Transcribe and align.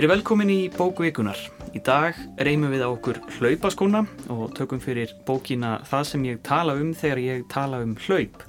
Verið 0.00 0.14
velkomin 0.14 0.48
í 0.48 0.70
bókvikunar. 0.72 1.36
Í 1.76 1.80
dag 1.84 2.16
reymum 2.40 2.70
við 2.72 2.80
á 2.80 2.88
okkur 2.88 3.18
hlaupaskóna 3.34 4.00
og 4.32 4.54
tökum 4.56 4.80
fyrir 4.80 5.10
bókina 5.28 5.74
Það 5.84 6.06
sem 6.08 6.24
ég 6.24 6.38
tala 6.40 6.78
um 6.80 6.94
þegar 6.96 7.20
ég 7.20 7.42
tala 7.52 7.82
um 7.84 7.92
hlaup 8.06 8.40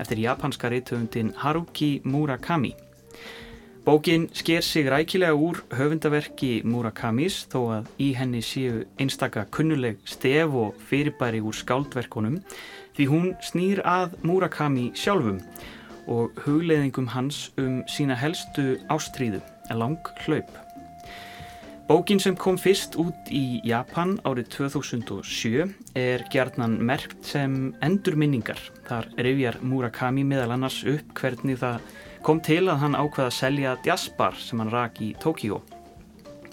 eftir 0.00 0.22
japanska 0.22 0.72
reytöfundin 0.72 1.34
Haruki 1.42 2.00
Murakami. 2.08 2.72
Bókin 3.84 4.30
sker 4.32 4.64
sig 4.64 4.88
rækilega 4.88 5.36
úr 5.36 5.60
höfundaverki 5.76 6.64
Murakamis 6.64 7.42
þó 7.52 7.60
að 7.82 7.92
í 8.00 8.14
henni 8.16 8.40
séu 8.40 8.86
einstaka 8.96 9.44
kunnuleg 9.52 10.00
stef 10.08 10.56
og 10.56 10.80
fyrirbæri 10.88 11.44
úr 11.44 11.52
skáldverkonum 11.52 12.40
því 12.96 13.12
hún 13.12 13.32
snýr 13.44 13.84
að 13.84 14.16
Murakami 14.24 14.94
sjálfum 14.96 15.44
og 16.08 16.32
hugleðingum 16.48 17.12
hans 17.12 17.50
um 17.60 17.82
sína 17.92 18.16
helstu 18.16 18.78
ástríðu, 18.88 19.44
lang 19.68 20.00
hlaup. 20.24 20.63
Bókin 21.84 22.18
sem 22.18 22.32
kom 22.36 22.56
fyrst 22.56 22.94
út 22.96 23.28
í 23.28 23.60
Japan 23.68 24.14
árið 24.24 24.46
2007 24.54 25.66
er 26.00 26.22
gerðnan 26.32 26.78
merkt 26.80 27.26
sem 27.28 27.74
endurminningar. 27.84 28.56
Þar 28.88 29.10
revjar 29.26 29.58
Murakami 29.60 30.24
meðal 30.24 30.54
annars 30.54 30.78
upp 30.88 31.12
hvernig 31.20 31.58
það 31.60 31.84
kom 32.24 32.40
til 32.40 32.62
að 32.72 32.80
hann 32.86 32.96
ákveða 32.96 33.26
að 33.28 33.36
selja 33.36 33.74
jazzbar 33.84 34.40
sem 34.40 34.64
hann 34.64 34.72
rak 34.72 35.02
í 35.04 35.10
Tókíó. 35.20 35.60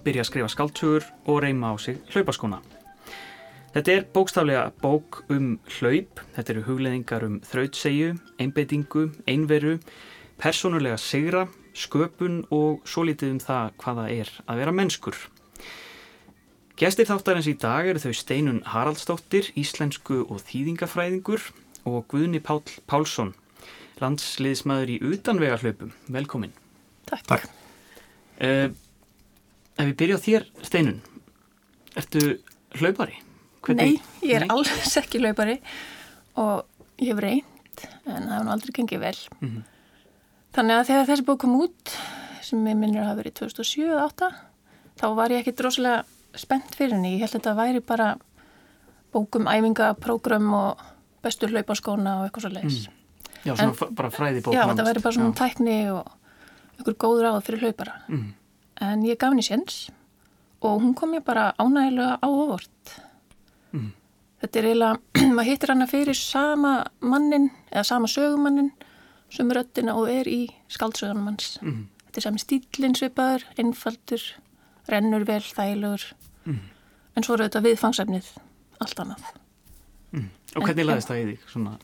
Byrja 0.03 0.25
að 0.25 0.29
skrifa 0.33 0.51
skáltugur 0.51 1.07
og 1.23 1.39
reyma 1.45 1.71
á 1.71 1.75
sig 1.79 2.03
hlaupaskona. 2.11 2.59
Þetta 3.71 3.95
er 3.95 4.07
bókstaflega 4.11 4.67
bók 4.83 5.21
um 5.31 5.53
hlaup, 5.77 6.25
þetta 6.35 6.57
eru 6.57 6.65
hugleðingar 6.67 7.23
um 7.23 7.39
þrautsegju, 7.47 8.17
einbeitingu, 8.35 9.07
einveru, 9.31 9.77
personulega 10.43 10.99
sigra, 10.99 11.47
sköpun 11.77 12.41
og 12.51 12.81
svo 12.87 13.05
litið 13.07 13.35
um 13.35 13.39
það 13.43 13.71
hvaða 13.83 14.07
er 14.11 14.31
að 14.47 14.61
vera 14.61 14.73
mennskur. 14.75 15.17
Gestir 16.81 17.05
þáttarins 17.05 17.49
í 17.51 17.55
dag 17.61 17.87
eru 17.91 18.01
þau 18.01 18.13
Steinun 18.17 18.63
Haraldsdóttir, 18.65 19.51
íslensku 19.59 20.23
og 20.23 20.41
þýðingafræðingur 20.47 21.51
og 21.85 22.05
Guðni 22.09 22.41
Pál 22.41 22.63
Pálsson, 22.89 23.35
landsliðismæður 24.01 24.95
í 24.95 24.97
utanvegarhlaupum. 25.11 25.91
Velkomin. 26.09 26.55
Takk. 27.09 27.27
Takk. 27.29 27.49
Uh, 28.41 28.71
ef 29.77 29.91
við 29.91 29.97
byrja 29.99 30.17
á 30.17 30.25
þér, 30.25 30.47
Steinun, 30.65 31.01
ertu 31.99 32.23
hlaupari? 32.79 33.19
Nei, 33.77 33.99
ég 34.25 34.39
er 34.39 34.47
Nei? 34.47 34.53
alls 34.55 34.97
ekki 34.97 35.21
hlaupari 35.21 35.59
og 36.41 36.65
ég 36.97 37.11
hef 37.11 37.21
reynd 37.21 37.83
en 38.09 38.25
það 38.25 38.33
hefur 38.33 38.47
nú 38.47 38.53
aldrei 38.55 38.73
gengið 38.77 39.03
vel. 39.03 39.17
Mm 39.39 39.49
-hmm. 39.49 39.70
Þannig 40.51 40.77
að 40.77 40.87
þegar 40.89 41.05
þessi 41.07 41.25
bók 41.27 41.43
kom 41.45 41.53
út, 41.63 41.93
sem 42.43 42.65
ég 42.67 42.75
minnir 42.75 43.03
að 43.03 43.11
hafa 43.11 43.19
verið 43.21 43.35
2007-2008, 43.39 44.31
þá 44.99 45.05
var 45.15 45.31
ég 45.31 45.43
ekki 45.43 45.53
droslega 45.55 46.01
spennt 46.39 46.75
fyrir 46.75 46.97
henni. 46.97 47.13
Ég 47.15 47.23
held 47.23 47.31
að 47.31 47.37
þetta 47.37 47.53
væri 47.59 47.83
bara 47.87 48.09
bókum, 49.15 49.47
æfinga, 49.47 49.93
prógram 49.99 50.49
og 50.55 50.83
bestur 51.23 51.53
hlaupaskóna 51.53 52.17
og 52.19 52.27
eitthvað 52.27 52.45
svo 52.45 52.51
leiðis. 52.57 52.81
Mm. 52.89 52.99
Já, 53.45 53.53
svona 53.55 53.71
en, 53.71 53.95
bara 53.97 54.11
fræði 54.13 54.43
bók. 54.43 54.57
Já, 54.57 54.65
þetta 54.67 54.87
væri 54.89 55.05
bara 55.05 55.17
svona 55.17 55.31
já. 55.31 55.37
tækni 55.39 55.77
og 55.95 56.11
einhver 56.75 56.99
góður 57.05 57.29
áður 57.31 57.47
fyrir 57.47 57.65
hlaupara. 57.65 57.95
Mm. 58.11 58.27
En 58.91 59.07
ég 59.07 59.19
gaf 59.21 59.31
henni 59.31 59.45
séns 59.45 59.81
og 60.61 60.83
hún 60.83 60.93
kom 60.97 61.15
ég 61.15 61.23
bara 61.25 61.51
ánægilega 61.61 62.19
á 62.19 62.27
ofort. 62.27 62.95
Mm. 63.71 63.91
Þetta 64.43 64.59
er 64.59 64.69
eiginlega, 64.71 65.01
maður 65.35 65.49
hittir 65.53 65.73
hana 65.73 65.87
fyrir 65.89 66.17
sama 66.17 66.75
mannin 66.99 67.51
eða 67.71 67.87
sama 67.87 68.11
sögumannin 68.11 68.73
sem 69.31 69.51
röttina 69.55 69.95
og 69.97 70.09
er 70.11 70.29
í 70.29 70.41
skaldsögunum 70.71 71.29
hans. 71.31 71.55
Mm. 71.63 71.85
Þetta 72.07 72.19
er 72.19 72.27
sami 72.27 72.43
stílinn 72.43 72.97
svipaður, 72.99 73.45
einfaldur, 73.61 74.25
rennur 74.91 75.25
vel, 75.27 75.43
þægilegur, 75.45 76.09
mm. 76.43 76.59
en 77.15 77.27
svo 77.27 77.37
eru 77.37 77.47
þetta 77.47 77.63
viðfangsefnið 77.67 78.33
allt 78.83 79.03
annað. 79.05 79.31
Mm. 80.11 80.29
Og 80.57 80.67
hvernig 80.67 80.87
laðist 80.87 81.11
það 81.11 81.21
í 81.21 81.25
þig? 81.31 81.49
Svona... 81.53 81.77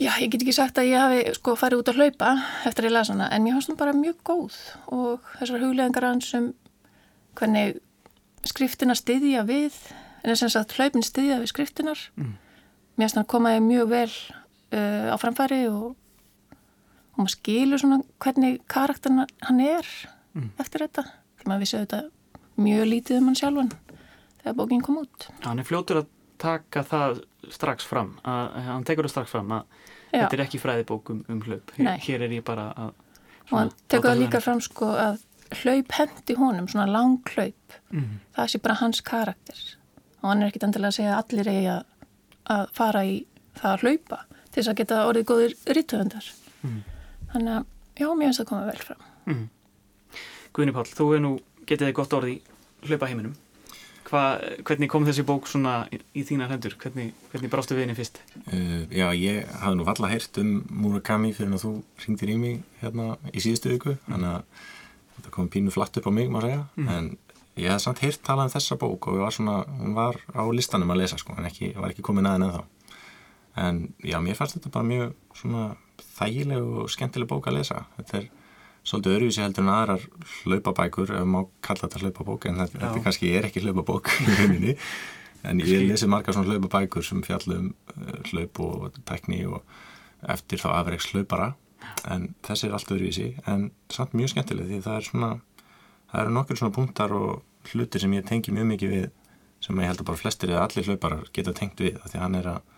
Já, 0.00 0.14
ég 0.16 0.30
get 0.32 0.40
ekki 0.40 0.56
sagt 0.56 0.78
að 0.80 0.88
ég 0.88 1.02
hafi 1.02 1.32
sko 1.36 1.52
farið 1.60 1.82
út 1.82 1.90
að 1.92 1.98
hlaupa 2.00 2.30
eftir 2.64 2.86
að 2.86 2.88
ég 2.88 2.94
laði 2.94 3.08
svona, 3.10 3.26
en 3.28 3.42
mér 3.44 3.56
fannst 3.56 3.68
hún 3.68 3.80
bara 3.82 3.92
mjög 3.92 4.22
góð 4.24 4.54
og 4.96 5.26
þessar 5.34 5.64
hugleðingar 5.66 6.06
hans 6.08 6.30
um 6.38 6.46
hvernig 7.36 7.80
skriftina 8.48 8.96
styðja 8.96 9.42
við 9.48 9.76
en 10.22 10.32
þess 10.32 10.56
að 10.56 10.72
hlaupin 10.78 11.04
stiðja 11.04 11.40
við 11.42 11.52
skriftinar 11.52 12.04
mm. 12.16 12.32
mér 12.96 13.04
finnst 13.04 13.18
hann 13.20 13.28
komaði 13.28 13.60
mjög 13.66 13.90
vel 13.92 14.08
uh, 14.08 15.12
á 15.12 15.16
framfæri 15.20 15.60
og, 15.68 15.92
og 17.20 17.26
maður 17.26 17.36
skilur 17.36 17.82
svona 17.82 18.00
hvernig 18.24 18.60
karakterna 18.70 19.26
hann 19.44 19.60
er 19.60 19.86
mm. 20.32 20.50
eftir 20.62 20.86
þetta 20.86 21.04
því 21.40 21.50
maður 21.50 21.64
vissi 21.64 21.78
auðvitað 21.78 22.08
mjög 22.60 22.86
lítið 22.88 23.20
um 23.20 23.28
hann 23.30 23.38
sjálfan 23.40 23.72
þegar 24.40 24.56
bókinn 24.56 24.84
kom 24.84 25.00
út 25.02 25.28
Hann 25.44 25.60
er 25.60 25.68
fljótur 25.68 26.02
að 26.02 26.10
taka 26.40 26.84
það 26.88 27.22
strax 27.52 27.88
fram 27.88 28.14
að 28.24 28.60
hann 28.68 28.86
tekur 28.88 29.08
það 29.08 29.14
strax 29.14 29.34
fram 29.34 29.52
að 29.58 29.64
Já. 30.10 30.22
þetta 30.22 30.36
er 30.36 30.44
ekki 30.46 30.60
fræðibók 30.60 31.12
um, 31.12 31.24
um 31.30 31.42
hlaup 31.44 31.74
hér, 31.76 31.90
hér 32.06 32.24
er 32.26 32.36
ég 32.38 32.46
bara 32.46 32.70
að 32.72 32.94
og 33.50 33.56
hann 33.58 33.74
tekur 33.90 34.12
það 34.12 34.22
líka 34.22 34.40
fram 34.44 34.62
sko 34.64 34.88
að 34.94 35.20
hlaup 35.60 35.94
hendi 35.96 36.36
honum, 36.38 36.68
svona 36.70 36.86
lang 36.90 37.20
hlaup 37.34 37.76
mm. 37.90 38.10
það 38.36 38.52
sé 38.52 38.62
bara 38.64 38.78
hans 38.80 39.02
karakter 39.04 39.60
og 40.20 40.30
hann 40.30 40.42
er 40.42 40.50
ekkit 40.50 40.68
endilega 40.68 40.92
að 40.92 40.98
segja 41.00 41.16
að 41.16 41.22
allir 41.24 41.52
eigi 41.52 41.70
að, 41.74 41.82
að 42.56 42.72
fara 42.76 43.04
í 43.06 43.16
það 43.58 43.72
að 43.72 43.84
hlaupa 43.84 44.22
til 44.30 44.60
þess 44.60 44.72
að 44.72 44.80
geta 44.80 45.02
orðið 45.08 45.28
góðir 45.30 45.56
rítuðundar 45.78 46.30
mm. 46.66 46.80
Þannig 47.34 47.54
að 47.58 47.68
já, 48.00 48.08
mér 48.08 48.26
finnst 48.26 48.40
það 48.40 48.46
að 48.46 48.50
koma 48.50 48.70
vel 48.70 48.82
fram 48.86 49.06
mm. 49.26 49.46
Guðni 50.56 50.74
Pál, 50.74 50.88
þú 50.88 51.06
er 51.14 51.22
nú 51.24 51.36
getið 51.68 51.90
þig 51.90 51.96
gott 52.00 52.18
orði 52.18 52.34
í 52.34 52.90
hlaupa 52.90 53.10
heiminum 53.10 53.38
Hva, 54.10 54.22
hvernig 54.66 54.90
kom 54.90 55.04
þessi 55.06 55.22
bók 55.22 55.46
svona 55.46 55.84
í, 55.94 56.00
í 56.18 56.24
þína 56.26 56.48
hendur? 56.50 56.72
Hvernig, 56.82 57.12
hvernig 57.30 57.50
brástu 57.52 57.76
við 57.76 57.84
henni 57.84 57.94
fyrst? 57.94 58.18
Uh, 58.48 58.82
já, 58.90 59.06
ég 59.14 59.46
hafði 59.60 59.78
nú 59.78 59.86
valla 59.86 60.10
heyrt 60.10 60.40
um 60.42 60.48
Murakami 60.82 61.30
fyrir 61.36 61.54
að 61.54 61.62
þú 61.62 61.70
ringdir 62.02 62.32
í 62.32 62.36
mig 62.40 62.56
hérna 62.80 63.12
í 63.30 63.44
síðustu 63.44 63.70
viku, 63.70 63.94
mm. 63.94 64.00
þannig 64.08 64.32
að 64.32 64.64
þetta 65.14 65.34
kom 65.36 65.52
pínu 65.54 65.74
flatt 65.74 66.00
upp 66.00 66.10
á 66.10 66.12
mig, 66.16 66.26
má 66.32 66.40
segja, 66.42 66.64
mm. 66.74 66.90
en 66.96 67.12
ég 67.60 67.70
hef 67.70 67.84
samt 67.84 68.02
heyrt 68.02 68.24
talað 68.26 68.50
um 68.50 68.54
þessa 68.56 68.80
bók 68.82 69.10
og 69.12 69.22
var 69.22 69.36
svona, 69.36 69.60
hún 69.78 69.94
var 69.94 70.18
á 70.34 70.42
listanum 70.58 70.90
að 70.90 71.04
lesa 71.04 71.20
sko, 71.20 71.38
en 71.38 71.46
ekki, 71.46 71.70
var 71.78 71.94
ekki 71.94 72.06
komin 72.10 72.26
aðeins 72.26 72.50
ennþá 72.50 72.66
en 73.60 73.94
já, 74.02 74.18
mér 74.22 74.38
fannst 74.38 74.58
þetta 74.58 74.72
bara 74.74 74.86
mjög 74.86 75.14
svona 75.36 75.64
þægileg 76.18 76.68
og 76.82 76.90
skemmtileg 76.92 77.30
bók 77.30 77.48
að 77.50 77.60
lesa. 77.60 77.84
Þetta 77.98 78.18
er 78.20 78.28
svolítið 78.86 79.16
öruvísi 79.18 79.44
heldur 79.44 79.66
en 79.66 79.72
aðrar 79.74 80.04
hlaupabækur, 80.44 81.14
ef 81.18 81.28
maður 81.28 81.50
kalla 81.66 81.86
þetta 81.86 82.02
hlaupabók 82.04 82.46
en 82.48 82.60
þetta, 82.62 82.82
þetta 82.84 83.04
kannski 83.06 83.32
er 83.36 83.48
ekki 83.48 83.64
hlaupabók 83.64 84.12
í 84.24 84.36
rauninni, 84.38 84.76
en 85.50 85.62
ég 85.64 85.86
lesi 85.88 86.08
marga 86.10 86.34
svona 86.36 86.54
hlaupabækur 86.54 87.06
sem 87.06 87.22
fjallum 87.26 87.72
uh, 87.96 88.16
hlaup 88.30 88.62
og 88.64 89.02
tekní 89.08 89.42
og 89.48 89.60
eftir 90.28 90.62
þá 90.62 90.72
afreiks 90.78 91.10
hlaupara. 91.12 91.52
En 92.12 92.30
þessi 92.44 92.68
er 92.68 92.74
allt 92.76 92.92
öruvísi, 92.92 93.30
en 93.48 93.70
samt 93.92 94.16
mjög 94.16 94.34
skemmtileg 94.34 94.68
því 94.68 94.82
það 94.84 94.98
er 94.98 95.08
svona 95.08 95.30
það 96.10 96.24
eru 96.24 96.34
nokkur 96.36 96.58
svona 96.58 96.74
punktar 96.74 97.14
og 97.14 97.70
hlutir 97.70 98.02
sem 98.02 98.14
ég 98.16 98.26
tengi 98.28 98.54
mjög 98.54 98.68
mikið 98.72 98.94
við 98.94 99.08
sem 99.60 99.80
ég 99.82 99.90
held 99.90 100.02
að 100.02 100.08
bara 100.10 100.20
flestir 100.20 100.52
eða 100.52 100.66
allir 100.66 100.88
hlauparar 100.88 101.26
geta 101.36 101.54
tengt 101.56 101.80
við 101.82 101.98
því 102.08 102.22
hann 102.22 102.38
er 102.38 102.48
að 102.54 102.69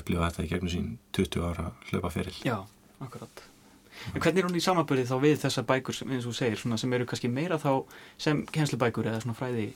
upplifa 0.00 0.28
þetta 0.28 0.44
í 0.44 0.50
gegnum 0.52 0.72
sín 0.72 0.92
20 1.16 1.48
ára 1.48 1.70
hlaupaferil 1.90 2.36
Já, 2.44 2.58
akkurat. 3.04 3.44
En 4.12 4.20
hvernig 4.20 4.42
er 4.42 4.48
hún 4.48 4.58
í 4.58 4.64
samabörið 4.64 5.10
þá 5.10 5.16
við 5.22 5.40
þessar 5.44 5.66
bækur 5.68 5.96
sem, 5.96 6.12
eins 6.12 6.28
og 6.28 6.36
segir, 6.36 6.58
svona, 6.60 6.78
sem 6.80 6.92
eru 6.96 7.06
kannski 7.08 7.30
meira 7.30 7.60
þá 7.62 7.84
sem 8.20 8.42
kjenslubækur 8.52 9.08
eða 9.10 9.22
svona 9.22 9.38
fræði? 9.38 9.68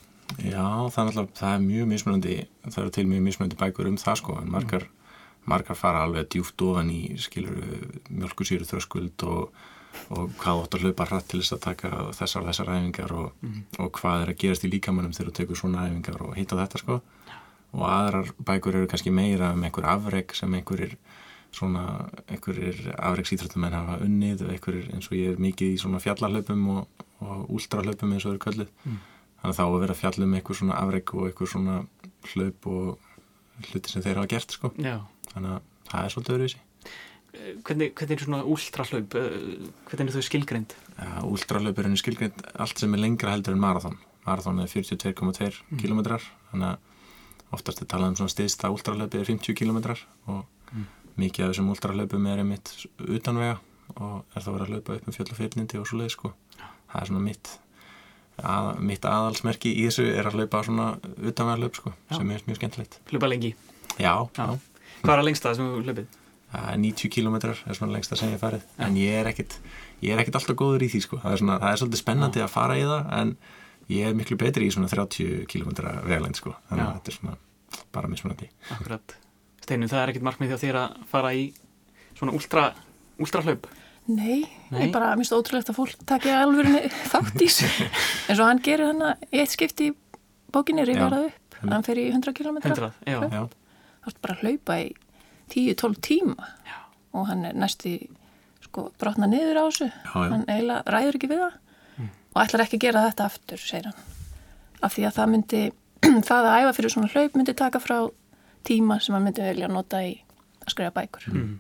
Já, 0.43 0.67
það 0.93 1.01
er, 1.01 1.09
alltaf, 1.09 1.31
það 1.39 1.55
er 1.55 1.65
mjög 1.65 1.91
mismunandi 1.95 2.37
það 2.67 2.83
eru 2.83 2.95
til 2.99 3.07
mjög 3.09 3.27
mismunandi 3.29 3.61
bækur 3.63 3.89
um 3.89 3.97
það 4.01 4.21
sko 4.21 4.37
en 4.43 4.51
margar, 4.53 4.85
mm. 4.85 5.49
margar 5.55 5.79
fara 5.79 6.05
alveg 6.05 6.29
djúft 6.35 6.67
ofan 6.67 6.93
í 6.93 7.03
skilur 7.23 7.63
mjölkusýru 8.11 8.69
þröskuld 8.69 9.29
og 9.31 9.59
og 10.15 10.33
hvað 10.41 10.63
ótt 10.63 10.77
að 10.77 10.85
hlaupa 10.87 11.07
hratt 11.09 11.29
til 11.31 11.41
þess 11.43 11.55
að 11.57 11.63
taka 11.65 11.91
þessar 12.17 12.47
þessar 12.49 12.73
æfingar 12.75 13.15
og, 13.17 13.31
mm 13.45 13.65
og 13.79 13.91
hvað 13.95 14.23
er 14.23 14.33
að 14.33 14.41
gerast 14.43 14.65
í 14.67 14.71
líkamannum 14.73 15.15
þegar 15.15 15.31
þú 15.31 15.35
tekur 15.39 15.59
svona 15.61 15.87
æfingar 15.87 16.23
og 16.25 16.37
hitta 16.39 16.59
þetta 16.59 16.81
sko 16.83 16.97
og 17.77 17.85
aðrar 17.85 18.31
bækur 18.39 18.79
eru 18.79 18.91
kannski 18.91 19.13
meira 19.15 19.53
um 19.55 19.65
einhver 19.67 19.87
afreg 19.89 20.35
sem 20.37 20.55
einhverjir 20.57 20.97
svona, 21.55 21.85
einhverjir 22.29 22.81
afregsýtratumenn 22.97 23.77
hafa 23.77 23.99
unnið 24.05 24.47
og 24.47 24.55
einhverjir 24.55 24.89
eins 24.95 25.11
og 25.11 25.19
ég 25.19 25.35
er 25.35 25.43
mikið 25.43 25.75
í 25.75 25.81
svona 25.81 26.01
fjallarhlaupum 26.03 26.65
og, 26.75 27.05
og 27.25 27.53
úlstrahlaupum 27.59 28.15
eins 28.15 28.27
og 28.27 28.35
eru 28.35 28.45
kallið 28.45 28.73
mm. 28.85 29.03
þannig 29.41 29.53
að 29.53 29.59
þá 29.61 29.65
að 29.67 29.81
vera 29.85 29.99
fjallum 30.03 30.39
einhver 30.39 30.61
svona 30.61 30.81
afreg 30.81 31.15
og 31.15 31.29
einhver 31.29 31.53
svona 31.53 31.79
hlaup 32.33 32.71
og 32.73 33.69
hluti 33.69 33.93
sem 33.93 34.05
þeir 34.05 34.21
hafa 34.21 34.33
gert 34.35 34.57
sko 34.57 34.73
Já. 34.77 34.97
þannig 35.35 35.57
að 35.57 35.71
það 35.93 36.03
er 36.03 36.15
svolítið 36.15 36.39
öruvísi 36.39 36.65
hvernig, 37.65 37.95
hvernig 37.95 38.15
er 38.17 38.25
svona 38.25 38.43
últrahlaup 38.49 39.17
eh, 39.19 39.39
hvernig 39.89 40.11
er 40.11 40.17
þau 40.17 40.27
skilgreynd? 40.29 40.77
Ja, 40.99 41.25
últrahlaup 41.27 41.79
er 41.79 41.89
henni 41.89 42.01
skilgreynd 42.01 42.45
allt 42.57 42.81
sem 42.81 42.95
er 42.95 43.03
lengra 43.03 43.35
heldur 43.35 43.57
en 43.57 43.63
marathón 43.63 43.99
marathón 44.27 44.63
er 44.63 44.71
42,2 44.71 45.51
mm. 45.69 45.81
km 45.81 46.01
þannig 46.53 46.71
að 46.73 46.87
oftast 47.55 47.83
er 47.83 47.89
talað 47.91 48.13
um 48.13 48.19
svona 48.21 48.35
stiðsta 48.35 48.73
últrahlaupi 48.73 49.21
er 49.21 49.29
50 49.29 49.57
km 49.59 49.79
og 50.29 50.45
mm. 50.73 50.85
mikið 51.21 51.47
af 51.47 51.55
þessum 51.55 51.73
últrahlaupum 51.75 52.29
er 52.33 52.43
einmitt 52.45 52.75
utanvega 52.99 53.57
og 53.97 54.37
er 54.37 54.45
þá 54.45 54.51
verið 54.53 54.67
að 54.67 54.75
hlaupa 54.75 54.99
upp 54.99 55.09
með 55.09 55.17
fjöll 55.17 55.31
og 55.33 55.41
fyrnindi 55.41 55.81
og 55.81 55.89
svo 55.89 56.03
leið 56.03 56.15
sko 56.15 56.35
það 56.59 57.01
er 57.01 57.11
svona 57.11 57.25
mitt 57.25 57.53
að, 58.39 58.71
mitt 58.91 59.09
aðalsmerki 59.09 59.73
í 59.75 59.85
þessu 59.89 60.07
er 60.13 60.29
að 60.29 60.39
hlaupa 60.39 60.63
svona 60.67 60.89
utanverðlöp 61.01 61.79
sko, 61.79 61.93
Já. 62.09 62.17
sem 62.19 62.33
er 62.35 62.47
mjög 62.47 62.61
skemmtilegt 62.61 62.99
Hlaupa 63.11 63.31
lengi. 63.31 63.55
Já, 63.99 64.15
Já. 64.37 64.47
Hvað 65.03 65.13
er 65.15 65.23
að 65.23 65.29
lengsta 65.29 65.55
sem 65.55 65.69
þú? 65.69 66.07
Það 66.49 66.69
er 66.73 66.79
90 66.81 67.13
kilometrar 67.13 67.59
er 67.69 67.77
svona 67.77 67.93
lengst 67.93 68.15
að 68.15 68.23
segja 68.23 68.41
farið 68.41 68.63
en 68.81 68.95
ég 68.97 69.19
er 69.21 69.29
ekkit, 69.29 69.59
ég 70.01 70.15
er 70.15 70.23
ekkit 70.23 70.39
alltaf 70.39 70.57
góður 70.57 70.87
í 70.87 70.89
því 70.95 71.01
sko. 71.05 71.19
það, 71.21 71.35
er 71.35 71.43
svona, 71.43 71.59
það 71.61 71.73
er 71.73 71.81
svolítið 71.83 72.01
spennandi 72.01 72.45
að 72.45 72.55
fara 72.55 72.79
í 72.79 72.87
það 72.89 73.11
en 73.19 73.35
ég 73.89 74.09
er 74.11 74.15
miklu 74.19 74.37
betri 74.41 74.69
í 74.69 74.73
svona 74.75 74.89
30 74.91 75.47
kilometra 75.51 75.99
vegalengd 76.05 76.37
sko. 76.41 76.55
þannig 76.71 76.85
Já. 76.85 76.89
að 76.89 76.95
þetta 76.99 77.13
er 77.13 77.19
svona 77.19 77.37
bara 77.93 78.09
mismunandi 78.09 78.49
Akkurat. 78.75 79.17
Steinu, 79.65 79.89
það 79.91 80.03
er 80.03 80.13
ekkit 80.15 80.27
markmið 80.29 80.53
hjá 80.55 80.59
þér 80.63 80.79
að 80.83 80.97
fara 81.11 81.33
í 81.37 81.45
svona 82.19 82.33
últra, 82.35 82.63
últra 83.21 83.43
hlaup. 83.45 83.67
Nei, 84.09 84.41
Nei. 84.73 84.87
ég 84.87 84.93
bara 84.95 85.11
minnst 85.21 85.35
ótrúlegt 85.37 85.69
að 85.69 85.77
fólk 85.77 85.99
takja 86.09 86.39
alvörinni 86.43 86.87
þátt 87.13 87.43
í 87.45 87.49
þessu 87.49 87.69
eins 88.31 88.39
og 88.41 88.47
hann 88.47 88.63
gerir 88.65 88.89
hann 88.89 89.03
í 89.29 89.43
eitt 89.43 89.53
skipti 89.53 89.91
í 89.91 89.97
bókinni 90.55 90.81
Já. 90.87 90.89
rifjar 90.89 91.13
það 91.13 91.27
upp, 91.29 91.59
hann 91.69 91.85
fer 91.85 92.01
í 92.01 92.07
100 92.09 92.33
km 92.39 92.57
Hundrað, 92.65 92.97
já. 93.05 93.19
Já, 93.29 93.43
þá 93.45 94.09
ertu 94.09 94.23
bara 94.25 94.37
að 94.39 94.45
hlaupa 94.47 94.79
í 94.81 94.89
10-12 95.53 96.01
tíma 96.09 96.49
Já. 96.65 96.79
og 97.13 97.29
hann 97.29 97.45
er 97.51 97.59
næstu 97.61 97.93
sko 98.65 98.87
brotna 99.01 99.29
niður 99.29 99.61
á 99.61 99.65
þessu 99.69 99.91
Já, 99.91 100.09
já. 100.09 100.31
hann 100.33 100.47
eiginlega 100.49 100.97
ræður 100.97 101.19
ekki 101.21 101.31
við 101.35 101.43
það 101.45 101.59
og 102.39 102.45
ætlar 102.47 102.63
ekki 102.65 102.79
að 102.79 102.85
gera 102.87 103.03
þetta 103.09 103.27
aftur, 103.27 103.59
segir 103.59 103.89
hann 103.91 104.03
af 104.87 104.95
því 104.95 105.07
að 105.09 105.17
það 105.19 105.31
myndi 105.35 105.63
það 106.29 106.47
að 106.47 106.59
æfa 106.63 106.75
fyrir 106.79 106.93
svona 106.95 107.11
hlaup 107.11 107.35
myndi 107.39 107.55
taka 107.59 107.81
frá 107.83 107.97
tíma 108.69 109.01
sem 109.03 109.17
hann 109.17 109.25
myndi 109.27 109.43
velja 109.43 109.67
að 109.67 109.75
nota 109.75 110.03
í 110.07 110.13
að 110.63 110.71
skrifa 110.75 110.95
bækur 111.01 111.27
Mm. 111.35 111.57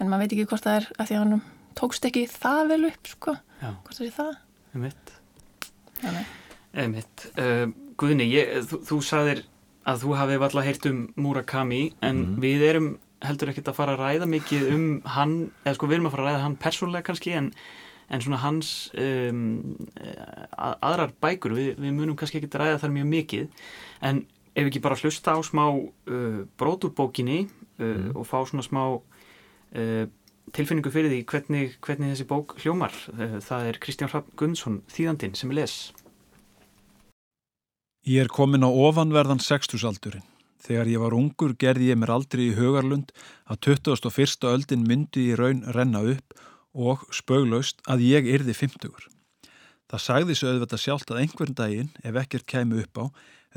en 0.00 0.08
maður 0.08 0.24
veit 0.24 0.32
ekki 0.38 0.46
hvort 0.50 0.64
það 0.64 0.78
er 0.80 0.86
af 0.98 1.08
því 1.10 1.14
að 1.18 1.22
hann 1.24 1.42
tókst 1.78 2.06
ekki 2.08 2.24
það 2.32 2.62
vel 2.72 2.84
upp 2.88 3.10
sko, 3.12 3.34
Já, 3.60 3.68
hvort 3.84 3.98
það 4.00 4.06
er 4.08 4.14
það 4.16 4.32
einmitt. 4.74 5.12
Þannig. 6.00 6.32
Einmitt. 6.74 7.24
Uh, 7.38 7.66
Guðni, 8.00 8.26
ég, 8.32 8.50
þú, 8.66 8.80
þú 8.88 8.98
sagðir 9.06 9.42
að 9.86 10.00
þú 10.02 10.14
hafi 10.18 10.38
valla 10.42 10.64
heyrt 10.66 10.86
um 10.90 10.98
Murakami 11.20 11.82
en 12.02 12.16
Mhm. 12.24 12.40
við 12.42 12.64
erum 12.70 12.88
heldur 13.24 13.52
ekkert 13.52 13.68
að 13.70 13.76
fara 13.78 13.94
að 13.96 14.02
ræða 14.02 14.26
mikið 14.28 14.64
um 14.74 14.86
hann, 15.14 15.36
eða 15.64 15.74
sko 15.78 15.86
við 15.86 15.94
erum 16.00 16.06
að 16.10 16.14
fara 16.16 16.24
að 16.24 16.28
ræða 16.32 16.42
hann 16.42 16.56
persónlega 16.56 17.06
kannski 17.06 17.32
en, 17.38 17.52
en 18.08 18.24
svona 18.24 18.40
hans 18.42 18.70
um, 19.00 19.44
að, 20.56 20.74
aðrar 20.80 21.14
bækur, 21.24 21.54
við, 21.56 21.70
við 21.80 21.96
munum 21.96 22.18
kannski 22.18 22.40
ekki 22.40 22.52
ræða 22.60 22.82
þar 22.82 22.96
mjög 22.98 23.08
mikið 23.12 23.64
en 24.04 24.24
ef 24.54 24.60
við 24.62 24.70
ekki 24.70 24.84
bara 24.84 24.98
hlusta 25.00 25.34
á 25.34 25.38
smá 25.46 25.64
uh, 25.72 26.42
bróturbókinni 26.60 27.40
uh, 27.46 28.10
og 28.14 28.28
fá 28.28 28.38
svona 28.46 28.66
smá 28.66 28.82
uh, 28.94 30.04
tilfinningu 30.54 30.92
fyrir 30.94 31.10
því 31.10 31.24
hvernig, 31.30 31.74
hvernig 31.82 32.14
þessi 32.14 32.28
bók 32.30 32.54
hljómar. 32.62 32.94
Uh, 33.16 33.40
það 33.42 33.70
er 33.70 33.80
Kristján 33.82 34.12
Hrafn 34.12 34.36
Gunnsson, 34.38 34.82
þýðandinn 34.92 35.36
sem 35.38 35.50
er 35.54 35.62
les. 35.62 35.78
Ég 38.04 38.20
er 38.20 38.28
komin 38.28 38.66
á 38.66 38.70
ofanverðan 38.70 39.42
sextusaldurinn. 39.42 40.26
Þegar 40.64 40.88
ég 40.88 41.00
var 41.02 41.14
ungur 41.16 41.52
gerði 41.60 41.90
ég 41.90 41.98
mér 42.00 42.14
aldrei 42.14 42.46
í 42.46 42.56
hugarlund 42.56 43.10
að 43.52 43.74
21. 43.76 44.46
öldin 44.48 44.84
myndi 44.88 45.30
í 45.32 45.36
raun 45.36 45.60
renna 45.76 46.00
upp 46.14 46.36
og 46.74 47.06
spöglaust 47.14 47.80
að 47.88 48.04
ég 48.08 48.28
yrði 48.34 48.54
50. 48.58 49.08
Það 49.90 50.02
sagði 50.02 50.36
svo 50.36 50.50
auðvitað 50.50 50.82
sjálft 50.82 51.10
að 51.12 51.20
einhvern 51.22 51.56
daginn, 51.56 51.90
ef 52.02 52.18
ekkert 52.18 52.46
kæmi 52.50 52.82
upp 52.82 52.98
á, 52.98 53.04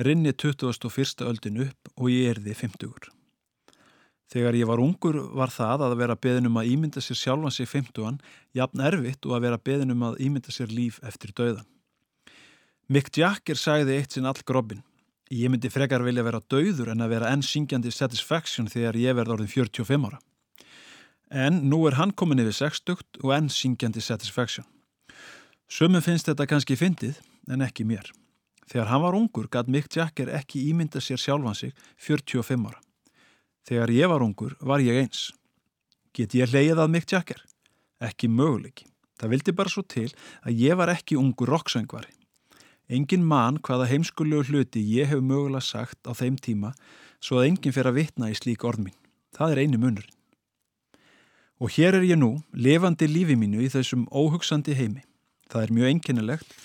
rinni 0.05 0.33
21. 0.33 1.25
öldin 1.25 1.61
upp 1.65 1.93
og 1.97 2.11
ég 2.13 2.35
yrði 2.35 2.53
50. 2.53 3.09
Þegar 4.27 4.57
ég 4.59 4.67
var 4.67 4.81
ungur 4.83 5.17
var 5.39 5.51
það 5.53 5.85
að 5.87 5.95
vera 6.01 6.17
beðin 6.19 6.49
um 6.49 6.59
að 6.59 6.73
ímynda 6.73 7.01
sér 7.01 7.17
sjálfan 7.17 7.53
sig 7.55 7.69
50 7.71 8.19
jafn 8.59 8.83
erfitt 8.83 9.25
og 9.25 9.37
að 9.37 9.45
vera 9.47 9.59
beðin 9.69 9.95
um 9.95 10.03
að 10.09 10.19
ímynda 10.25 10.51
sér 10.51 10.73
líf 10.73 10.99
eftir 11.07 11.31
döðan. 11.31 11.65
Mick 12.91 13.09
Jagger 13.15 13.59
sagði 13.59 13.97
eitt 13.97 14.13
sinn 14.15 14.27
all 14.27 14.43
grobbin. 14.47 14.83
Ég 15.31 15.51
myndi 15.51 15.71
frekar 15.71 16.03
vilja 16.03 16.23
vera 16.23 16.39
dauður 16.39 16.93
en 16.93 17.03
að 17.03 17.13
vera 17.15 17.31
enn 17.33 17.43
syngjandi 17.43 17.91
satisfaction 17.91 18.69
þegar 18.71 18.99
ég 18.99 19.15
verð 19.15 19.33
orðin 19.35 19.51
45 19.51 20.05
ára. 20.07 20.19
En 21.29 21.65
nú 21.67 21.81
er 21.87 21.97
hann 21.99 22.13
komin 22.15 22.39
yfir 22.39 22.55
60 22.55 23.23
og 23.23 23.33
enn 23.35 23.49
syngjandi 23.51 24.01
satisfaction. 24.01 24.65
Sumum 25.67 26.01
finnst 26.01 26.29
þetta 26.29 26.47
kannski 26.47 26.77
fyndið, 26.79 27.17
en 27.51 27.63
ekki 27.65 27.83
mér. 27.83 28.07
Þegar 28.67 28.87
hann 28.91 29.03
var 29.03 29.15
ungur 29.15 29.47
gæt 29.51 29.71
Mick 29.71 29.95
Jagger 29.95 30.31
ekki 30.39 30.65
ímynda 30.71 31.01
sér 31.03 31.19
sjálfan 31.19 31.55
sig 31.55 31.73
45 32.03 32.67
ára. 32.67 32.79
Þegar 33.67 33.91
ég 33.91 34.11
var 34.11 34.23
ungur 34.23 34.55
var 34.59 34.83
ég 34.83 34.99
eins. 35.03 35.31
Get 36.15 36.35
ég 36.35 36.51
hleyið 36.51 36.79
að 36.83 36.91
Mick 36.91 37.11
Jagger? 37.11 37.43
Ekki 38.03 38.27
möguleiki. 38.31 38.87
Það 39.19 39.33
vildi 39.33 39.55
bara 39.55 39.71
svo 39.71 39.83
til 39.83 40.09
að 40.43 40.59
ég 40.61 40.77
var 40.79 40.91
ekki 40.93 41.17
ungur 41.19 41.51
rocksöngvari. 41.51 42.11
Engin 42.87 43.25
mann 43.27 43.59
hvaða 43.59 43.89
heimskulegu 43.91 44.47
hluti 44.47 44.83
ég 44.83 45.11
hef 45.11 45.19
mögulega 45.19 45.63
sagt 45.63 45.99
á 46.07 46.15
þeim 46.15 46.37
tíma 46.39 46.71
svo 47.19 47.41
að 47.41 47.49
enginn 47.51 47.75
fer 47.75 47.89
að 47.89 47.99
vitna 47.99 48.31
í 48.31 48.37
slík 48.37 48.63
orð 48.63 48.85
mín. 48.87 48.99
Það 49.35 49.51
er 49.51 49.63
einu 49.63 49.81
munurinn. 49.81 50.16
Og 51.57 51.73
hér 51.73 51.97
er 51.97 52.05
ég 52.05 52.19
nú, 52.19 52.35
lifandi 52.53 53.07
lífi 53.09 53.33
mínu 53.33 53.63
í 53.65 53.69
þessum 53.73 54.05
óhugsandi 54.13 54.75
heimi. 54.77 55.01
Það 55.49 55.63
er 55.63 55.73
mjög 55.73 55.91
einkennilegt 55.91 56.57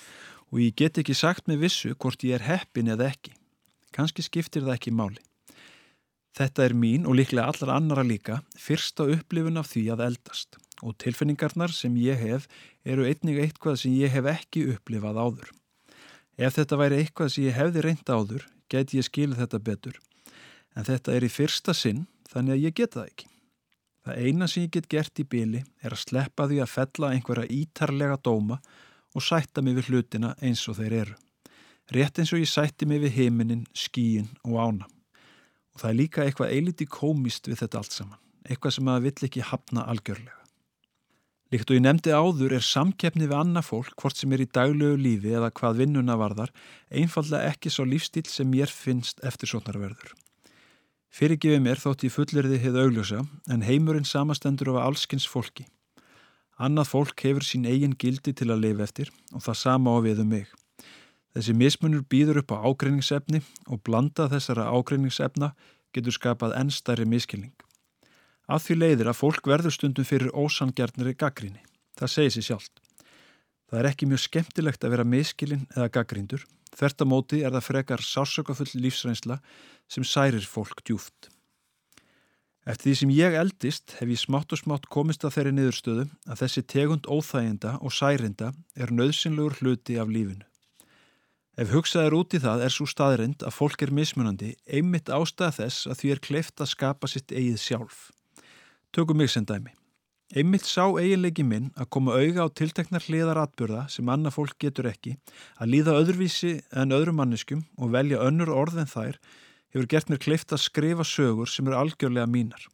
og 0.52 0.60
ég 0.60 0.74
get 0.76 0.98
ekki 1.00 1.14
sagt 1.16 1.48
með 1.48 1.64
vissu 1.64 1.94
hvort 1.96 2.24
ég 2.26 2.36
er 2.36 2.44
heppin 2.44 2.90
eða 2.92 3.08
ekki. 3.14 3.32
Kanski 3.96 4.24
skiptir 4.24 4.66
það 4.66 4.76
ekki 4.76 4.92
máli. 4.92 5.22
Þetta 6.36 6.64
er 6.64 6.76
mín 6.76 7.08
og 7.08 7.16
líklega 7.16 7.48
allar 7.48 7.74
annara 7.78 8.04
líka 8.04 8.42
fyrsta 8.60 9.08
upplifun 9.16 9.60
af 9.60 9.72
því 9.72 9.86
að 9.94 10.04
eldast 10.10 10.60
og 10.82 10.96
tilfinningarnar 11.00 11.72
sem 11.72 11.96
ég 12.00 12.20
hef 12.20 12.48
eru 12.84 13.08
einnig 13.08 13.40
eitthvað 13.40 13.80
sem 13.84 13.96
ég 13.96 14.12
hef 14.12 14.28
ekki 14.28 14.66
upplifað 14.74 15.20
áður. 15.24 15.52
Ef 16.36 16.56
þetta 16.56 16.80
væri 16.80 17.00
eitthvað 17.00 17.32
sem 17.32 17.48
ég 17.48 17.56
hefði 17.56 17.84
reynd 17.84 18.08
áður, 18.08 18.48
geti 18.68 19.00
ég 19.00 19.08
skilið 19.08 19.44
þetta 19.44 19.64
betur. 19.68 20.00
En 20.76 20.88
þetta 20.88 21.16
er 21.16 21.28
í 21.28 21.32
fyrsta 21.32 21.76
sinn, 21.76 22.08
þannig 22.32 22.56
að 22.56 22.64
ég 22.66 22.80
geta 22.80 23.00
það 23.00 23.12
ekki. 23.12 23.31
Það 24.02 24.22
eina 24.26 24.48
sem 24.50 24.64
ég 24.64 24.72
get 24.74 24.88
gert 24.90 25.20
í 25.22 25.24
byli 25.30 25.60
er 25.82 25.94
að 25.94 26.02
sleppa 26.02 26.48
því 26.50 26.58
að 26.64 26.72
fella 26.72 27.12
einhverja 27.14 27.52
ítarlega 27.54 28.18
dóma 28.18 28.58
og 29.14 29.22
sætta 29.22 29.62
mig 29.62 29.76
við 29.78 29.92
hlutina 29.92 30.32
eins 30.42 30.64
og 30.70 30.80
þeir 30.80 30.96
eru. 31.02 31.16
Rétt 31.92 32.18
eins 32.18 32.32
og 32.34 32.42
ég 32.42 32.50
sætti 32.50 32.88
mig 32.88 33.02
við 33.02 33.16
heiminin, 33.18 33.66
skíin 33.74 34.30
og 34.42 34.58
ána. 34.58 34.88
Og 35.72 35.82
það 35.82 35.90
er 35.90 35.98
líka 35.98 36.24
eitthvað 36.24 36.54
eiliti 36.56 36.86
komist 36.90 37.46
við 37.48 37.62
þetta 37.62 37.82
allt 37.82 37.96
saman. 37.96 38.22
Eitthvað 38.48 38.74
sem 38.76 38.86
maður 38.88 39.06
vill 39.06 39.28
ekki 39.28 39.44
hafna 39.52 39.84
algjörlega. 39.86 40.38
Líkt 41.52 41.68
og 41.68 41.76
ég 41.76 41.84
nefndi 41.84 42.14
áður 42.16 42.54
er 42.56 42.64
samkeppni 42.64 43.26
við 43.28 43.36
annað 43.36 43.66
fólk, 43.68 43.92
hvort 44.00 44.16
sem 44.16 44.32
er 44.32 44.40
í 44.40 44.48
daglegu 44.48 44.96
lífi 44.96 45.34
eða 45.36 45.52
hvað 45.52 45.82
vinnuna 45.82 46.16
varðar, 46.16 46.50
einfallega 46.88 47.52
ekki 47.52 47.70
svo 47.70 47.84
lífstíl 47.84 48.24
sem 48.24 48.48
mér 48.48 48.72
finnst 48.72 49.20
eftirsóknarverður. 49.20 50.14
Fyrirgefið 51.12 51.60
mér 51.60 51.76
þótt 51.76 52.06
ég 52.06 52.12
fullirði 52.14 52.58
hefð 52.62 52.78
augljósa, 52.86 53.18
en 53.52 53.64
heimurinn 53.66 54.06
samastendur 54.08 54.70
af 54.72 54.86
allskins 54.86 55.26
fólki. 55.28 55.66
Annað 56.56 56.88
fólk 56.88 57.24
hefur 57.26 57.44
sín 57.44 57.66
eigin 57.68 57.92
gildi 58.00 58.32
til 58.32 58.48
að 58.48 58.62
lifa 58.64 58.86
eftir 58.86 59.10
og 59.32 59.42
það 59.44 59.58
sama 59.60 59.92
á 59.92 59.98
við 60.06 60.22
um 60.24 60.30
mig. 60.32 60.46
Þessi 61.36 61.52
mismunur 61.56 62.04
býður 62.08 62.40
upp 62.40 62.54
á 62.56 62.64
ágreiningsefni 62.64 63.42
og 63.68 63.82
blanda 63.84 64.30
þessara 64.32 64.70
ágreiningsefna 64.72 65.52
getur 65.92 66.16
skapað 66.16 66.56
ennstæri 66.56 67.04
miskilning. 67.04 67.52
Af 68.48 68.64
því 68.64 68.78
leiðir 68.78 69.12
að 69.12 69.20
fólk 69.20 69.52
verður 69.52 69.76
stundum 69.76 70.08
fyrir 70.08 70.32
ósangjarnari 70.32 71.12
gaggrinni. 71.12 71.60
Það 71.96 72.14
segir 72.14 72.34
sér 72.36 72.48
sjálft. 72.48 72.80
Það 73.72 73.80
er 73.80 73.86
ekki 73.88 74.06
mjög 74.10 74.20
skemmtilegt 74.20 74.82
að 74.84 74.92
vera 74.92 75.04
miskilinn 75.08 75.62
eða 75.72 75.88
gaggríndur. 75.94 76.42
Þvert 76.76 77.04
á 77.04 77.06
móti 77.08 77.38
er 77.40 77.54
það 77.54 77.64
frekar 77.70 78.02
sásökafull 78.04 78.68
lífsreynsla 78.76 79.38
sem 79.88 80.04
særir 80.04 80.44
fólk 80.44 80.82
djúft. 80.84 81.30
Eftir 82.68 82.90
því 82.92 82.94
sem 83.00 83.14
ég 83.16 83.38
eldist 83.40 83.96
hef 83.96 84.12
ég 84.12 84.20
smátt 84.20 84.52
og 84.52 84.60
smátt 84.60 84.84
komist 84.92 85.24
að 85.24 85.38
þeirri 85.38 85.54
niðurstöðu 85.56 86.04
að 86.28 86.44
þessi 86.44 86.62
tegund 86.68 87.08
óþæginda 87.08 87.74
og 87.80 87.96
særinda 87.96 88.52
er 88.76 88.92
nöðsynlegur 88.92 89.56
hluti 89.62 89.96
af 89.96 90.12
lífinu. 90.12 90.44
Ef 91.56 91.72
hugsað 91.72 92.10
er 92.10 92.20
út 92.20 92.36
í 92.36 92.44
það 92.44 92.68
er 92.68 92.76
svo 92.76 92.86
staðrind 92.92 93.42
að 93.42 93.56
fólk 93.56 93.82
er 93.88 93.96
mismunandi 93.96 94.54
einmitt 94.68 95.08
ástæða 95.08 95.56
þess 95.62 95.88
að 95.88 96.00
því 96.02 96.12
er 96.12 96.26
kleift 96.28 96.60
að 96.60 96.74
skapa 96.76 97.08
sitt 97.08 97.32
eigið 97.32 97.60
sjálf. 97.64 98.10
Tökum 98.92 99.16
mig 99.16 99.32
sem 99.32 99.48
dæmi. 99.48 99.72
Einmitt 100.32 100.64
sá 100.64 100.86
eiginleiki 100.96 101.44
minn 101.44 101.66
að 101.76 101.90
koma 101.92 102.14
auga 102.16 102.46
á 102.48 102.54
tilteknar 102.56 103.04
hliðar 103.04 103.36
atbyrða 103.42 103.82
sem 103.92 104.08
annað 104.08 104.38
fólk 104.38 104.54
getur 104.64 104.86
ekki, 104.88 105.18
að 105.60 105.74
líða 105.74 105.96
öðruvísi 106.00 106.52
en 106.72 106.94
öðrum 106.96 107.18
manneskum 107.20 107.66
og 107.76 107.92
velja 107.92 108.22
önnur 108.24 108.48
orð 108.48 108.78
en 108.80 108.88
þær, 108.88 109.18
hefur 109.76 109.90
gert 109.92 110.08
mér 110.08 110.22
kleift 110.24 110.56
að 110.56 110.64
skrifa 110.64 111.04
sögur 111.04 111.52
sem 111.52 111.68
eru 111.68 111.76
algjörlega 111.82 112.24
mínar. 112.32 112.64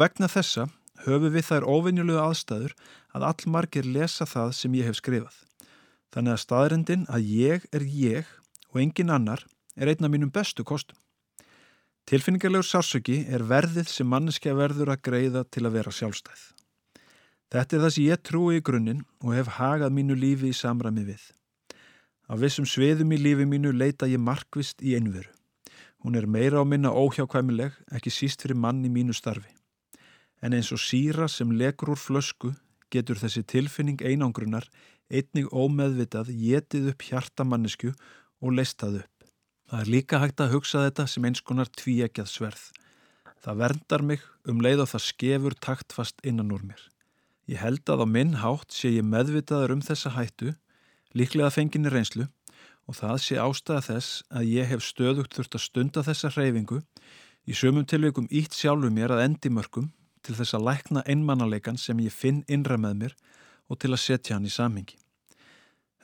Vegna 0.00 0.32
þessa 0.32 0.70
höfu 1.04 1.28
við 1.36 1.48
þær 1.50 1.68
óvinnjulegu 1.68 2.24
aðstæður 2.24 2.76
að 3.12 3.30
allmargir 3.34 3.92
lesa 3.98 4.24
það 4.24 4.56
sem 4.56 4.80
ég 4.80 4.88
hef 4.88 4.96
skrifað. 5.02 5.38
Þannig 6.08 6.38
að 6.38 6.44
staðrendin 6.46 7.06
að 7.12 7.32
ég 7.36 7.68
er 7.68 7.84
ég 7.84 8.36
og 8.72 8.80
engin 8.80 9.12
annar 9.12 9.44
er 9.76 9.92
einn 9.92 10.08
af 10.08 10.14
mínum 10.14 10.32
bestu 10.32 10.64
kostum. 10.64 10.96
Tilfinningalegur 12.08 12.64
sársöki 12.64 13.26
er 13.28 13.44
verðið 13.44 13.92
sem 13.92 14.08
manneskja 14.08 14.56
verður 14.56 14.94
að 14.94 15.04
greiða 15.04 15.44
til 15.52 15.68
að 15.68 15.76
vera 15.82 15.92
sjálfstæð. 15.92 16.54
Þetta 17.48 17.76
er 17.76 17.82
það 17.84 17.92
sem 17.94 18.04
ég 18.04 18.22
trúi 18.28 18.58
í 18.58 18.64
grunninn 18.64 19.04
og 19.24 19.32
hef 19.32 19.54
hagað 19.56 19.94
mínu 19.96 20.16
lífi 20.18 20.50
í 20.52 20.56
samræmi 20.56 21.06
við. 21.06 21.22
Af 22.28 22.42
vissum 22.42 22.66
sviðum 22.68 23.14
í 23.16 23.18
lífi 23.22 23.46
mínu 23.48 23.72
leita 23.72 24.08
ég 24.10 24.20
markvist 24.20 24.82
í 24.84 24.92
einveru. 24.98 25.30
Hún 26.04 26.14
er 26.14 26.28
meira 26.28 26.60
á 26.60 26.64
minna 26.68 26.92
óhjákvæmileg, 26.92 27.72
ekki 27.90 28.12
síst 28.12 28.44
fyrir 28.44 28.58
mann 28.60 28.84
í 28.84 28.90
mínu 28.92 29.16
starfi. 29.16 29.50
En 30.44 30.52
eins 30.54 30.68
og 30.76 30.78
síra 30.78 31.26
sem 31.28 31.50
legur 31.50 31.94
úr 31.94 31.98
flösku 31.98 32.52
getur 32.92 33.18
þessi 33.18 33.42
tilfinning 33.48 34.04
einangrunar 34.04 34.68
einnig 35.08 35.48
ómeðvitað 35.48 36.30
getið 36.36 36.92
upp 36.92 37.06
hjartamannisku 37.08 37.94
og 38.44 38.54
leistað 38.54 39.00
upp. 39.02 39.14
Það 39.68 39.80
er 39.80 39.90
líka 39.96 40.20
hægt 40.20 40.44
að 40.44 40.52
hugsa 40.54 40.84
þetta 40.84 41.08
sem 41.08 41.24
eins 41.28 41.42
konar 41.44 41.72
tvíegjað 41.80 42.30
sverð. 42.30 42.62
Það 43.40 43.58
verndar 43.64 44.04
mig 44.04 44.22
um 44.48 44.62
leið 44.64 44.84
og 44.84 44.92
það 44.92 45.06
skefur 45.08 45.58
taktfast 45.64 46.24
innan 46.24 46.52
úr 46.52 46.64
mér. 46.70 46.80
Ég 47.48 47.60
held 47.62 47.88
að 47.88 48.04
á 48.04 48.06
minn 48.06 48.34
hátt 48.42 48.74
sé 48.76 48.90
ég 48.92 49.06
meðvitaður 49.08 49.78
um 49.78 49.84
þessa 49.84 50.12
hættu, 50.12 50.52
líklega 51.16 51.48
fenginni 51.54 51.88
reynslu 51.88 52.26
og 52.88 52.96
það 52.98 53.16
sé 53.24 53.38
ástæða 53.40 53.84
þess 53.86 54.18
að 54.28 54.50
ég 54.52 54.68
hef 54.68 54.84
stöðugt 54.84 55.36
þurft 55.36 55.56
að 55.56 55.64
stunda 55.64 56.04
þessa 56.04 56.32
hreyfingu 56.34 56.82
í 57.48 57.56
sömum 57.56 57.86
tilveikum 57.88 58.28
ítt 58.28 58.56
sjálfu 58.56 58.90
mér 58.92 59.16
að 59.16 59.24
endimörkum 59.24 59.88
til 60.24 60.36
þess 60.36 60.56
að 60.58 60.66
lækna 60.68 61.04
einmannaleikan 61.08 61.80
sem 61.80 62.00
ég 62.04 62.12
finn 62.12 62.42
innra 62.48 62.76
með 62.80 63.00
mér 63.02 63.16
og 63.68 63.80
til 63.80 63.94
að 63.94 64.02
setja 64.04 64.36
hann 64.36 64.48
í 64.48 64.52
samhengi. 64.52 64.98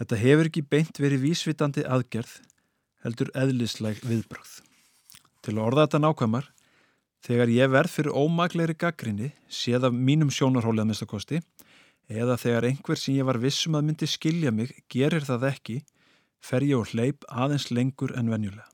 Þetta 0.01 0.21
hefur 0.21 0.49
ekki 0.49 0.65
beint 0.65 0.99
verið 0.99 1.27
vísvitandi 1.29 1.85
aðgerð, 1.85 2.33
heldur 3.05 3.31
eðlisleg 3.37 4.01
viðbröð. 4.05 4.57
Til 5.45 5.55
að 5.55 5.65
orða 5.69 5.85
þetta 5.85 6.01
nákvæmar, 6.03 6.49
þegar 7.25 7.53
ég 7.53 7.73
verð 7.73 7.95
fyrir 7.95 8.17
ómagleiri 8.17 8.77
gaggrinni, 8.77 9.31
séð 9.49 9.89
af 9.89 9.97
mínum 9.97 10.29
sjónarhóli 10.35 10.83
að 10.83 10.91
minnstakosti, 10.91 11.41
eða 12.13 12.37
þegar 12.37 12.69
einhver 12.69 13.01
sem 13.01 13.17
ég 13.17 13.25
var 13.25 13.41
vissum 13.41 13.79
að 13.79 13.89
myndi 13.89 14.09
skilja 14.11 14.53
mig 14.53 14.75
gerir 14.93 15.25
það 15.25 15.49
ekki, 15.55 15.81
fer 16.45 16.67
ég 16.67 16.77
og 16.77 16.93
hleyp 16.93 17.25
aðeins 17.33 17.71
lengur 17.73 18.13
en 18.19 18.29
venjulega. 18.29 18.69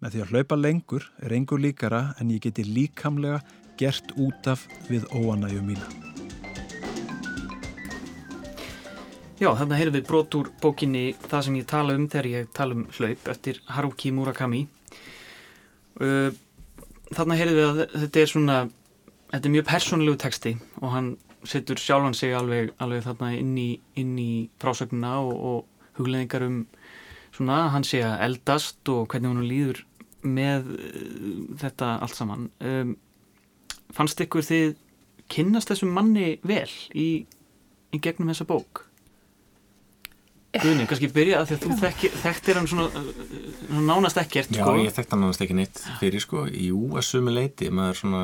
Með 0.00 0.14
því 0.16 0.22
að 0.24 0.30
hlaupa 0.34 0.56
lengur 0.58 1.06
er 1.22 1.34
engur 1.36 1.60
líkara 1.62 2.02
en 2.18 2.32
ég 2.34 2.42
geti 2.42 2.64
líkamlega 2.66 3.42
gert 3.78 4.14
út 4.18 4.50
af 4.50 4.66
við 4.88 5.06
óanæju 5.14 5.62
mína. 5.62 5.86
Já, 9.40 9.54
þarna 9.56 9.78
heyrðum 9.78 9.96
við 9.96 10.08
brot 10.08 10.34
úr 10.36 10.48
bókinni 10.60 11.04
Það 11.22 11.44
sem 11.46 11.54
ég 11.56 11.68
tala 11.68 11.94
um 11.96 12.02
þegar 12.12 12.26
ég 12.28 12.48
tala 12.52 12.76
um 12.76 12.82
hlaup 12.92 13.28
eftir 13.32 13.60
Haruki 13.72 14.10
Murakami. 14.12 14.66
Uh, 16.00 16.32
þarna 17.14 17.38
heyrðum 17.38 17.58
við 17.58 17.68
að 17.68 17.98
þetta 18.04 18.22
er 18.22 18.30
svona, 18.30 18.60
þetta 19.32 19.48
er 19.48 19.54
mjög 19.56 19.68
persónulegu 19.70 20.20
texti 20.20 20.54
og 20.80 20.94
hann 20.94 21.10
setur 21.48 21.80
sjálfan 21.80 22.16
sig 22.16 22.34
alveg, 22.36 22.74
alveg 22.82 23.04
þarna 23.06 23.30
inn 23.38 23.54
í, 23.58 23.70
inn 23.98 24.16
í 24.20 24.32
frásögnuna 24.60 25.16
og, 25.24 25.32
og 25.34 26.00
hugleðingar 26.00 26.44
um 26.46 26.58
svona 27.34 27.62
hann 27.74 27.86
sé 27.86 28.02
að 28.04 28.20
eldast 28.26 28.92
og 28.92 29.08
hvernig 29.10 29.32
hann 29.32 29.48
líður 29.48 29.84
með 30.20 30.68
uh, 30.74 31.56
þetta 31.62 31.94
allt 32.04 32.18
saman. 32.18 32.50
Um, 32.60 32.94
fannst 33.94 34.20
ykkur 34.20 34.44
þið 34.44 34.74
kynnast 35.30 35.70
þessum 35.70 35.94
manni 35.94 36.34
vel 36.46 36.68
í, 36.92 37.24
í 37.94 38.02
gegnum 38.02 38.32
þessa 38.32 38.48
bók 38.50 38.84
Guðni, 40.50 40.86
kannski 40.90 41.10
byrja 41.14 41.40
að 41.40 41.50
því 41.50 41.56
að 41.56 41.64
þú 41.64 41.74
þekki, 41.78 42.08
þekktir 42.24 42.58
hann 42.58 42.68
svona, 42.70 43.02
svona 43.60 43.82
nánast 43.86 44.18
ekkert 44.18 44.50
Já, 44.50 44.64
sko. 44.64 44.76
ég 44.82 44.94
þekkti 44.96 45.14
hann 45.14 45.24
nánast 45.24 45.44
ekki 45.46 45.56
neitt 45.60 45.82
fyrir 46.00 46.24
sko 46.24 46.44
Jú, 46.50 46.80
að 46.98 47.06
sumi 47.06 47.34
leiti, 47.36 47.70
maður 47.70 48.00
svona 48.02 48.22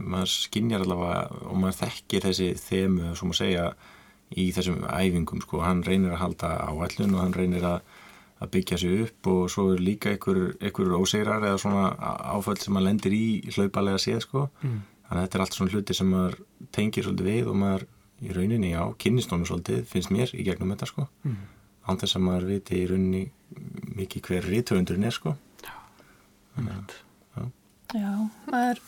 maður 0.00 0.32
skinjar 0.32 0.84
allavega 0.84 1.48
og 1.48 1.58
maður 1.60 1.80
þekkir 1.82 2.26
þessi 2.28 2.50
þemu, 2.60 3.14
svo 3.16 3.28
maður 3.30 3.40
segja 3.40 3.66
í 4.34 4.46
þessum 4.56 4.84
æfingum 4.88 5.42
sko 5.44 5.60
hann 5.64 5.82
reynir 5.86 6.14
að 6.14 6.22
halda 6.22 6.52
áallun 6.68 7.16
og 7.16 7.22
hann 7.22 7.36
reynir 7.36 7.66
að 7.68 7.80
að 8.42 8.50
byggja 8.54 8.78
sig 8.80 9.02
upp 9.04 9.28
og 9.30 9.42
svo 9.52 9.68
er 9.74 9.82
líka 9.82 10.10
einhver, 10.12 10.54
einhver 10.60 10.96
ósegrar 10.98 11.44
eða 11.44 11.60
svona 11.62 11.84
áföll 12.34 12.58
sem 12.60 12.74
maður 12.74 12.88
lendir 12.88 13.16
í 13.16 13.26
hlaupalega 13.54 14.00
séð 14.02 14.24
sko 14.26 14.46
mm. 14.48 14.80
þannig 15.08 15.20
að 15.20 15.24
þetta 15.24 15.38
er 15.38 15.44
allt 15.44 15.58
svona 15.58 15.74
hluti 15.74 15.96
sem 15.96 16.10
maður 16.10 16.38
tengir 16.74 17.06
svolítið 17.06 17.30
við 17.30 17.50
og 17.52 17.60
maður 17.62 17.86
í 18.24 18.32
rauninni 18.34 18.72
á 18.74 18.84
kynnistónu 19.00 19.48
svolítið 19.48 19.84
finnst 19.90 20.12
mér 20.14 20.32
í 20.34 20.44
gegnum 20.46 20.72
þetta 20.74 20.88
sko 20.90 21.06
mm. 21.24 21.36
án 21.88 22.00
þess 22.00 22.18
að 22.18 22.26
maður 22.26 22.48
viti 22.52 22.80
í 22.80 22.88
rauninni 22.90 23.24
mikið 24.00 24.28
hver 24.28 24.48
rítöfundurinn 24.50 25.08
er 25.08 25.16
sko 25.16 25.36
Já, 25.64 25.74
þannig 26.56 26.74
að 26.74 26.96
já. 27.36 27.44
Já, 28.00 28.10
maður 28.50 28.82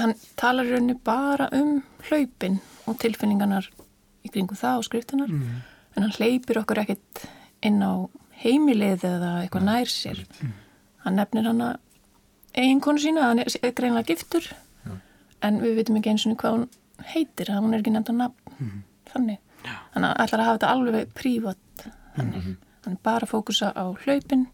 hann 0.00 0.16
talar 0.40 0.68
í 0.68 0.74
rauninni 0.74 0.98
bara 1.06 1.48
um 1.54 1.78
hlaupin 2.08 2.60
og 2.90 2.98
tilfinningarnar 3.00 3.70
í 4.24 4.32
kringum 4.32 4.58
það 4.58 4.82
og 4.82 4.88
skriftunar 4.88 5.32
mm. 5.32 5.56
en 5.94 6.06
hann 6.06 6.16
hleypir 6.18 6.60
okkur 6.64 6.82
ekkert 6.84 7.24
inn 7.64 7.80
á 7.80 8.06
heimilið 8.42 9.06
eða 9.08 9.32
eitthvað 9.44 9.68
nær 9.68 9.90
sér 9.90 10.24
hann 11.04 11.18
nefnir 11.20 11.46
hann 11.48 11.62
að 11.64 11.80
eiginkonu 12.54 13.02
sína, 13.02 13.28
hann 13.30 13.42
er 13.42 13.74
greinlega 13.74 14.12
giftur 14.12 14.46
Já. 14.84 14.96
en 15.46 15.60
við 15.62 15.78
veitum 15.80 15.98
ekki 16.00 16.12
eins 16.12 16.26
og 16.28 16.36
hvað 16.40 16.56
hún 16.56 16.66
heitir, 17.14 17.50
hún 17.58 17.74
er 17.74 17.80
ekki 17.82 17.92
nefnd 17.94 18.12
að 18.14 18.20
nafn 18.22 18.56
Mhm. 18.60 18.82
þannig, 19.10 19.38
Já. 19.64 19.74
hann 19.94 20.04
ætlar 20.04 20.40
að 20.40 20.44
hafa 20.46 20.58
þetta 20.58 20.72
alveg 20.72 21.12
prívat 21.14 21.84
þannig, 22.16 22.56
hann 22.84 22.92
er 22.94 23.02
bara 23.02 23.26
að 23.26 23.32
fókusa 23.34 23.72
á 23.74 23.84
hlaupin 24.04 24.46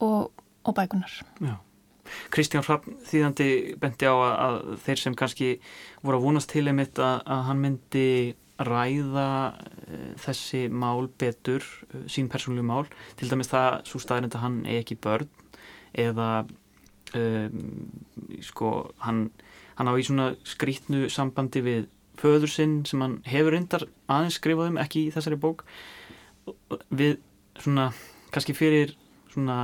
og, 0.00 0.30
og 0.64 0.74
bækunar 0.74 1.10
Já. 1.40 1.56
Kristján 2.30 2.64
Hrafn 2.66 2.96
þýðandi 3.08 3.78
benti 3.80 4.04
á 4.04 4.12
að, 4.12 4.32
að 4.44 4.78
þeir 4.84 4.98
sem 5.00 5.14
kannski 5.16 5.60
voru 6.02 6.18
að 6.18 6.22
vonast 6.26 6.50
til 6.50 6.66
einmitt 6.68 6.98
að, 6.98 7.22
að 7.24 7.42
hann 7.48 7.60
myndi 7.62 8.34
ræða 8.62 9.54
uh, 9.56 10.14
þessi 10.20 10.66
mál 10.68 11.08
betur, 11.18 11.64
uh, 11.94 12.02
sín 12.06 12.28
persónlegu 12.28 12.66
mál 12.68 12.84
til 13.16 13.30
dæmis 13.30 13.48
það 13.48 13.80
svo 13.88 13.98
staðrind 14.02 14.34
að 14.36 14.42
hann 14.44 14.58
er 14.66 14.82
ekki 14.82 14.98
börn 15.02 15.28
eða 15.94 16.44
um, 17.14 17.88
sko 18.44 18.72
hann, 19.06 19.30
hann 19.78 19.90
á 19.90 19.94
í 19.96 20.06
svona 20.06 20.32
skrítnu 20.48 21.08
sambandi 21.12 21.62
við 21.64 21.84
föður 22.20 22.50
sinn 22.52 22.80
sem 22.88 23.02
hann 23.02 23.20
hefur 23.26 23.56
reyndar 23.56 23.86
aðeins 24.10 24.38
skrifað 24.40 24.72
um 24.72 24.80
ekki 24.82 25.06
í 25.06 25.12
þessari 25.14 25.38
bók. 25.40 25.64
Við 26.90 27.18
svona 27.60 27.90
kannski 28.32 28.54
fyrir 28.56 28.94
svona 29.32 29.56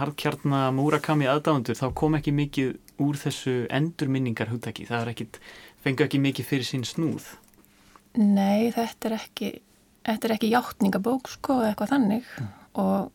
hardkjarna 0.00 0.68
Murakami 0.74 1.28
aðdáðundur 1.28 1.76
þá 1.76 1.86
kom 1.96 2.16
ekki 2.16 2.32
mikið 2.34 2.76
úr 3.00 3.18
þessu 3.20 3.64
endurminningar 3.72 4.50
hugtaki, 4.52 4.86
það 4.88 5.04
er 5.04 5.12
ekkit 5.14 5.40
fengu 5.84 6.04
ekki 6.04 6.20
mikið 6.20 6.48
fyrir 6.48 6.68
sín 6.68 6.86
snúð. 6.88 7.26
Nei, 8.16 8.72
þetta 8.74 9.10
er 9.10 9.16
ekki 9.20 9.50
þetta 10.06 10.28
er 10.28 10.34
ekki 10.36 10.52
játningabók 10.54 11.30
sko 11.30 11.60
eða 11.60 11.72
eitthvað 11.72 11.92
þannig. 11.94 12.28
Og, 12.80 13.10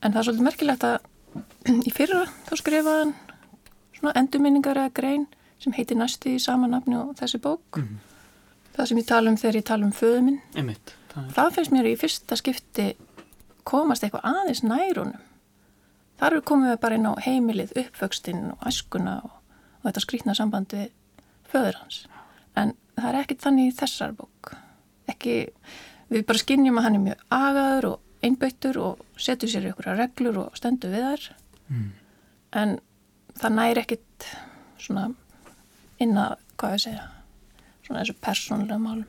en 0.00 0.12
það 0.12 0.20
er 0.20 0.28
svolítið 0.28 0.46
merkilegt 0.48 0.86
að 0.88 0.96
í 1.88 1.92
fyrra 1.94 2.24
þá 2.48 2.54
skrifaði 2.58 3.04
hann 3.04 3.14
svona 3.98 4.16
endurminningar 4.20 4.82
eða 4.82 4.96
grein 4.96 5.28
sem 5.60 5.74
heitir 5.76 5.98
næstu 6.00 6.34
í 6.34 6.40
sama 6.42 6.68
nafni 6.70 6.96
og 6.98 7.14
þessi 7.20 7.40
bók. 7.42 7.78
Mhm. 7.78 7.98
það 8.76 8.86
sem 8.86 8.98
ég 8.98 9.06
tala 9.06 9.30
um 9.30 9.36
þegar 9.36 9.56
ég 9.56 9.64
tala 9.64 9.84
um 9.84 9.92
föðu 9.92 10.20
minn. 10.24 10.40
Einmitt, 10.54 10.94
það 11.12 11.24
er, 11.24 11.32
það 11.36 11.54
finnst 11.54 11.72
mér 11.74 11.88
í 11.90 11.96
fyrsta 11.98 12.36
skipti 12.38 12.86
komast 13.64 14.04
eitthvað 14.04 14.24
aðeins 14.30 14.62
nærunum 14.62 15.18
þar 16.20 16.36
er 16.36 16.44
komið 16.46 16.72
við 16.74 16.80
bara 16.82 16.98
inn 16.98 17.08
á 17.08 17.12
heimilið 17.24 17.74
uppvöxtinn 17.80 18.42
og 18.52 18.66
æskuna 18.68 19.16
og, 19.24 19.36
og 19.80 19.88
þetta 19.88 20.04
skrýtna 20.04 20.36
samband 20.36 20.74
við 20.76 20.90
föður 21.50 21.80
hans. 21.80 22.02
En 22.56 22.74
það 22.96 23.08
er 23.10 23.20
ekkit 23.22 23.44
þannig 23.46 23.70
í 23.70 23.76
þessar 23.80 24.12
bók. 24.18 24.52
Ekki, 25.10 25.36
við 26.12 26.26
bara 26.28 26.42
skinnjum 26.42 26.80
að 26.80 26.86
hann 26.86 26.98
er 26.98 27.04
mjög 27.06 27.24
agaður 27.36 27.88
og 27.94 28.26
einbeittur 28.26 28.80
og 28.84 29.04
setur 29.20 29.50
sér 29.50 29.70
ykkur 29.70 29.94
reglur 29.96 30.42
og 30.44 30.60
stendur 30.60 30.92
við 30.92 31.08
þær. 31.08 31.30
Mm. 31.70 31.90
en 32.58 32.72
það 33.38 33.52
næri 33.54 33.80
ekkit 33.84 34.24
svona 34.82 35.04
inn 36.00 36.16
að, 36.20 36.36
hvað 36.60 36.76
ég 36.76 36.84
segja 36.86 37.06
svona 37.86 38.02
þessu 38.04 38.16
persónulega 38.22 38.78
málum. 38.82 39.06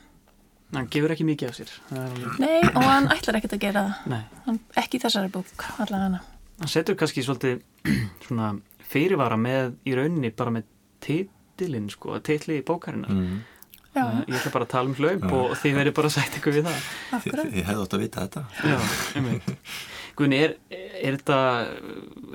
Hann 0.72 0.88
gefur 0.92 1.12
ekki 1.12 1.26
mikið 1.28 1.50
af 1.52 1.56
sér. 1.60 1.72
Það 1.90 2.02
er 2.02 2.12
alveg, 2.16 2.36
Nei, 2.40 2.60
og 2.72 2.84
hann 2.88 3.10
ætlar 3.12 3.38
ekkit 3.42 3.56
að 3.58 3.64
gera 3.66 3.82
það. 3.88 4.12
Nei, 4.14 4.22
Hann, 4.46 4.60
ekki 4.80 5.00
í 5.00 5.04
þessari 5.04 5.32
bók, 5.34 5.66
allavega 5.84 6.06
hana. 6.08 6.22
hann 6.62 6.72
setur 6.72 6.96
kannski 7.00 7.24
svolítið 7.26 7.62
svona 8.28 8.52
fyrirvara 8.92 9.38
með 9.40 9.74
í 9.88 9.96
rauninni 9.98 10.32
bara 10.36 10.54
með 10.56 10.70
titilinn 11.04 11.90
sko, 11.92 12.20
titli 12.24 12.62
bókarinnar. 12.68 13.12
Mm. 13.12 13.42
Já, 13.92 14.06
Uh, 14.08 14.22
ég 14.24 14.38
ætla 14.40 14.52
bara 14.54 14.64
að 14.64 14.70
tala 14.72 14.88
um 14.88 14.94
hlaup 14.96 15.24
Já. 15.28 15.32
og 15.36 15.50
þið 15.60 15.74
verður 15.76 15.94
bara 15.98 16.08
að 16.08 16.14
sætt 16.16 16.36
ykkur 16.40 16.54
við 16.56 16.64
það. 16.70 16.84
Akkurat. 17.18 17.50
þið 17.52 17.66
hefðu 17.68 17.82
átt 17.84 17.96
að 17.98 18.04
vita 18.06 18.22
þetta. 18.24 18.44
Já, 18.64 18.78
einmitt 19.20 19.50
Guðni, 20.22 20.40
er, 20.46 20.56
er 21.02 21.18
þetta 21.18 21.40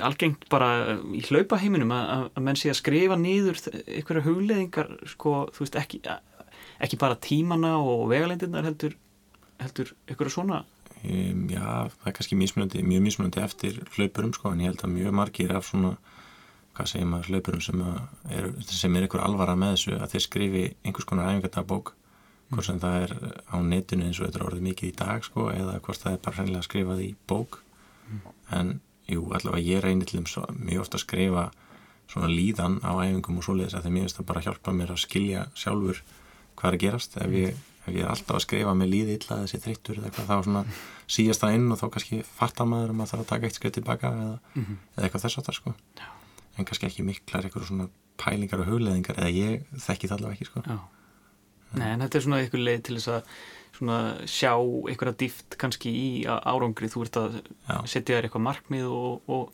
algengt 0.07 0.47
bara 0.51 0.99
í 1.15 1.23
hlaupaheiminum 1.23 1.95
að, 1.95 2.29
að 2.35 2.47
menn 2.49 2.59
sé 2.59 2.73
að 2.73 2.81
skrifa 2.81 3.19
nýður 3.21 3.63
einhverja 3.87 4.27
hugleðingar 4.27 4.93
sko, 5.15 5.45
þú 5.55 5.65
veist, 5.65 5.79
ekki, 5.79 6.03
ekki 6.83 6.99
bara 7.01 7.19
tímana 7.23 7.77
og 7.79 8.09
vegalendinnar 8.11 8.67
heldur 8.67 8.99
heldur 9.63 9.93
einhverja 10.09 10.35
svona? 10.35 10.65
Um, 11.05 11.47
Já, 11.53 11.89
það 11.93 12.09
er 12.11 12.17
kannski 12.19 12.39
mismunandi, 12.39 12.83
mjög 12.87 13.05
mismunandi 13.05 13.43
eftir 13.45 13.81
hlaupurum 13.95 14.33
sko, 14.35 14.53
en 14.53 14.65
ég 14.65 14.73
held 14.73 14.85
að 14.85 14.95
mjög 14.97 15.17
margir 15.17 15.55
af 15.55 15.69
svona 15.69 15.95
hvað 16.77 16.91
segir 16.91 17.09
maður 17.09 17.31
hlaupurum 17.33 17.63
sem 17.65 17.85
að 17.85 18.01
er, 18.37 18.49
sem 18.69 18.97
er 18.97 19.07
einhver 19.07 19.23
alvara 19.25 19.55
með 19.59 19.77
þessu 19.77 19.95
að 19.97 20.11
þeir 20.13 20.25
skrifi 20.27 20.65
einhvers 20.85 21.09
konar 21.09 21.31
æfingardagbók 21.31 21.95
hvort 22.53 22.67
sem 22.69 22.81
það 22.83 22.97
er 23.05 23.15
á 23.49 23.57
netinu 23.65 24.07
eins 24.07 24.21
og 24.21 24.29
þetta 24.29 24.41
er 24.41 24.49
orðið 24.49 24.67
mikið 24.67 24.91
í 24.91 24.97
dag 24.99 25.25
sko, 25.25 25.47
eða 25.55 25.79
hvort 25.87 26.03
það 26.03 26.13
er 26.17 26.21
bara 26.27 26.41
hreinlega 26.41 26.67
skrifað 26.67 27.07
í 27.07 27.09
bók 27.31 27.61
en 28.55 28.81
jú, 29.11 29.23
allavega 29.33 29.63
ég 29.65 29.85
reynir 29.85 30.09
til 30.09 30.21
þeim 30.23 30.61
mjög 30.67 30.85
ofta 30.87 30.99
að 30.99 31.05
skrifa 31.07 31.47
svona 32.11 32.29
líðan 32.31 32.79
á 32.87 32.93
æfingum 33.03 33.41
og 33.41 33.47
svoleiðis 33.47 33.77
að 33.79 33.87
þeim 33.87 33.99
ég 33.99 34.07
veist 34.07 34.21
að 34.21 34.29
bara 34.29 34.43
hjálpa 34.45 34.75
mér 34.75 34.93
að 34.95 35.03
skilja 35.03 35.47
sjálfur 35.59 36.03
hvað 36.57 36.69
er 36.69 36.77
að 36.77 36.85
gerast 36.85 37.17
ef 37.19 37.35
ég, 37.35 37.57
ef 37.87 37.91
ég 37.93 38.03
er 38.05 38.13
alltaf 38.13 38.39
að 38.39 38.45
skrifa 38.47 38.75
með 38.79 38.93
líði 38.93 39.17
illa 39.19 39.41
þessi 39.43 39.63
þreyttur 39.65 40.01
eða 40.01 40.11
eitthvað 40.11 40.31
þá 40.31 40.37
svona 40.47 40.63
síast 41.17 41.43
það 41.43 41.57
inn 41.59 41.69
og 41.75 41.81
þá 41.81 41.87
kannski 41.97 42.21
fattar 42.27 42.71
maður 42.71 42.95
um 42.95 43.03
að 43.03 43.11
það 43.11 43.17
þarf 43.17 43.25
að 43.27 43.31
taka 43.33 43.51
eitt 43.51 43.59
skrif 43.59 43.75
tilbaka 43.77 44.13
eða, 44.15 44.37
eða 44.95 45.07
eitthvað 45.09 45.27
þess 45.27 45.41
að 45.41 45.49
það 45.49 45.59
sko 45.59 45.75
Já. 45.99 46.09
en 46.57 46.69
kannski 46.71 46.89
ekki 46.91 47.07
miklar 47.07 47.49
eitthvað 47.49 47.69
svona 47.71 47.89
pælingar 48.23 48.63
og 48.63 48.71
hugleðingar 48.71 49.21
eða 49.21 49.35
ég 49.35 49.67
þekki 49.75 50.11
það 50.11 50.17
allavega 50.21 50.39
ekki 50.39 50.51
sko 50.51 50.65
Já. 50.67 50.79
Nei, 51.77 51.89
en 51.91 52.05
þetta 52.05 52.19
er 52.19 52.25
svona 52.25 52.41
eitthvað 52.41 52.67
leið 52.71 52.83
til 52.87 52.97
þess 52.97 53.13
að 53.13 53.31
svona 53.77 53.99
sjá 54.29 54.53
eitthvað 54.57 55.19
dýft 55.23 55.57
kannski 55.61 55.93
í 55.93 56.09
árangri 56.27 56.91
þú 56.93 57.07
ert 57.07 57.21
að 57.21 57.41
Já. 57.41 57.79
setja 57.87 58.17
þér 58.17 58.29
eitthvað 58.29 58.47
markmið 58.49 58.87
og, 58.91 59.31
og 59.31 59.53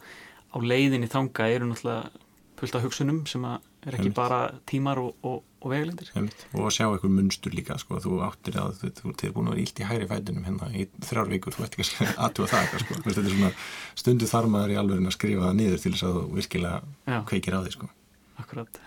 á 0.52 0.56
leiðinni 0.62 1.10
þanga 1.12 1.48
eru 1.52 1.70
náttúrulega 1.70 2.28
fullt 2.62 2.76
af 2.78 2.84
hugsunum 2.84 3.24
sem 3.26 3.42
er 3.48 3.96
ekki 3.96 4.04
Einmitt. 4.12 4.14
bara 4.14 4.40
tímar 4.70 5.00
og, 5.02 5.16
og, 5.26 5.40
og 5.62 5.72
veglindir 5.72 6.12
Einmitt. 6.14 6.44
og 6.54 6.68
að 6.68 6.74
sjá 6.76 6.84
eitthvað 6.86 7.14
munstur 7.16 7.56
líka 7.56 7.78
sko, 7.80 7.98
þú 8.04 8.20
áttir 8.22 8.58
að 8.62 8.76
þú, 8.78 8.90
þú, 9.00 9.14
er 9.26 9.32
búin 9.34 9.48
að 9.50 9.56
vera 9.56 9.64
ílt 9.64 9.80
í 9.82 9.88
hægri 9.88 10.06
fætinum 10.12 10.46
hérna 10.46 10.68
í 10.70 10.86
þrjár 11.08 11.32
vikur, 11.32 11.56
þú 11.56 11.64
ert 11.66 11.74
ekki 11.78 12.06
að 12.06 12.20
aðtúa 12.28 12.50
það 12.52 12.76
sko. 12.84 13.00
Þetta 13.08 13.24
er 13.24 13.32
svona 13.32 13.50
stundu 14.04 14.28
þar 14.30 14.48
maður 14.54 14.74
í 14.74 14.78
alveg 14.82 15.02
að 15.10 15.16
skrifa 15.16 15.48
það 15.48 15.58
niður 15.58 15.82
til 15.82 15.92
þess 15.96 16.06
að 16.06 16.14
þú 16.20 16.22
virkilega 16.38 16.78
Já. 17.10 17.18
kveikir 17.32 17.58
á 17.58 17.60
því 17.64 17.74
sko. 17.74 17.90
Akkurat 18.44 18.80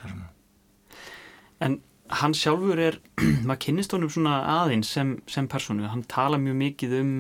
En 1.66 1.78
hann 2.10 2.34
sjálfur 2.38 2.80
er 2.80 3.00
maður 3.48 3.62
kynnist 3.66 3.94
honum 3.96 4.12
svona 4.14 4.38
aðeins 4.62 4.92
sem, 4.94 5.16
sem 5.32 5.48
personu, 5.52 5.88
hann 5.90 6.04
tala 6.12 6.38
mjög 6.42 6.58
mikið 6.62 6.96
um, 7.00 7.12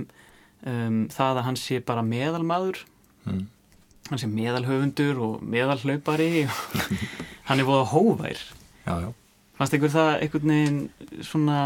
um 0.69 0.99
það 1.13 1.39
að 1.41 1.45
hann 1.49 1.59
sé 1.59 1.79
bara 1.85 2.03
meðalmaður. 2.05 2.83
Mm. 3.25 3.45
hann 4.11 4.19
sé 4.21 4.27
meðalhöfundur 4.29 5.17
og 5.25 5.43
meðalhlaupari. 5.49 6.45
Og 6.45 6.91
hann 7.49 7.61
er 7.61 7.65
búið 7.65 7.87
hóvær 7.93 8.37
já, 8.85 8.93
já, 9.01 9.09
fannst 9.57 9.73
einhver 9.77 9.93
það 9.93 10.11
einhvern 10.21 10.51
veginn 10.53 11.23
svona 11.25 11.57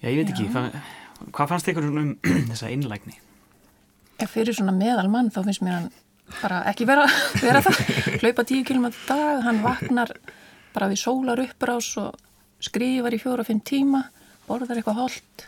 já 0.00 0.08
ég 0.10 0.18
veit 0.20 0.32
ekki 0.32 0.46
Já. 0.48 0.52
fa- 0.52 1.28
hvað 1.32 1.50
fannst 1.52 1.68
einhver 1.70 1.86
um 1.90 2.10
þessa 2.50 2.70
innlægni 2.72 3.16
Ef 4.20 4.32
fyrir 4.32 4.56
svona 4.56 4.72
meðal 4.76 5.10
mann 5.12 5.28
þá 5.32 5.42
finnst 5.44 5.64
mér 5.64 5.76
hann 5.76 5.88
bara 6.40 6.62
ekki 6.72 6.86
vera, 6.88 7.04
vera 7.44 7.60
það. 7.62 7.80
Hlaupa 8.22 8.44
tíu 8.48 8.64
km 8.66 8.86
dag, 9.06 9.42
hann 9.44 9.60
vaknar 9.62 10.14
bara 10.76 10.88
við 10.92 11.00
sólar 11.02 11.40
uppbrás 11.42 11.90
og 12.02 12.16
skrifar 12.66 13.14
í 13.16 13.20
fjóra-fimm 13.22 13.60
tíma 13.66 14.04
borðar 14.46 14.78
eitthvað 14.80 15.00
holdt 15.02 15.46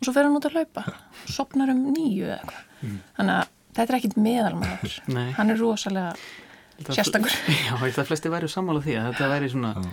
og 0.00 0.06
svo 0.06 0.14
fer 0.16 0.26
hann 0.28 0.36
út 0.38 0.46
að 0.48 0.56
hlaupa 0.58 0.84
sopnar 1.30 1.72
um 1.74 1.82
nýju 1.94 2.28
eða 2.30 2.38
eitthvað 2.38 3.00
þannig 3.18 3.34
að 3.34 3.50
þetta 3.76 3.92
er 3.92 3.98
ekkit 4.00 4.16
meðalmaður 4.26 4.94
hann 5.38 5.52
er 5.54 5.60
rosalega 5.60 6.14
Þetta- 6.80 6.94
Sérstakur. 6.96 7.34
Já, 7.68 7.74
ég 7.76 7.82
held 7.82 7.98
að 8.00 8.06
flesti 8.08 8.30
væri 8.32 8.48
sammála 8.48 8.80
því 8.80 8.94
að 8.96 9.10
þetta 9.10 9.26
væri 9.34 9.48
svona 9.52 9.72
Já. 9.76 9.90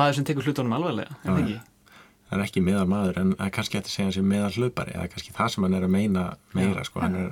maður 0.00 0.14
sem 0.16 0.24
tekur 0.30 0.46
hlutunum 0.48 0.72
alvarlega, 0.78 1.18
er 1.20 1.28
það 1.28 1.40
Já, 1.42 1.42
ekki? 1.44 1.58
það 2.30 2.38
er 2.38 2.44
ekki 2.46 2.62
meðal 2.64 2.86
maður 2.88 3.18
en 3.20 3.34
það 3.36 3.44
er 3.50 3.52
kannski 3.58 3.78
að 3.82 3.90
segja 3.92 4.06
hann 4.06 4.14
sé 4.16 4.22
meðal 4.30 4.54
hlaupari 4.56 4.94
eða 4.96 5.10
kannski 5.12 5.34
það 5.36 5.50
sem 5.52 5.66
hann 5.68 5.76
er 5.76 5.84
að 5.84 5.92
meina 5.98 6.22
meira 6.56 6.84
sko. 6.88 7.02
hann, 7.04 7.18
er, 7.20 7.28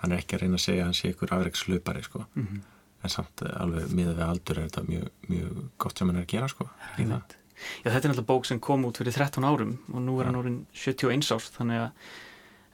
hann 0.00 0.14
er 0.16 0.22
ekki 0.24 0.38
að 0.38 0.42
reyna 0.46 0.56
að 0.60 0.64
segja 0.64 0.86
hann 0.88 0.96
sé 0.96 1.12
ykkur 1.12 1.34
afreiks 1.36 1.66
hlaupari 1.68 2.06
sko. 2.08 2.24
Mhm. 2.40 2.62
En 3.04 3.12
samt 3.12 3.44
eh, 3.44 3.54
alveg 3.60 3.92
miðað 3.94 4.18
við 4.18 4.26
aldur 4.26 4.60
er 4.60 4.68
þetta 4.68 4.84
mjög, 4.88 5.08
mjög 5.30 5.64
gott 5.84 5.98
sem 5.98 6.10
hann 6.10 6.20
er 6.20 6.26
að 6.26 6.32
gera 6.34 6.50
sko. 6.50 6.68
Já, 6.98 7.88
þetta 7.88 7.94
er 7.94 8.10
náttúrulega 8.10 8.28
bók 8.28 8.48
sem 8.48 8.60
kom 8.62 8.84
út 8.88 8.98
fyrir 9.00 9.14
13 9.14 9.46
árum 9.46 9.76
og 9.92 10.02
nú 10.04 10.16
er 10.18 10.28
hann 10.28 10.38
orðin 10.40 10.60
71 10.74 11.30
árs 11.36 11.52
þannig 11.54 11.84
að 11.84 12.10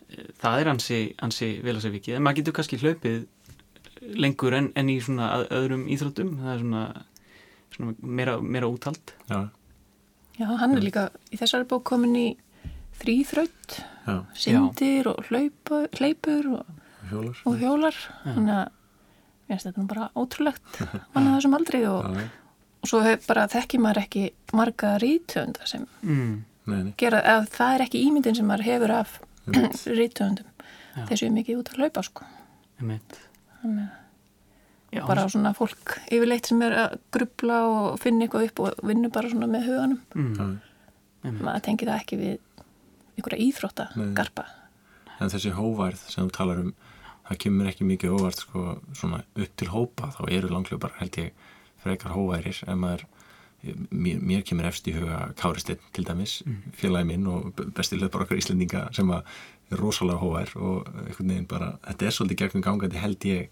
e, 0.09 0.25
það 0.41 0.63
er 0.63 0.71
ansi, 0.73 1.01
ansi 1.27 1.51
vel 1.65 1.77
að 1.77 1.85
segja 1.85 1.97
vikið. 1.99 2.17
En 2.17 2.27
maður 2.27 2.41
getur 2.41 2.57
kannski 2.59 2.81
hlaupið 2.81 3.19
lengur 4.21 4.57
en, 4.57 4.71
en 4.81 4.91
í 4.91 4.97
svona 5.05 5.31
að, 5.37 5.47
öðrum 5.59 5.87
íþróttum. 5.93 6.35
Það 6.41 6.53
er 6.55 6.63
svona, 6.65 6.85
svona 7.77 8.13
meira, 8.21 8.37
meira 8.41 8.71
úthald. 8.73 9.15
Já, 9.31 9.41
já, 10.41 10.49
hann 10.63 10.77
er 10.79 10.87
líka 10.87 11.09
í 11.31 11.41
þessari 11.41 11.69
bók 11.71 11.87
komin 11.93 12.17
í 12.19 12.29
þrýþraut 13.01 13.79
já, 13.81 14.17
syndir 14.37 15.09
og 15.13 15.25
hlaupa, 15.29 15.85
hleypur 15.97 16.53
og, 16.57 16.77
hjólar. 17.13 17.43
og 17.47 17.61
hjólar. 17.61 18.05
Þannig 18.25 18.57
að 18.57 18.77
ég 19.51 19.59
finnst 19.59 19.69
þetta 19.69 19.83
nú 19.83 19.89
bara 19.91 20.11
ótrúlegt 20.19 20.83
mann 21.15 21.27
að 21.27 21.39
þessum 21.39 21.57
aldrei 21.59 21.81
og, 21.91 22.21
og 22.81 22.91
svo 22.93 23.03
bara 23.27 23.49
þekki 23.51 23.81
maður 23.83 24.05
ekki 24.05 24.25
marga 24.57 24.95
rítöfunda 25.03 25.67
sem 25.69 25.87
mm. 26.03 26.37
Nei, 26.71 26.83
nei. 26.87 26.93
gera, 27.01 27.23
eða 27.25 27.49
það 27.51 27.75
er 27.75 27.87
ekki 27.87 28.05
ímyndin 28.07 28.37
sem 28.39 28.47
maður 28.47 28.69
hefur 28.69 28.95
af 29.01 29.17
rítöfundum 29.51 30.47
þessu 31.09 31.27
er 31.27 31.35
mikið 31.35 31.63
út 31.63 31.73
að 31.73 31.83
hlaupa 31.83 32.05
sko 32.07 32.29
Einmitt. 32.81 33.19
Já, 34.91 35.03
bara 35.05 35.27
svona 35.29 35.53
fólk 35.55 35.99
yfirleitt 36.09 36.49
sem 36.49 36.63
er 36.65 36.77
að 36.87 36.95
grubla 37.13 37.59
og 37.69 37.99
finna 38.01 38.25
eitthvað 38.25 38.47
upp 38.49 38.63
og 38.65 38.87
vinna 38.89 39.11
bara 39.13 39.31
svona 39.31 39.51
með 39.51 39.69
huganum 39.69 40.01
mm. 40.17 40.55
Maður 41.21 41.65
tengi 41.67 41.85
það 41.85 41.99
ekki 42.01 42.17
við 42.17 42.39
einhverja 43.19 43.45
íþrótta 43.45 43.87
Nei. 43.99 44.07
garpa 44.17 44.47
En 45.21 45.29
þessi 45.29 45.53
hóværð 45.53 46.07
sem 46.09 46.25
þú 46.25 46.33
talar 46.33 46.63
um 46.63 46.73
það 47.31 47.41
kemur 47.45 47.71
ekki 47.71 47.87
mikið 47.87 48.19
óvart 48.19 48.43
sko, 48.43 48.67
svona 48.93 49.23
upp 49.23 49.57
til 49.57 49.71
hópa. 49.71 50.11
Þá 50.17 50.23
eru 50.35 50.51
langkljópar 50.51 50.99
held 50.99 51.17
ég 51.23 51.49
frekar 51.81 52.13
hóværir 52.13 52.61
en 52.69 52.83
maður 52.83 53.07
mér, 53.91 54.21
mér 54.21 54.45
kemur 54.47 54.69
efst 54.69 54.89
í 54.91 54.95
huga 54.97 55.31
Káristinn 55.39 55.81
til 55.95 56.05
dæmis, 56.09 56.41
félagi 56.77 57.09
minn 57.09 57.27
og 57.31 57.55
besti 57.77 57.99
löpar 58.01 58.27
okkar 58.27 58.41
Íslendinga 58.41 58.89
sem 58.97 59.11
að 59.15 59.29
er 59.71 59.79
rosalega 59.79 60.19
hóvær 60.19 60.55
og 60.59 60.89
einhvern 61.07 61.31
veginn 61.31 61.47
bara 61.51 61.75
þetta 61.87 62.07
er 62.07 62.17
svolítið 62.17 62.41
gegnum 62.43 62.67
gangandi 62.67 62.99
held 63.01 63.29
ég. 63.31 63.51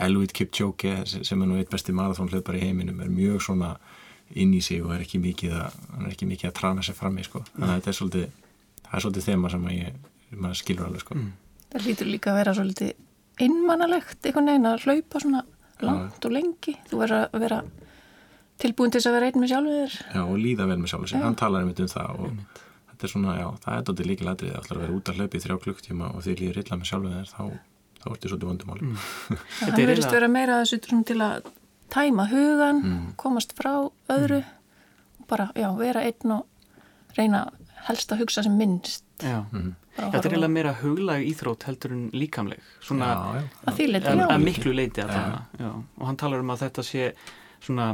Elvit 0.00 0.32
Kipchoge 0.32 1.04
sem 1.04 1.42
er 1.42 1.48
nú 1.48 1.58
eitt 1.60 1.68
besti 1.68 1.92
marathónlöpar 1.92 2.56
í 2.56 2.62
heiminum 2.62 3.02
er 3.04 3.10
mjög 3.12 3.42
svona 3.44 3.74
inn 4.32 4.54
í 4.56 4.62
sig 4.64 4.80
og 4.80 4.94
er 4.94 5.02
ekki 5.04 5.20
mikið 5.20 5.52
að, 5.58 5.74
hann 5.92 6.06
er 6.06 6.14
ekki 6.14 6.28
mikið 6.30 6.48
að 6.48 6.54
trana 6.56 6.84
sér 6.86 6.96
fram 6.96 7.18
í 7.20 7.24
sko. 7.26 7.42
þannig 7.52 7.68
að 7.68 7.74
þetta 7.74 7.90
er 7.90 7.98
svolítið 7.98 8.30
það 8.86 8.94
er 8.96 9.04
svolítið 9.04 9.26
þema 9.28 9.50
sem 9.52 9.66
að 9.68 9.74
ég, 9.76 9.98
maður 10.38 10.60
skilur 10.62 10.86
alveg 10.86 11.04
sko. 11.04 11.18
Það 11.74 11.88
lítur 11.88 12.10
líka 12.10 12.32
að 12.32 12.38
vera 12.40 12.54
svolítið 12.56 12.92
innmannalegt 13.44 14.28
einhvern 14.28 14.50
veginn 14.52 14.68
að 14.70 14.84
hlaupa 14.86 15.20
svona 15.22 15.40
langt 15.84 16.24
og 16.28 16.32
lengi. 16.32 16.76
Þú 16.88 17.00
verður 17.00 17.24
að 17.34 17.42
vera 17.44 17.58
tilbúin 18.62 18.92
til 18.94 19.00
þess 19.00 19.10
að 19.10 19.16
vera 19.18 19.28
einn 19.30 19.40
með 19.42 19.50
sjálfur 19.50 19.80
þér. 19.80 19.96
Já, 20.14 20.20
og 20.22 20.36
líða 20.38 20.68
vel 20.70 20.78
með 20.78 20.92
sjálf 20.92 21.08
sig, 21.10 21.24
hann 21.24 21.34
talar 21.40 21.64
einmitt 21.64 21.82
um 21.82 21.90
það 21.90 22.20
og 22.22 22.36
þetta 22.92 23.08
er 23.08 23.10
svona, 23.10 23.34
já, 23.40 23.46
það 23.64 23.78
er 23.80 23.86
dóttir 23.88 24.08
líka 24.10 24.28
ladrið 24.28 24.54
að 24.60 24.68
vera 24.78 24.94
út 24.94 25.10
að 25.10 25.18
hlaupa 25.18 25.36
í 25.38 25.42
þrjá 25.42 25.56
klukktíma 25.64 26.10
og 26.14 26.22
því 26.22 26.36
líður 26.38 26.60
illa 26.62 26.78
með 26.78 26.90
sjálf 26.92 27.08
þér, 27.10 27.32
þá, 27.32 27.42
þá 27.98 28.06
ertu 28.12 28.30
svolítið 28.30 28.50
vondumáli 28.52 28.86
mm. 28.86 29.02
Þetta 29.34 29.66
hann 29.66 29.82
er 29.82 29.90
verðist 29.90 30.06
eiginlega- 30.06 30.14
vera 30.14 30.30
meira 30.36 30.60
þessu 30.62 30.78
til 31.10 31.18
að 31.26 31.50
tæma 31.94 32.28
hugan 32.30 32.80
komast 33.20 33.56
frá 33.58 33.72
öðru 34.14 34.40
og 34.44 35.26
bara, 35.30 35.48
já, 35.58 35.68
vera 35.82 36.06
einn 36.06 36.36
og 36.38 36.46
reyna 37.18 37.42
helst 37.88 38.14
að 38.14 38.24
hugsa 38.24 38.44
sem 38.46 38.54
minnst. 38.58 39.04
Já. 39.22 39.42
Bara 39.94 40.10
Þetta 40.16 40.26
er 40.26 40.32
eiginlega 40.32 40.54
meira 40.56 40.72
huglag 40.80 41.26
íþrótt 41.28 41.68
heldur 41.68 41.92
en 41.94 42.08
líkamleg. 42.16 42.64
Svona 42.82 43.12
Já, 43.12 43.20
já, 43.36 43.44
að 43.70 43.76
því 43.78 43.86
leiti, 43.92 44.08
að, 44.10 44.22
já. 44.24 44.26
að 44.26 44.48
miklu 44.48 44.72
leiti 44.74 45.04
að 45.04 45.12
það 45.14 45.68
og 45.70 46.08
hann 46.08 46.18
talar 46.24 46.42
um 46.42 46.50
að 46.54 46.64
þetta 46.64 46.84
sé 46.88 47.12
svona 47.62 47.92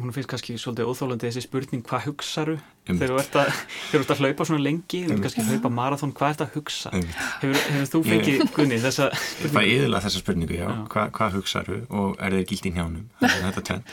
hún 0.00 0.12
finnst 0.14 0.28
kannski 0.30 0.54
svolítið 0.56 0.88
óþólandi 0.88 1.28
þessi 1.28 1.42
spurning 1.44 1.82
hvað 1.84 2.06
hugsaru? 2.06 2.54
Einmitt. 2.86 3.02
þegar 3.02 3.10
þú 3.12 3.18
ert 3.20 3.34
að, 3.42 3.58
ert 3.98 4.12
að 4.14 4.22
hlaupa 4.22 4.46
svona 4.48 4.62
lengi 4.64 5.02
þú 5.04 5.12
ert 5.12 5.24
kannski 5.26 5.42
að 5.42 5.50
hlaupa 5.52 5.70
marathón, 5.76 6.14
hvað 6.16 6.32
ert 6.32 6.44
að 6.46 6.56
hugsa? 6.56 6.92
Einmitt. 6.96 7.18
hefur, 7.42 7.58
hefur 7.74 7.90
þú 7.92 8.00
fengið 8.08 8.40
Gunni 8.56 8.78
þessa 8.82 9.10
Ég 9.12 9.52
fæ 9.52 9.60
yðurlega 9.60 10.06
þessa 10.06 10.22
spurningu, 10.22 10.56
já, 10.56 10.66
Hva, 10.94 11.04
hvað 11.18 11.36
hugsaðu 11.36 11.78
og 11.92 12.16
er 12.24 12.38
þeir 12.38 12.48
gilt 12.54 12.70
í 12.70 12.74
njánum 12.78 13.04
þetta 13.20 13.66
tvenn, 13.68 13.84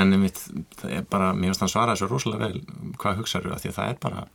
en 0.00 0.16
einmitt 0.16 0.42
það 0.80 0.96
er 0.96 1.06
bara, 1.12 1.28
mér 1.36 1.52
finnst 1.52 1.66
hann 1.66 1.74
svara 1.74 1.94
þessu 1.94 2.10
rosalega 2.10 2.48
vel 2.48 2.64
hvað 2.96 3.20
hugsaðu, 3.20 3.52
af 3.54 3.62
því 3.62 3.72
að 3.74 3.78
það 3.82 3.92
er 3.92 4.02
bara 4.08 4.26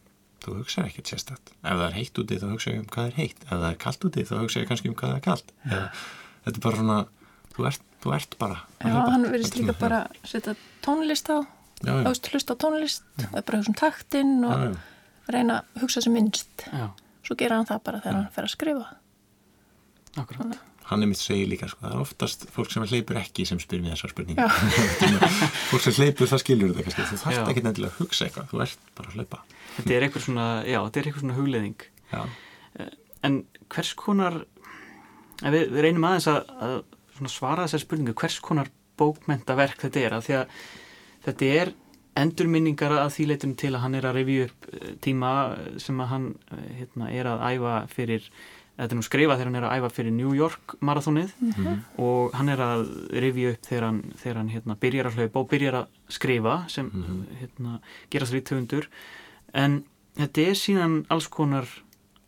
þú 0.42 0.56
hugsaðu 0.60 0.90
ekkert 0.92 1.12
sérstætt, 1.12 1.52
ef 1.62 1.76
það 1.78 1.86
er 1.88 1.96
heitt 2.00 2.20
úti 2.22 2.38
þá 2.42 2.48
hugsaðu 2.52 2.80
um 2.82 2.88
hvað 2.96 3.10
er 3.12 3.18
heitt, 3.20 3.44
ef 3.46 3.52
það 3.54 3.68
er 3.70 3.80
kalt 3.86 4.06
úti 4.10 4.24
þá 4.28 4.34
hugsaðu 4.42 4.70
kannski 4.72 4.92
um 4.92 4.96
hvað 5.02 5.16
er 5.18 5.24
kalt. 5.28 5.52
Eða, 5.68 5.84
þetta 6.48 6.58
er 6.58 6.64
bara 6.66 6.80
svona, 6.82 6.98
þú 7.56 7.68
ert, 7.72 7.84
þú 8.02 8.14
ert 8.18 8.38
bara 8.42 8.58
að 8.82 8.90
Já, 8.96 8.98
hann 9.14 9.28
verðist 9.30 9.56
er 9.58 9.62
líka 9.62 9.76
bara 9.82 10.00
setja 10.26 10.56
tónlist 10.86 11.30
á, 11.30 11.38
já, 11.86 11.92
já, 11.94 12.08
ást 12.10 12.32
hlusta 12.34 12.58
á 12.58 12.62
tónlist, 12.66 13.06
það 13.22 13.38
er 13.42 13.46
bara 13.52 13.62
hugsa 13.62 13.74
um 13.76 13.80
taktinn 13.84 14.34
og 14.48 14.56
já, 14.56 14.66
já. 14.72 14.82
reyna 15.38 15.60
að 15.62 15.86
hugsa 15.86 16.02
sem 16.08 16.18
minnst. 16.18 16.68
Já, 16.72 16.90
Svo 17.22 17.36
gera 17.38 17.60
hann 17.60 17.68
það 17.70 17.84
bara 17.86 18.00
þegar 18.02 18.16
hann 18.18 18.32
fer 18.34 18.48
að 18.48 18.54
skrifa. 18.56 18.88
akkurat 20.18 20.71
hann 20.92 21.06
er 21.06 21.10
mitt 21.10 21.22
segir 21.22 21.50
líka 21.50 21.70
sko, 21.72 21.86
það 21.86 21.96
er 21.96 22.04
oftast 22.04 22.46
fólk 22.54 22.74
sem 22.74 22.86
hleypur 22.86 23.20
ekki 23.22 23.46
sem 23.48 23.60
spyr 23.64 23.82
mér 23.84 23.96
þessar 23.96 24.14
spurningu 24.14 24.44
Já. 24.44 24.50
fólk 25.72 25.86
sem 25.86 25.98
hleypur 25.98 26.30
það 26.32 26.44
skilur 26.44 26.72
þetta 26.74 26.86
kannski. 26.88 27.08
Þú 27.10 27.20
þarft 27.24 27.52
ekki 27.54 27.66
nefnilega 27.66 27.92
að 27.94 28.00
hugsa 28.02 28.28
eitthvað 28.28 28.50
þú 28.52 28.64
ert 28.66 28.88
bara 29.00 29.12
að 29.12 29.20
hlaupa. 29.20 29.42
Þetta 29.78 29.96
er 29.98 30.08
eitthvað 30.08 30.26
svona, 30.28 30.48
já, 30.68 30.80
þetta 30.80 31.02
er 31.02 31.10
eitthvað 31.10 31.26
svona 31.26 31.38
hugleðing 31.40 31.86
já, 32.12 32.22
en 33.28 33.38
hvers 33.72 33.94
konar 34.00 34.42
við, 35.42 35.64
við 35.72 35.80
reynum 35.88 36.10
aðeins 36.10 36.30
að, 36.32 36.42
að 36.68 36.76
svona 37.18 37.34
svara 37.36 37.68
þessar 37.68 37.86
spurningu, 37.86 38.18
hvers 38.18 38.40
konar 38.44 38.72
bókmentaverk 39.00 39.86
þetta 39.86 40.04
er, 40.06 40.18
af 40.18 40.28
því 40.28 40.38
að 40.42 40.60
þetta 41.26 41.52
er 41.62 41.74
endurminningar 42.22 42.96
að 42.98 43.14
því 43.16 43.28
leitum 43.30 43.54
til 43.60 43.72
að 43.72 43.84
hann 43.86 43.98
er 43.98 44.08
að 44.10 44.18
revju 44.20 44.48
upp 44.48 44.68
eh, 44.72 44.96
tíma 45.04 45.32
sem 45.80 46.02
að 46.04 46.10
hann 46.12 46.26
eh, 46.52 46.66
hérna, 46.82 47.12
er 47.12 47.30
að 47.32 47.46
æfa 47.48 47.76
fyrir 47.92 48.28
þetta 48.78 48.96
er 48.96 48.98
nú 48.98 49.06
skrifa 49.06 49.36
þegar 49.38 49.50
hann 49.52 49.60
er 49.60 49.68
að 49.68 49.78
æfa 49.78 49.90
fyrir 49.98 50.14
New 50.16 50.34
York 50.38 50.76
marathónið 50.82 51.34
og 52.02 52.34
hann 52.38 52.50
er 52.50 52.64
að 52.66 52.86
revju 53.14 53.54
upp 53.54 53.68
þegar 53.68 53.86
hann, 53.88 54.02
þegar 54.18 54.38
hann 54.42 54.50
hérna, 54.50 54.78
byrjar 54.82 55.10
að 55.12 55.20
hlaupa 55.20 55.40
og 55.44 55.50
byrjar 55.52 55.80
að 55.82 55.88
skrifa 56.10 56.58
sem 56.72 56.90
hérna, 57.40 57.80
gerast 58.10 58.34
rítuundur 58.34 58.90
en 59.54 59.84
þetta 60.18 60.42
er 60.42 60.60
síðan 60.60 61.06
alls 61.10 61.28
konar 61.32 61.68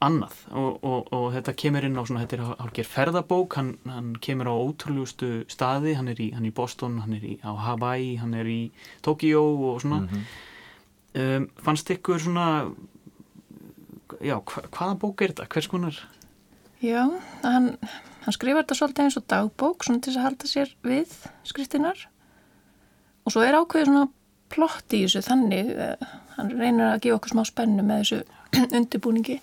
annað. 0.04 0.36
Og, 0.52 0.80
og, 0.84 1.12
og 1.16 1.26
þetta 1.36 1.54
kemur 1.56 1.86
inn 1.88 1.96
á 1.96 2.04
svona, 2.04 2.24
þetta 2.26 2.36
er 2.36 2.46
hálfgerð 2.60 2.90
ferðabók. 2.92 3.58
Hann, 3.60 3.70
hann 3.88 4.10
kemur 4.24 4.50
á 4.52 4.56
ótrúlustu 4.56 5.30
staði. 5.52 5.94
Hann 5.96 6.12
er 6.12 6.20
í, 6.20 6.32
hann 6.36 6.44
er 6.44 6.52
í 6.52 6.56
Boston, 6.56 6.98
hann 7.04 7.16
er 7.16 7.24
í, 7.24 7.38
á 7.40 7.52
Hawaii 7.56 8.18
hann 8.22 8.34
er 8.36 8.50
í 8.50 8.62
Tokyo 9.06 9.46
og 9.72 9.80
svona. 9.84 10.20
Um, 11.14 11.48
fannst 11.62 11.92
ykkur 11.94 12.20
svona 12.20 12.48
já, 14.24 14.38
hva, 14.40 14.66
hvaða 14.74 14.98
bók 15.02 15.22
er 15.22 15.34
þetta? 15.34 15.48
hvers 15.54 15.70
konar? 15.70 16.00
Já, 16.84 17.04
hann, 17.46 17.70
hann 18.26 18.36
skrifar 18.36 18.66
þetta 18.66 18.78
svolítið 18.80 19.06
eins 19.06 19.20
og 19.20 19.28
dagbók 19.32 19.86
svona 19.88 20.04
til 20.04 20.18
að 20.18 20.26
halda 20.26 20.50
sér 20.52 20.74
við 20.84 21.16
skriftinar 21.48 22.02
og 23.24 23.32
svo 23.32 23.46
er 23.46 23.56
ákveðið 23.56 23.90
svona 23.90 24.10
plott 24.54 24.94
í 24.94 25.06
þessu 25.06 25.24
þannig 25.24 25.72
eh, 25.72 26.12
hann 26.36 26.52
reynir 26.52 26.90
að 26.90 27.02
gefa 27.06 27.18
okkur 27.22 27.34
smá 27.34 27.44
spennu 27.48 27.88
með 27.88 28.04
þessu 28.04 28.22
undirbúningi 28.78 29.40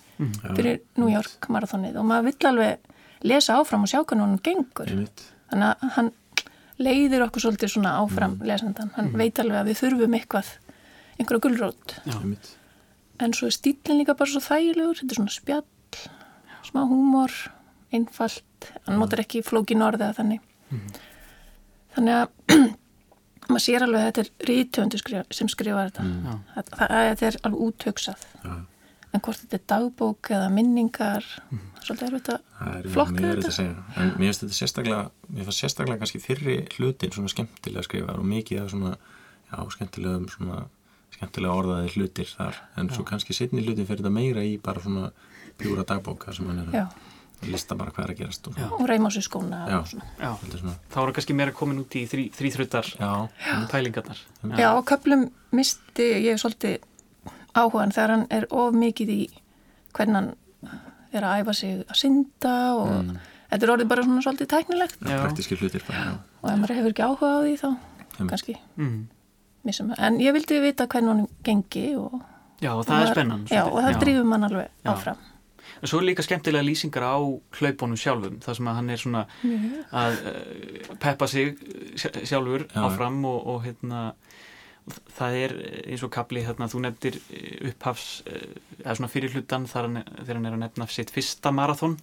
fyrir 0.53 0.81
New 1.01 1.09
York 1.11 1.49
marathonið. 1.51 1.97
Og 1.99 2.07
maður 2.07 2.29
vill 2.29 2.49
alveg 2.51 3.25
lesa 3.27 3.57
áfram 3.59 3.83
og 3.83 3.91
sjá 3.91 3.99
hvernig 3.99 4.27
hann 4.27 4.43
gengur. 4.45 4.93
Þannig 5.51 5.67
að 5.71 5.95
hann 5.97 6.11
leiðir 6.81 7.25
okkur 7.25 7.43
svolítið 7.45 7.73
svona 7.73 7.97
áfram 8.01 8.37
lesendan, 8.45 8.91
hann 8.95 9.11
veit 9.17 9.39
alveg 9.41 9.59
að 9.59 9.69
við 9.71 9.81
þurfum 9.81 10.17
eitthvað 10.17 10.51
einhverja 11.19 11.43
gullrót 11.45 11.95
Einmitt. 12.09 12.55
en 13.21 13.35
svo 13.37 13.49
er 13.49 13.55
stílinn 13.55 14.01
líka 14.01 14.15
bara 14.17 14.31
svo 14.31 14.41
þægilegur 14.41 15.01
þetta 15.01 15.13
er 15.13 15.19
svona 15.19 15.35
spjall, 15.35 15.65
smá 16.67 16.83
húmor 16.87 17.33
einfalt, 17.91 18.69
hann 18.85 19.01
notar 19.01 19.23
ekki 19.23 19.43
flókin 19.45 19.83
orðið 19.85 20.07
að 20.07 20.19
þannig. 20.19 20.45
Þannig 21.95 22.17
að 22.17 22.75
maður 23.51 23.63
sér 23.65 23.85
alveg 23.85 24.01
að 24.01 24.09
þetta 24.09 24.23
er 24.23 24.49
rítöfundu 24.49 25.23
sem 25.35 25.49
skrifar 25.51 25.91
þetta. 25.91 26.05
Já. 26.07 26.35
það, 26.55 26.75
það, 26.77 26.93
þetta 27.09 27.27
er 27.29 27.39
alveg 27.41 27.63
úthugsað. 27.67 28.27
Já. 28.45 28.53
en 29.11 29.23
hvort 29.25 29.41
þetta 29.41 29.57
er 29.57 29.63
dagbók 29.67 30.29
eða 30.31 30.51
minningar 30.55 31.25
er 31.27 31.63
svolítið 31.83 32.05
að 32.07 32.67
er 32.77 32.85
flokka 32.93 33.15
mjög 33.17 33.25
verið 33.25 33.31
að 33.31 33.41
þetta 33.41 33.55
segja. 33.57 33.81
En 33.97 34.13
mér 34.13 34.29
finnst 34.29 34.43
þetta 34.45 34.59
sérstaklega 34.59 35.01
mér 35.27 35.47
finnst 35.49 35.63
sérstaklega 35.65 36.03
kannski 36.03 36.21
fyrri 36.23 36.55
hlutin 36.77 37.15
svona 37.15 37.33
skemmtilega 37.33 37.83
skrifar 37.87 38.21
og 38.21 38.29
mikið 38.29 38.61
af 38.61 38.69
svona 38.71 38.93
já, 38.93 39.57
skemmtilegum 39.75 40.29
svona 40.31 40.61
skemmtilega 41.11 41.57
orðaði 41.59 41.91
hlutir 41.97 42.31
þar. 42.31 42.61
En 42.79 42.93
svo 42.93 43.03
kannski 43.07 43.35
setni 43.35 43.65
hlutin 43.65 43.89
fyrir 43.89 44.05
þetta 44.05 44.15
meira 44.15 44.45
í 44.47 44.55
bara 44.63 44.83
svona 44.85 45.11
bjúra 45.63 45.83
dagbók 45.87 46.27
sem 46.35 46.47
hann 46.47 46.59
er 46.63 46.75
já, 46.75 46.85
að 47.41 47.49
lista 47.51 47.75
bara 47.75 47.91
hvað 47.91 48.03
er 48.05 48.13
að 48.13 48.19
gerast 48.21 48.47
og 48.47 48.59
og 48.79 49.11
sig 49.13 49.23
skóna 49.25 49.63
Já. 49.69 49.77
og 49.79 49.87
svona. 49.87 50.05
Já, 50.19 50.29
Þetta 50.41 50.53
er 50.55 50.59
svona 50.61 50.75
þá 50.91 50.97
er 50.97 51.05
hann 51.05 51.13
kannski 51.17 51.33
meira 51.37 51.51
komin 51.51 51.79
út 51.81 51.95
í 51.95 52.03
þrýþruttar 52.11 52.91
já, 52.99 53.11
pælingarnar 53.71 54.17
já, 54.57 54.69
á 54.73 54.79
köplum 54.83 55.31
misti 55.51 56.07
ég 56.27 56.37
svolítið 56.41 56.79
áhugan 57.55 57.91
þegar 57.91 58.09
hann 58.15 58.27
er 58.29 58.45
of 58.51 58.73
mikið 58.73 59.09
í 59.09 59.21
hvernig 59.93 60.15
hann 60.15 60.33
er 61.11 61.23
að 61.27 61.41
æfa 61.43 61.53
sig 61.53 61.81
að 61.87 61.95
synda 61.99 62.55
og 62.75 62.91
Mm. 62.91 63.17
þetta 63.51 63.63
er 63.67 63.71
orðið 63.73 63.87
bara 63.91 64.03
svona 64.03 64.21
svolítið 64.23 64.47
tæknilegt 64.47 64.97
Já. 65.03 65.17
praktíski 65.25 65.55
hlutir 65.59 65.83
bara, 65.87 65.99
já. 66.05 66.13
og 66.43 66.49
ef 66.51 66.59
maður 66.61 66.75
hefur 66.77 66.93
ekki 66.93 67.03
áhuga 67.03 67.27
á 67.27 67.39
því 67.43 67.55
þá 67.59 67.67
Einmitt. 67.67 68.29
kannski 68.29 68.55
mm. 68.77 69.01
En 69.99 70.17
ég 70.17 70.33
vildi 70.33 70.59
vita 70.63 70.87
hvernig 70.87 71.09
hann 71.11 71.27
gengi 71.43 71.95
og, 71.95 72.21
Já, 72.61 72.71
og 72.73 72.85
það 72.85 73.01
er 73.01 73.11
spennan 73.13 73.43
Já, 73.51 73.63
og 73.67 73.77
það 73.83 73.89
drífum 74.01 74.25
mann 74.31 74.43
alveg 74.47 74.69
Já. 74.85 74.89
áfram. 74.93 75.17
En 75.81 75.89
svo 75.89 75.99
er 76.01 76.05
líka 76.11 76.21
skemmtilega 76.25 76.63
lýsingar 76.67 77.03
á 77.09 77.17
hlaupunum 77.57 77.97
sjálfum, 77.97 78.35
það 78.43 78.57
sem 78.59 78.67
að 78.69 78.75
hann 78.79 78.89
er 78.93 78.99
svona 79.01 79.23
að 79.91 80.19
uh, 80.31 80.95
peppa 81.01 81.27
sig 81.27 81.55
sj- 81.97 82.21
sjálfur 82.29 82.67
Já, 82.69 82.81
áfram 82.85 83.17
og, 83.25 83.39
og 83.55 83.63
hérna 83.65 84.01
það 85.15 85.35
er 85.45 85.51
eins 85.91 86.03
og 86.03 86.09
kapli 86.13 86.41
hérna, 86.45 86.65
þú 86.71 86.79
nefndir 86.81 87.17
eh, 87.29 87.69
upphafs 87.69 88.05
eh, 88.25 88.55
eða 88.81 88.95
svona 88.97 89.09
fyrir 89.13 89.33
hlutan 89.35 89.67
þar 89.69 89.87
hann, 89.87 89.99
þegar 90.25 90.39
hann 90.39 90.47
er 90.49 90.55
að 90.57 90.63
nefna 90.63 90.87
sitt 90.89 91.11
fyrsta 91.13 91.51
marathón 91.53 91.97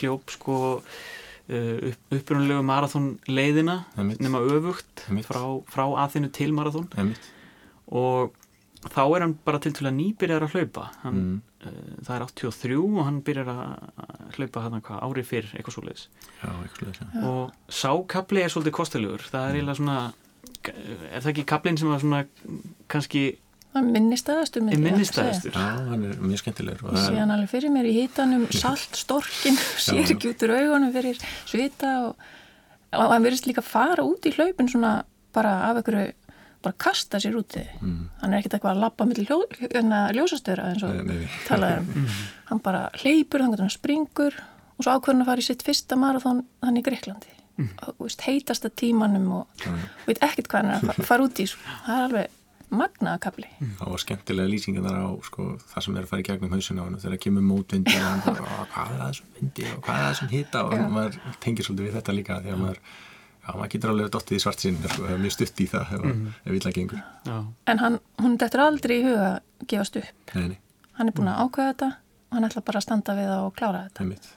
hljóp 0.00 0.30
sko 0.34 0.56
uh, 0.82 1.78
upp, 1.92 2.16
upprunalegu 2.18 2.64
marathón 2.66 3.06
leiðina 3.30 3.80
nema 4.18 4.42
öfugt 4.42 5.06
frá, 5.26 5.42
frá 5.70 5.84
aðinu 6.06 6.30
til 6.34 6.50
marathón 6.58 6.90
og 7.92 8.34
þá 8.90 9.02
er 9.14 9.20
hann 9.22 9.36
bara 9.46 9.60
til 9.62 9.72
til 9.78 9.86
að 9.86 9.94
nýbyrjar 10.00 10.42
að 10.48 10.54
hlaupa. 10.56 10.88
Hann, 11.04 11.18
Mm. 11.22 11.42
Uh, 11.66 11.76
það 12.06 12.16
er 12.16 12.26
83 12.26 12.80
og 12.80 13.04
hann 13.06 13.20
byrjar 13.26 13.52
að 13.52 13.62
að 14.06 14.36
hlaupa 14.38 14.64
hann 14.66 14.82
hvað 14.88 15.06
árið 15.06 15.28
fyrr, 15.28 15.52
eitthvað 15.56 15.76
svo 15.76 15.86
leiðis 15.86 16.08
og 17.22 17.72
sákapli 17.82 18.42
er 18.42 18.52
svolítið 18.52 18.76
kostilegur 18.80 19.24
það 19.28 19.48
er 19.48 19.58
eiginlega 19.60 19.78
svona 19.80 19.98
er 20.70 21.22
það 21.22 21.32
ekki 21.32 21.46
kaplinn 21.48 21.78
sem 21.80 21.90
var 21.90 22.02
svona 22.02 22.24
kannski 22.92 23.24
Það 23.72 23.86
er 23.86 23.92
minnistæðastur 23.94 24.64
myndi 24.66 24.74
er 24.76 24.80
ég 24.82 24.84
minnistæðistur 24.84 25.54
já, 25.56 25.68
hann 25.88 26.02
er 26.04 26.16
mjög 26.20 26.40
skemmtilegur 26.42 26.90
Ég 26.90 26.98
það 26.98 27.06
sé 27.06 27.20
hann 27.22 27.32
alveg 27.32 27.52
fyrir 27.54 27.72
mér 27.72 27.88
í 27.88 27.94
hitanum, 27.96 28.44
salt, 28.62 28.98
storkin, 29.00 29.56
sér 29.86 30.02
ekki 30.02 30.34
út 30.34 30.44
úr 30.44 30.52
augunum 30.58 30.92
fyrir 30.92 31.22
svita 31.48 31.92
og, 32.08 32.26
og 32.98 33.14
hann 33.14 33.24
verðist 33.24 33.48
líka 33.48 33.64
fara 33.64 34.04
út 34.04 34.28
í 34.28 34.34
hlaupin 34.36 34.68
svona 34.68 34.98
bara 35.32 35.54
af 35.70 35.80
einhverju, 35.80 36.12
bara 36.64 36.78
kasta 36.78 37.20
sér 37.22 37.36
úti. 37.38 37.62
Mm. 37.80 38.08
Hann 38.22 38.32
er 38.32 38.40
ekkert 38.42 38.56
eitthvað 38.58 38.74
að 38.76 38.82
lappa 38.84 39.06
með 39.08 39.22
ljó, 39.26 39.38
ljósastöra 40.16 40.70
eins 40.72 40.82
og 40.86 40.96
Nei, 41.02 41.22
nei, 41.22 41.28
talaður 41.48 41.86
um. 41.96 42.08
Hann 42.52 42.60
bara 42.64 42.82
hleypur, 43.02 43.42
hann 43.44 43.56
hann 43.58 43.72
springur 43.72 44.34
og 44.76 44.84
svo 44.84 44.96
ákveðin 44.96 45.24
að 45.24 45.30
fara 45.30 45.42
í 45.42 45.46
sitt 45.46 45.62
fyrsta 45.66 45.96
marathón 46.00 46.44
hann 46.62 46.76
í 46.76 46.84
Greiklandi. 46.84 47.32
Og 47.86 48.06
veist, 48.06 48.22
heitasta 48.26 48.70
tímanum 48.72 49.26
og, 49.42 49.66
og 49.68 50.06
veit 50.08 50.22
ekkert 50.24 50.48
hvað 50.50 50.62
hann 50.62 50.70
er 50.72 50.78
að 50.78 50.86
fara, 50.92 51.08
fara 51.10 51.26
út 51.28 51.42
í. 51.42 51.46
Svo. 51.50 51.60
Það 51.86 51.98
er 51.98 52.06
alveg 52.08 52.38
magnaða 52.72 53.20
kapli. 53.20 53.48
það 53.78 53.90
var 53.92 54.00
skemmtilega 54.00 54.48
lýsingar 54.48 54.86
þar 54.86 55.00
á 55.04 55.10
sko, 55.28 55.46
það 55.72 55.84
sem 55.84 55.96
er 55.96 56.06
að 56.06 56.12
fara 56.12 56.22
í 56.22 56.26
gegnum 56.28 56.54
hausin 56.56 56.80
á 56.80 56.84
hann 56.86 57.00
þegar 57.02 57.20
kemur 57.20 57.44
mótvindi 57.44 57.96
og 57.98 58.06
hann 58.06 58.22
bara, 58.24 58.46
"Á, 58.48 58.60
hvað 58.72 58.92
er 58.92 58.98
það 58.98 59.10
þessum 59.12 59.34
vindi 59.36 59.64
og 59.68 59.82
hvað 59.84 59.92
er 59.92 60.02
það 60.02 60.12
þessum 60.12 60.30
hita 60.32 60.62
og 60.64 60.72
maður 60.96 61.18
tengir 61.44 61.66
svolítið 61.68 61.86
við 61.88 61.96
þetta 61.98 62.16
líka 62.16 62.38
að 62.40 62.58
maður, 62.62 62.78
já, 63.42 63.50
maður 63.58 63.70
getur 63.74 63.90
alveg 63.92 64.10
dottið 64.14 64.36
í 64.38 64.42
svart 64.44 64.62
sín 64.64 64.76
sko, 64.86 65.08
mjög 65.18 65.32
stutt 65.34 65.60
í 65.60 65.66
það 65.72 65.92
ef, 65.98 66.04
mm. 66.06 66.26
ef 66.46 66.52
illa 66.60 66.72
gengur 66.78 67.02
já, 67.26 67.36
En 67.66 67.78
hann, 67.82 67.98
hún 68.22 68.36
dettur 68.38 68.60
aldrei 68.66 68.96
í 69.00 69.04
huga 69.08 69.28
að 69.32 69.66
gefast 69.72 69.96
upp. 70.02 70.34
nei, 70.34 70.48
nei, 70.54 70.58
Hann 70.98 71.08
er 71.08 71.16
búin 71.16 71.28
að 71.32 71.42
ákveða 71.46 71.72
þetta 71.72 71.90
og 72.30 72.36
hann 72.38 72.48
ætla 72.48 72.62
bara 72.66 72.78
að 72.82 72.86
standa 72.86 73.14
við 73.18 73.30
það 73.32 73.46
og 73.46 73.54
klára 73.58 73.84
þetta. 73.88 74.00
einmitt 74.04 74.28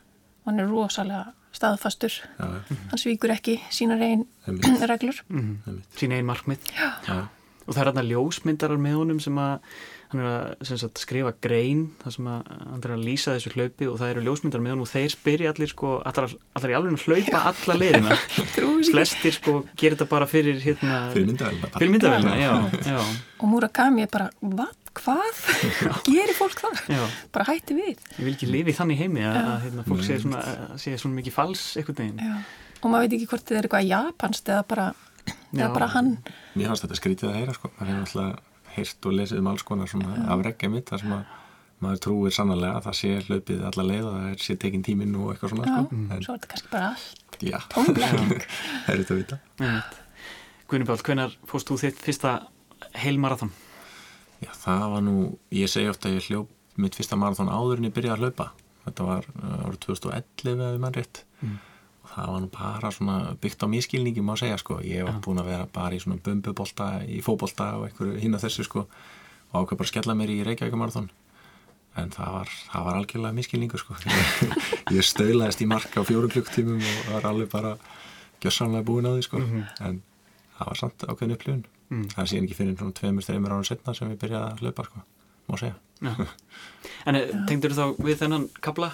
Og 0.46 0.52
hann 0.52 0.60
er 0.62 0.68
rosalega 0.70 1.34
staðfastur. 1.56 2.12
já, 2.39 2.46
Hann 2.91 3.00
svíkur 3.00 3.32
ekki 3.36 3.60
sínar 3.72 4.02
einn 4.04 4.26
Einmitt. 4.48 4.82
reglur. 4.91 5.22
einmitt 5.32 6.00
sín 6.02 6.12
einn 6.18 6.26
markmið 6.28 6.60
já, 6.76 7.20
og 7.65 7.73
það 7.73 7.82
er 7.84 7.89
hérna 7.91 8.06
ljósmyndarar 8.10 8.82
með 8.82 8.97
honum 8.99 9.19
sem 9.23 9.38
að 9.41 9.75
hann 10.12 10.21
er 10.21 10.28
að 10.30 10.69
sagt, 10.80 11.01
skrifa 11.01 11.32
grein 11.43 11.88
þar 12.04 12.13
sem 12.15 12.28
að 12.30 12.49
hann 12.54 12.84
er 12.86 12.93
að 12.95 13.04
lýsa 13.08 13.36
þessu 13.36 13.54
hlaupi 13.56 13.88
og 13.89 13.97
það 13.99 14.12
eru 14.13 14.23
ljósmyndarar 14.28 14.63
með 14.65 14.75
honum 14.75 14.86
og 14.86 14.91
þeir 14.91 15.13
spyrja 15.15 15.54
allir 15.54 15.71
sko, 15.71 15.91
allar, 16.06 16.36
allar 16.56 16.73
í 16.73 16.78
alveg 16.78 16.95
að 16.95 17.06
hlaupa 17.10 17.41
alla 17.51 17.78
ekki. 17.82 18.17
flestir 18.93 19.36
sko 19.36 19.56
gerir 19.73 19.97
þetta 19.97 20.10
bara 20.13 20.30
fyrir 20.30 20.62
hérna, 20.63 20.99
fyrir 21.15 21.32
já, 22.86 22.99
Og 23.41 23.49
Murakami 23.51 24.06
er 24.06 24.12
bara, 24.13 24.30
hvað? 24.39 24.75
Hvað? 24.95 25.39
Gerir 26.08 26.38
fólk 26.38 26.62
það? 26.62 26.78
já 26.88 27.01
Bara 27.36 27.49
hætti 27.49 27.75
við. 27.75 27.97
ég 28.15 28.21
vil 28.21 28.36
ekki 28.36 28.47
lifi 28.47 28.71
í 28.71 28.78
þannig 28.78 29.01
heimi 29.01 29.25
að, 29.28 29.39
að 29.41 29.65
hérna, 29.65 29.88
fólk 29.89 30.06
sé 30.06 30.19
svona, 30.21 30.43
svona 30.80 31.17
mikið 31.17 31.36
fals 31.36 31.65
einhvern 31.82 31.99
veginn 31.99 32.21
Já. 32.23 32.38
Og 32.86 32.91
maður 32.93 33.08
veit 33.08 33.17
ekki 33.17 33.28
hvort 33.32 33.49
þið 33.49 33.58
er 33.58 33.67
eitthvað 33.67 33.89
japanst 33.89 34.49
eða 34.54 34.63
bara, 34.69 34.88
eða 35.56 35.72
bara 35.74 35.88
hann. 35.96 36.12
mér 36.56 36.70
fannst 36.72 36.86
þetta 36.86 37.00
skrítið 37.00 37.32
að 37.32 37.40
heyra 37.40 37.56
sko. 37.58 37.72
maður 37.78 37.92
hefur 37.92 38.06
alltaf 38.06 38.54
heyrt 38.76 39.08
og 39.08 39.16
lesið 39.16 39.42
um 39.42 39.50
alls 39.52 39.64
konar 39.68 39.88
svona 39.92 40.16
afreggja 40.36 40.70
mitt 40.72 40.90
þar 40.92 41.04
sem 41.04 41.14
að 41.16 41.26
maður 41.86 42.02
trúir 42.06 42.34
sannlega 42.36 42.78
að 42.80 42.86
það 42.88 42.98
sé 43.00 43.12
hlaupið 43.28 43.64
alla 43.70 43.86
leið 43.90 44.06
og 44.08 44.16
það 44.16 44.28
er 44.32 44.44
sé 44.46 44.56
tekin 44.64 44.84
tíminn 44.86 45.16
og 45.20 45.32
eitthvað 45.34 45.54
svona 45.54 45.68
Já. 45.68 45.76
sko. 45.76 46.00
en 46.16 46.24
Svo 46.24 46.34
er 46.34 46.40
þetta 46.40 46.52
kannski 46.54 46.72
bara 46.72 46.90
allt. 46.94 47.24
Tónblekking. 47.76 48.46
það 48.86 48.92
er 48.94 49.02
þetta 49.02 49.16
að 49.16 49.22
vita 49.22 49.40
Einmitt. 49.60 49.98
Guðni 50.66 50.88
Björn, 50.90 51.04
hvenar 51.06 51.36
fórst 51.52 51.70
þú 51.70 51.78
þitt 51.84 52.00
fyrsta 52.02 52.32
heilmarathon? 53.04 53.52
Já, 54.42 54.52
það 54.64 54.86
var 54.96 55.04
nú, 55.06 55.16
ég 55.56 55.70
segi 55.72 55.92
ofta 55.92 56.10
að 56.10 56.18
ég 56.18 56.30
hljóp 56.30 56.52
mitt 56.82 56.98
fyrsta 56.98 57.20
marathón 57.20 57.52
áður 57.52 57.80
en 57.82 57.88
ég 57.90 57.94
byrjaði 57.96 58.16
að 58.16 58.24
hlaupa. 58.26 58.48
Þetta 58.86 59.06
var 59.08 59.28
uh, 59.36 59.68
árið 59.68 59.80
2011 59.86 60.52
eða 60.56 60.72
við 60.74 60.82
mann 60.84 60.96
rétt. 60.98 61.22
Og 61.46 61.50
það 62.15 62.32
var 62.32 62.41
nú 62.43 62.49
bara 62.54 62.91
svona 62.95 63.17
byggt 63.41 63.65
á 63.65 63.67
mískilningi 63.67 64.23
má 64.23 64.34
segja 64.39 64.58
sko. 64.62 64.80
Ég 64.84 65.06
var 65.08 65.19
búin 65.23 65.41
að 65.41 65.51
vera 65.51 65.67
bara 65.73 65.95
í 65.95 66.01
svona 66.01 66.21
bumbubolta, 66.23 66.89
í 67.04 67.19
fóbolta 67.25 67.75
og 67.80 67.89
einhverju 67.89 68.23
hinn 68.23 68.38
að 68.38 68.47
þessu 68.47 68.65
sko. 68.67 68.88
Og 69.51 69.62
ákveð 69.62 69.80
bara 69.82 69.88
að 69.88 69.91
skella 69.93 70.17
mér 70.17 70.34
í 70.34 70.39
Reykjavík 70.47 70.80
marathón. 70.80 71.12
En 71.95 72.10
það 72.12 72.34
var, 72.36 72.56
það 72.71 72.88
var 72.88 72.97
algjörlega 73.01 73.38
mískilningu 73.38 73.80
sko. 73.80 73.99
ég 74.95 75.08
stöðlaðist 75.08 75.63
í 75.63 75.69
marka 75.69 76.04
á 76.04 76.08
fjórum 76.08 76.32
klukktímum 76.32 76.84
og 76.84 77.13
var 77.13 77.30
alveg 77.32 77.51
bara 77.51 77.78
gjössanlega 78.43 78.88
búin 78.88 79.08
á 79.08 79.15
því 79.15 79.28
sko. 79.28 79.43
En 79.86 80.01
það 80.58 80.71
var 80.71 80.82
samt 80.82 81.08
ákveðin 81.08 81.36
upplifun. 81.36 81.65
mm. 81.89 82.06
það 82.15 82.30
sé 82.30 82.39
ekki 82.41 82.58
fyrir 82.58 82.78
svona 82.80 82.95
tveimur, 82.99 83.25
þreimur 83.25 83.56
ára 83.56 83.67
setna 83.67 83.95
sem 83.97 84.12
við 84.12 84.21
byrjaði 84.23 84.51
að 84.51 84.63
hlaupa 84.63 84.86
sko, 84.88 85.04
má 85.49 85.58
segja 85.62 85.75
Já. 86.04 86.28
En 87.08 87.17
eh, 87.17 87.34
tengdur 87.49 87.71
þú 87.75 87.78
þá 87.78 88.04
við 88.04 88.17
þennan 88.23 88.47
kabla? 88.63 88.89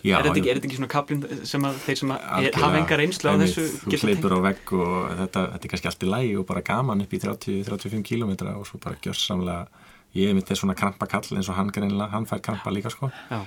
Já, 0.00 0.14
er, 0.16 0.26
þetta 0.26 0.38
ekki, 0.40 0.48
er 0.48 0.58
þetta 0.58 0.68
ekki 0.70 0.78
svona 0.78 0.90
kablin 0.90 1.46
sem 1.48 1.64
að 1.68 1.78
þeir 1.84 1.98
sem 2.00 2.12
að 2.14 2.46
hafa 2.56 2.78
enga 2.80 2.98
reynslu 3.00 3.32
á 3.32 3.36
þessu 3.42 3.64
Þú 3.82 3.98
hleypur 4.06 4.34
á 4.36 4.40
vegg 4.46 4.72
og 4.76 4.94
þetta, 5.18 5.42
þetta 5.54 5.66
er 5.66 5.72
kannski 5.74 5.90
allt 5.90 6.04
í 6.06 6.10
lægi 6.10 6.36
og 6.40 6.46
bara 6.48 6.62
gaman 6.64 7.04
upp 7.04 7.12
í 7.12 7.20
30-35 7.20 8.04
kílometra 8.08 8.54
og 8.56 8.68
svo 8.68 8.80
bara 8.80 8.96
gjörsamlega 9.04 9.88
ég 10.16 10.32
myndi 10.34 10.56
svona 10.58 10.76
krampakall 10.78 11.36
eins 11.36 11.50
og 11.52 11.58
hann 11.58 11.72
greinlega, 11.74 12.08
hann 12.14 12.28
fær 12.28 12.40
krampa 12.42 12.72
líka 12.72 12.92
sko. 12.92 13.10
Já. 13.30 13.42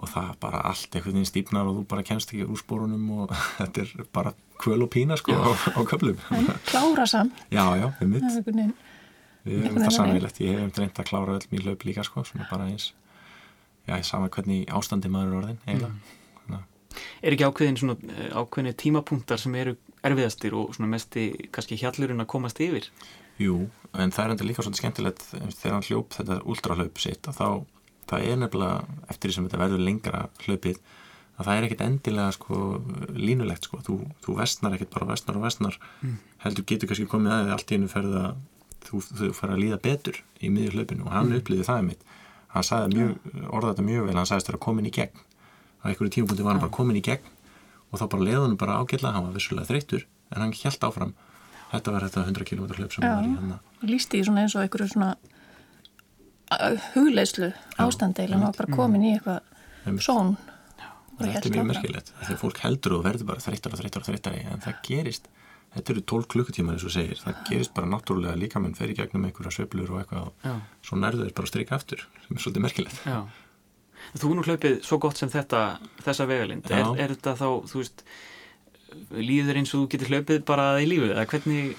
og 0.00 0.08
það 0.08 0.28
bara 0.40 0.62
allt 0.64 0.94
einhvern 0.96 1.18
veginn 1.18 1.28
stýpnar 1.28 1.68
og 1.68 1.74
þú 1.76 1.82
bara 1.90 2.04
kemst 2.08 2.30
ekki 2.32 2.46
úr 2.48 2.56
spórunum 2.56 3.02
og 3.20 3.34
þetta 3.58 3.82
er 3.84 4.06
bara 4.16 4.32
kvöl 4.62 4.86
og 4.86 4.88
pína 4.94 5.18
sko 5.20 5.36
á, 5.36 5.52
á 5.52 5.80
köflum. 5.84 6.16
En 6.36 6.48
klára 6.64 7.04
samt. 7.04 7.36
Já, 7.52 7.66
já, 7.76 7.90
við 8.00 8.14
mitt 8.14 8.24
er 8.24 8.72
Við 9.44 9.62
hefum 9.64 9.84
það 9.84 9.94
samveilegt, 9.96 10.40
ég 10.44 10.56
hef 10.56 10.80
reynd 10.80 10.98
að 11.00 11.06
klára 11.08 11.36
öll 11.36 11.46
mjög 11.52 11.68
löp 11.68 11.84
líka 11.88 12.04
sko, 12.04 12.24
svona 12.28 12.48
bara 12.50 12.66
eins 12.68 12.90
já, 13.90 13.98
ég 13.98 14.06
sama 14.08 14.30
hvernig 14.32 14.70
ástandi 14.70 15.10
maður 15.12 15.30
er 15.30 15.38
orðin 15.42 15.62
eiginlega 15.66 15.92
mm. 15.92 16.10
Er 17.22 17.34
ekki 17.36 17.46
ákveðin 17.46 17.78
svona 17.78 17.94
eh, 18.10 18.30
ákveðin 18.34 18.76
tímapunktar 18.80 19.40
sem 19.40 19.54
eru 19.58 19.76
erfiðastir 20.06 20.56
og 20.58 20.72
svona 20.74 20.90
mesti 20.90 21.28
kannski 21.54 21.78
hjallurinn 21.80 22.22
að 22.24 22.30
komast 22.32 22.60
yfir? 22.64 22.88
Jú, 23.40 23.68
en 23.94 24.12
það 24.14 24.24
er 24.24 24.34
enda 24.34 24.46
líka 24.48 24.64
svolítið 24.64 24.82
skemmtilegt 24.82 25.22
þegar 25.30 25.76
hann 25.76 25.86
hljóp 25.86 26.16
þetta 26.16 26.40
ultrahlaup 26.50 27.00
sitt 27.00 27.28
að 27.30 27.38
þá, 27.38 27.46
það 28.10 28.26
er 28.26 28.40
nefnilega 28.42 28.98
eftir 29.12 29.30
því 29.30 29.36
sem 29.36 29.46
þetta 29.48 29.62
verður 29.62 29.84
lengra 29.86 30.22
hlaupið 30.44 30.80
að 31.40 31.46
það 31.46 31.54
er 31.54 31.66
ekkit 31.66 31.84
endilega 31.86 32.36
sko 32.36 32.60
línulegt 33.16 33.68
sko, 33.68 33.80
þú, 33.86 33.98
þú 34.24 34.36
vestnar 34.40 34.76
ekkit 34.76 34.92
bara 34.92 35.08
vestnar 35.12 35.38
og 35.38 35.46
vestnar, 35.46 35.78
mm. 36.02 36.16
heldur 36.44 36.66
getur 36.68 36.90
kannski 36.90 37.08
komið 37.08 37.36
að 37.36 37.44
þið 37.46 37.54
allt 37.56 37.70
í 37.70 37.78
hennu 37.78 37.92
ferð 37.92 38.18
að 38.20 38.30
þú, 38.88 39.02
þú 39.08 39.30
fer 39.38 39.54
að 39.54 39.62
líða 39.62 39.80
betur 39.86 40.20
í 40.40 40.52
miður 40.52 40.80
hlaupinu 40.80 41.06
og 41.06 41.14
hann 41.14 41.30
mm. 41.30 41.40
upplýði 41.40 41.68
það 41.70 41.86
mitt 41.88 42.04
hann 42.54 42.94
mjög, 42.94 43.16
orða 43.48 43.72
þetta 43.72 43.86
mjög 43.86 44.06
vel, 44.08 44.16
hann 44.18 44.30
sagðist 44.30 44.52
að 44.52 44.62
komin 44.66 44.88
í 44.90 44.94
gegn. 44.94 45.26
Á 45.80 45.84
einhverju 45.88 46.14
tímapunkti 46.16 46.46
var 46.46 46.56
hann 46.56 46.64
bara 46.64 46.76
komin 46.76 46.98
í 47.00 47.04
gegn 47.04 47.34
og 47.90 48.00
þá 48.00 48.06
bara 48.12 48.26
leðunum 48.28 48.60
bara 48.60 48.78
ágjörlega, 48.82 49.16
hann 49.16 49.28
var 49.28 49.36
vissulega 49.36 49.70
þreytur 49.70 50.06
en 50.30 50.44
hann 50.44 50.54
held 50.54 50.86
áfram. 50.86 51.14
Þetta 51.70 51.92
var 51.94 52.06
þetta 52.06 52.24
100 52.26 52.48
km 52.48 52.66
hlaup 52.74 52.94
sem 52.94 53.04
var 53.06 53.26
í 53.26 53.34
hann 53.36 53.58
Lýsti 53.86 54.20
í 54.20 54.24
svona 54.26 54.44
eins 54.44 54.56
og 54.58 54.64
einhverju 54.64 54.90
svona 54.90 55.14
hugleislu 56.96 57.52
ástandi 57.78 58.24
eða 58.24 58.38
hann 58.38 58.48
var 58.48 58.56
bara 58.58 58.78
komin 58.78 59.06
í 59.06 59.12
eitthvað 59.16 60.00
són 60.02 60.34
Þetta 61.20 61.50
er 61.50 61.52
mjög 61.52 61.66
merkilegt, 61.68 62.10
þegar 62.16 62.38
fólk 62.40 62.58
heldur 62.64 62.94
og 62.96 63.02
verður 63.04 63.26
bara 63.28 63.42
þreytar 63.44 63.74
og 63.74 63.80
þreytar 63.82 64.00
og 64.00 64.06
þreytar 64.08 64.36
en 64.40 64.62
það 64.64 64.78
gerist 64.86 65.26
þetta 65.74 65.94
eru 65.94 66.02
12 66.12 66.30
klukkutímar 66.34 66.76
eins 66.76 66.86
og 66.88 66.94
segir. 66.94 67.20
Það 67.20 67.44
gerist 67.50 67.74
bara 67.76 67.90
náttúrulega 67.90 68.38
líka 68.38 68.62
menn 68.62 68.74
fer 68.78 68.90
í 68.90 68.96
gegnum 68.98 69.28
einhverja 69.28 69.54
söblur 69.60 69.92
og 69.94 70.02
eitthvað. 70.02 70.32
Já. 70.42 70.56
og 70.56 70.88
svo 70.90 70.98
nærður 70.98 71.28
þeir 71.28 71.36
bara 71.38 71.48
að 71.48 71.52
strika 71.52 71.78
aftur 71.78 72.04
sem 72.24 72.36
er 72.36 72.44
svolítið 72.44 72.66
merkilegt. 72.66 73.00
Já. 73.06 73.20
Þú 74.16 74.34
nú 74.34 74.42
hlaupið 74.46 74.80
svo 74.86 74.98
gott 74.98 75.20
sem 75.20 75.30
þetta 75.30 75.62
þessa 76.02 76.26
vegalind, 76.26 76.70
er, 76.72 76.86
er 76.96 77.14
þetta 77.14 77.36
þá 77.36 77.48
þú 77.68 77.82
veist, 77.82 78.04
líður 79.14 79.60
eins 79.60 79.72
og 79.74 79.84
þú 79.84 79.88
getur 79.92 80.10
hlaupið 80.14 80.40
bara 80.48 80.66
í 80.82 80.86
lífu, 80.88 81.10
eða 81.12 81.26
hvernig? 81.30 81.76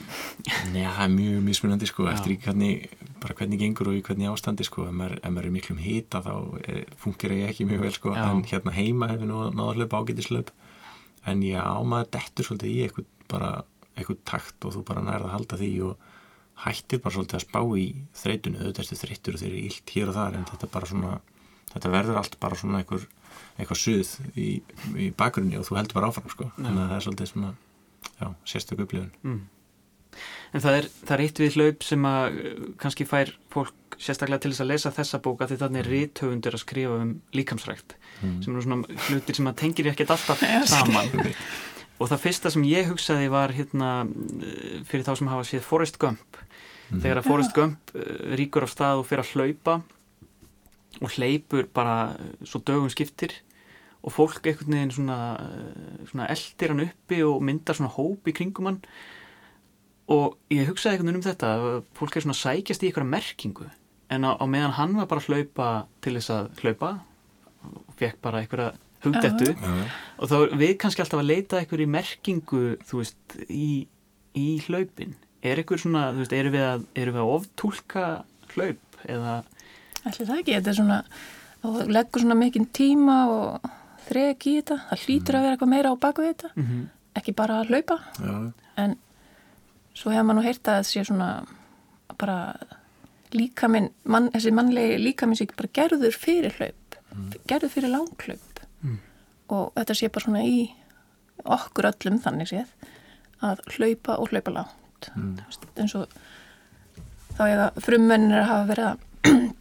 Nei, 0.71 0.83
það 0.85 1.01
er 1.03 1.13
mjög 1.15 1.41
mismunandi 1.47 1.89
sko, 1.89 2.05
eftir 2.11 2.35
í 2.35 2.37
hvernig 2.45 2.85
bara 3.21 3.35
hvernig 3.37 3.59
gengur 3.61 3.91
og 3.91 3.97
í 3.97 4.03
hvernig 4.05 4.29
ástandi 4.31 4.65
sko, 4.65 4.85
ef 4.87 4.95
maður, 4.95 5.17
ef 5.19 5.33
maður 5.33 5.49
er 5.49 5.55
miklum 5.57 5.81
hýta 5.81 6.21
þá 6.25 6.31
funkar 7.01 7.35
ég 7.35 7.51
ekki 7.51 7.67
mjög 7.69 7.83
vel 7.85 7.93
sko, 7.97 8.13
Já. 8.15 8.23
en 8.29 8.45
hérna 8.47 8.75
heima 8.77 9.09
hefur 9.11 9.29
náða 9.29 9.67
að 9.67 9.81
hlaupa 9.81 10.01
ágætislaup 10.01 10.53
en 11.29 11.43
já, 11.45 11.61
maður 11.85 12.09
dettur 12.15 12.47
svolítið 12.47 12.71
í 12.71 12.79
eitthvað 12.85 13.09
bara 13.31 13.51
eitthvað 13.95 14.23
takt 14.27 14.67
og 14.67 14.75
þú 14.75 14.83
bara 14.87 15.05
nærða 15.05 15.29
að 15.29 15.35
halda 15.35 15.61
því 15.61 15.71
og 15.87 16.09
hættir 16.61 17.01
bara 17.01 17.15
svolítið 17.15 17.39
að 17.39 17.45
spá 17.47 17.61
í 17.79 17.85
þreytunni, 18.21 18.61
auðvitað 18.61 18.83
ertu 18.85 18.99
þreytur 19.01 19.37
og 19.37 19.41
þeir 19.41 19.51
eru 19.51 19.63
ílt 19.69 19.95
hér 19.95 20.11
og 20.11 20.17
þar 20.17 20.37
en 20.37 20.47
þetta 20.51 20.69
bara 20.75 20.91
svona 20.91 21.15
þetta 21.71 21.93
verður 21.95 22.19
allt 22.21 22.37
bara 22.41 22.59
svona 22.59 22.81
einhver 22.81 23.07
eitthvað 23.59 23.81
suð 23.81 24.11
í, 24.35 24.49
í 24.97 25.09
bakgrunni 25.17 25.57
og 25.59 25.65
þú 25.67 25.79
heldur 25.79 25.99
bara 25.99 26.11
áfram 26.11 26.31
sko, 26.31 26.51
þannig 26.57 26.83
að 26.83 26.91
það 26.91 26.97
er 26.97 27.05
svolítið 27.07 27.31
svona 27.31 27.51
já, 28.19 28.27
sérstök 28.53 28.85
upplifun. 28.85 29.11
Mm. 29.25 29.41
En 30.51 30.63
það 30.63 30.77
er, 30.81 30.87
það 30.99 31.13
er 31.15 31.23
eitt 31.23 31.39
við 31.39 31.57
hlaup 31.57 31.85
sem 31.87 32.07
að 32.09 32.39
uh, 32.41 32.63
kannski 32.81 33.07
fær 33.07 33.31
fólk 33.53 33.97
sérstaklega 34.01 34.43
til 34.43 34.51
þess 34.51 34.63
að 34.63 34.71
lesa 34.71 34.91
þessa 34.95 35.19
bóka 35.23 35.47
því 35.47 35.57
þannig 35.61 35.83
er 35.83 35.91
rítöfundur 35.93 36.57
að 36.57 36.63
skrifa 36.63 36.97
um 36.99 37.11
líkamsrækt 37.37 37.95
mm. 37.95 38.37
sem 38.43 38.55
eru 38.55 38.63
svona 38.65 38.99
hlutir 39.07 39.37
sem 39.37 39.49
að 39.51 39.59
tengir 39.61 39.91
ekkert 39.91 40.15
alltaf 40.15 40.41
saman 40.71 41.11
og 42.01 42.09
það 42.09 42.23
fyrsta 42.23 42.49
sem 42.49 42.63
ég 42.65 42.89
hugsaði 42.89 43.29
var 43.29 43.53
hérna 43.53 43.91
fyrir 44.89 45.05
þá 45.05 45.13
sem 45.19 45.29
hafa 45.29 45.45
séð 45.45 45.67
Forrest 45.67 45.99
Gump. 46.01 46.39
Mhm. 46.91 46.99
þegar 46.99 47.21
að 47.21 47.27
Forrest 47.29 47.53
Gump 47.55 47.93
uh, 47.95 48.01
ríkur 48.35 48.65
á 48.67 48.69
stað 48.69 49.01
og 49.01 49.07
fyrir 49.07 49.23
að 49.23 49.31
hlaupa 49.35 49.77
og 50.99 51.13
hleypur 51.15 51.69
bara 51.71 52.11
uh, 52.17 52.33
svo 52.43 52.59
dögum 52.67 52.91
skiptir 52.91 53.37
og 54.01 54.11
fólk 54.11 54.41
einhvern 54.49 54.75
veginn 54.75 54.93
svona, 54.97 55.19
uh, 55.39 56.01
svona 56.09 56.27
eldir 56.33 56.73
hann 56.73 56.83
uppi 56.83 57.21
og 57.23 57.39
myndar 57.47 57.77
svona 57.77 57.93
hóp 57.95 58.27
í 58.27 58.35
kringum 58.35 58.67
hann. 58.67 58.81
Og 60.11 60.35
ég 60.51 60.67
hugsaði 60.67 60.97
einhvern 60.97 61.13
veginn 61.13 61.21
um 61.21 61.29
þetta 61.29 61.53
að 61.55 61.69
fólk 61.95 62.17
er 62.17 62.25
svona 62.25 62.41
sækjast 62.41 62.83
í 62.83 62.89
einhverja 62.89 63.13
merkingu. 63.13 63.69
En 64.11 64.27
á, 64.27 64.35
á 64.35 64.45
meðan 64.49 64.75
hann 64.75 64.97
var 64.99 65.07
bara 65.07 65.23
að 65.23 65.31
hlaupa 65.31 65.69
til 66.03 66.17
þess 66.17 66.33
að 66.35 66.51
hlaupa 66.59 66.95
og 67.71 67.93
fekk 68.01 68.19
bara 68.25 68.41
einhverja 68.41 68.73
hugdettu. 69.03 69.55
Og 70.21 70.29
þá 70.29 70.37
við 70.59 70.73
kannski 70.81 71.03
alltaf 71.03 71.21
að 71.21 71.29
leita 71.29 71.59
einhverju 71.59 71.89
merkingu 71.91 72.63
þú 72.87 73.01
veist 73.01 73.35
í, 73.47 73.87
í 74.37 74.47
hlaupin. 74.67 75.15
Er 75.41 75.61
einhver 75.61 75.81
svona, 75.81 76.09
þú 76.13 76.23
veist, 76.23 76.35
eru 76.37 76.53
við 76.53 76.65
að, 76.67 76.87
eru 77.01 77.15
við 77.15 77.23
að 77.23 77.35
oftúlka 77.35 78.07
hlaup 78.53 79.05
eða? 79.09 79.37
Ætli 80.01 80.25
það 80.25 80.41
ekki, 80.41 80.57
þetta 80.57 80.73
er 80.73 80.79
svona 80.81 80.99
og 81.61 81.79
leggur 81.93 82.23
svona 82.23 82.37
mikinn 82.37 82.67
tíma 82.73 83.17
og 83.29 83.71
þrek 84.07 84.47
í 84.49 84.57
þetta, 84.59 84.77
það 84.89 85.05
hlýtur 85.05 85.37
að 85.37 85.45
vera 85.45 85.55
eitthvað 85.55 85.73
meira 85.75 85.93
á 85.93 85.95
baku 86.01 86.25
þetta, 86.25 86.49
mm 86.55 86.63
-hmm. 86.67 86.85
ekki 87.21 87.33
bara 87.37 87.61
að 87.61 87.73
hlaupa. 87.73 87.97
Já, 88.17 88.35
en 88.81 88.95
svo 89.93 90.11
hefur 90.11 90.25
maður 90.25 90.39
nú 90.39 90.45
heyrt 90.47 90.67
að 90.67 90.77
þetta 90.79 90.89
sé 90.89 91.03
svona 91.05 91.29
bara 92.17 92.37
líkaminn, 93.31 93.91
mann, 94.03 94.31
þessi 94.33 94.51
mannlegi 94.51 94.97
líkaminn 94.97 95.37
sé 95.37 95.45
ekki 95.45 95.57
bara 95.61 95.73
gerður 95.73 96.17
fyrir 96.17 96.57
hlaup 96.57 96.81
gerður 97.49 97.73
fyrir 97.73 97.91
langhlaup. 97.91 98.50
Og 99.51 99.71
þetta 99.77 99.97
sé 99.97 100.09
bara 100.11 100.25
svona 100.25 100.43
í 100.47 100.59
okkur 101.41 101.89
öllum 101.91 102.19
þannig 102.21 102.51
séð 102.51 102.89
að 103.41 103.63
hlaupa 103.75 104.17
og 104.21 104.31
hlaupa 104.31 104.53
langt. 104.53 105.09
Mm. 105.17 105.39
Eins 105.81 105.95
og 105.97 106.11
þá 107.37 107.41
eiga 107.47 107.69
frummennir 107.81 108.43
að 108.43 108.51
hafa 108.51 108.69
verið 108.69 108.89
að 108.91 109.07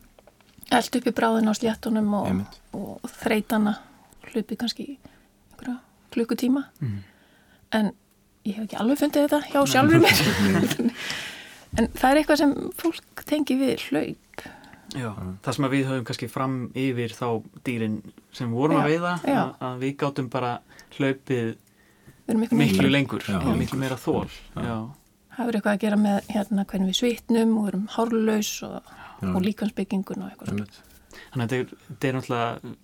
eld 0.81 0.99
upp 1.01 1.09
í 1.09 1.15
bráðin 1.17 1.51
á 1.51 1.55
sléttunum 1.57 2.13
og, 2.19 2.45
og 2.77 3.15
þreytana 3.21 3.79
hlupið 4.31 4.61
kannski 4.61 4.87
einhverja 4.93 5.81
klukkutíma. 6.15 6.67
Mm. 6.83 7.01
en 7.79 7.93
ég 8.45 8.57
hef 8.57 8.65
ekki 8.67 8.79
alveg 8.81 9.01
fundið 9.01 9.27
þetta 9.29 9.41
hjá 9.53 9.61
sjálfur 9.75 10.05
mér. 10.05 10.95
En 11.79 11.87
það 11.95 12.09
er 12.11 12.19
eitthvað 12.21 12.41
sem 12.41 12.55
fólk 12.81 13.23
tengi 13.29 13.57
við 13.61 13.85
hlaup. 13.91 14.45
Já, 14.99 15.11
það 15.45 15.55
sem 15.55 15.67
við 15.71 15.85
höfum 15.87 16.07
kannski 16.09 16.29
fram 16.31 16.57
yfir 16.75 17.15
þá 17.15 17.27
dýrin 17.67 18.01
sem 18.37 18.53
vorum 18.55 18.79
Já, 18.79 18.83
að 18.83 18.93
veiða 18.93 19.15
já. 19.25 19.41
að, 19.41 19.51
að 19.69 19.83
við 19.85 19.97
gátum 20.03 20.31
bara 20.33 20.53
hlaupið 20.97 21.57
miklu 22.31 22.59
miklu 22.61 22.91
lengur. 22.91 23.25
Já. 23.27 23.41
og 23.41 23.57
miklu 23.59 23.81
meira 23.81 23.99
þól 23.99 24.29
það 25.41 25.49
er 25.49 25.57
eitthvað 25.59 25.73
að 25.73 25.83
gera 25.87 25.99
með 26.01 26.31
hérna 26.35 26.67
hvernig 26.69 26.93
við 26.93 27.01
svitnum 27.01 27.57
og 27.61 27.73
erum 27.73 27.89
hárlaus 27.97 28.53
og, 28.67 28.95
og 29.25 29.43
líkansbyggingun 29.45 30.25
og 30.25 30.31
eitthvað 30.31 30.53
svona. 30.53 30.87
þannig 31.33 31.45
að 31.45 31.55
þetta 31.55 31.59
er, 31.59 32.09
er 32.11 32.17
náttúrulega 32.19 32.75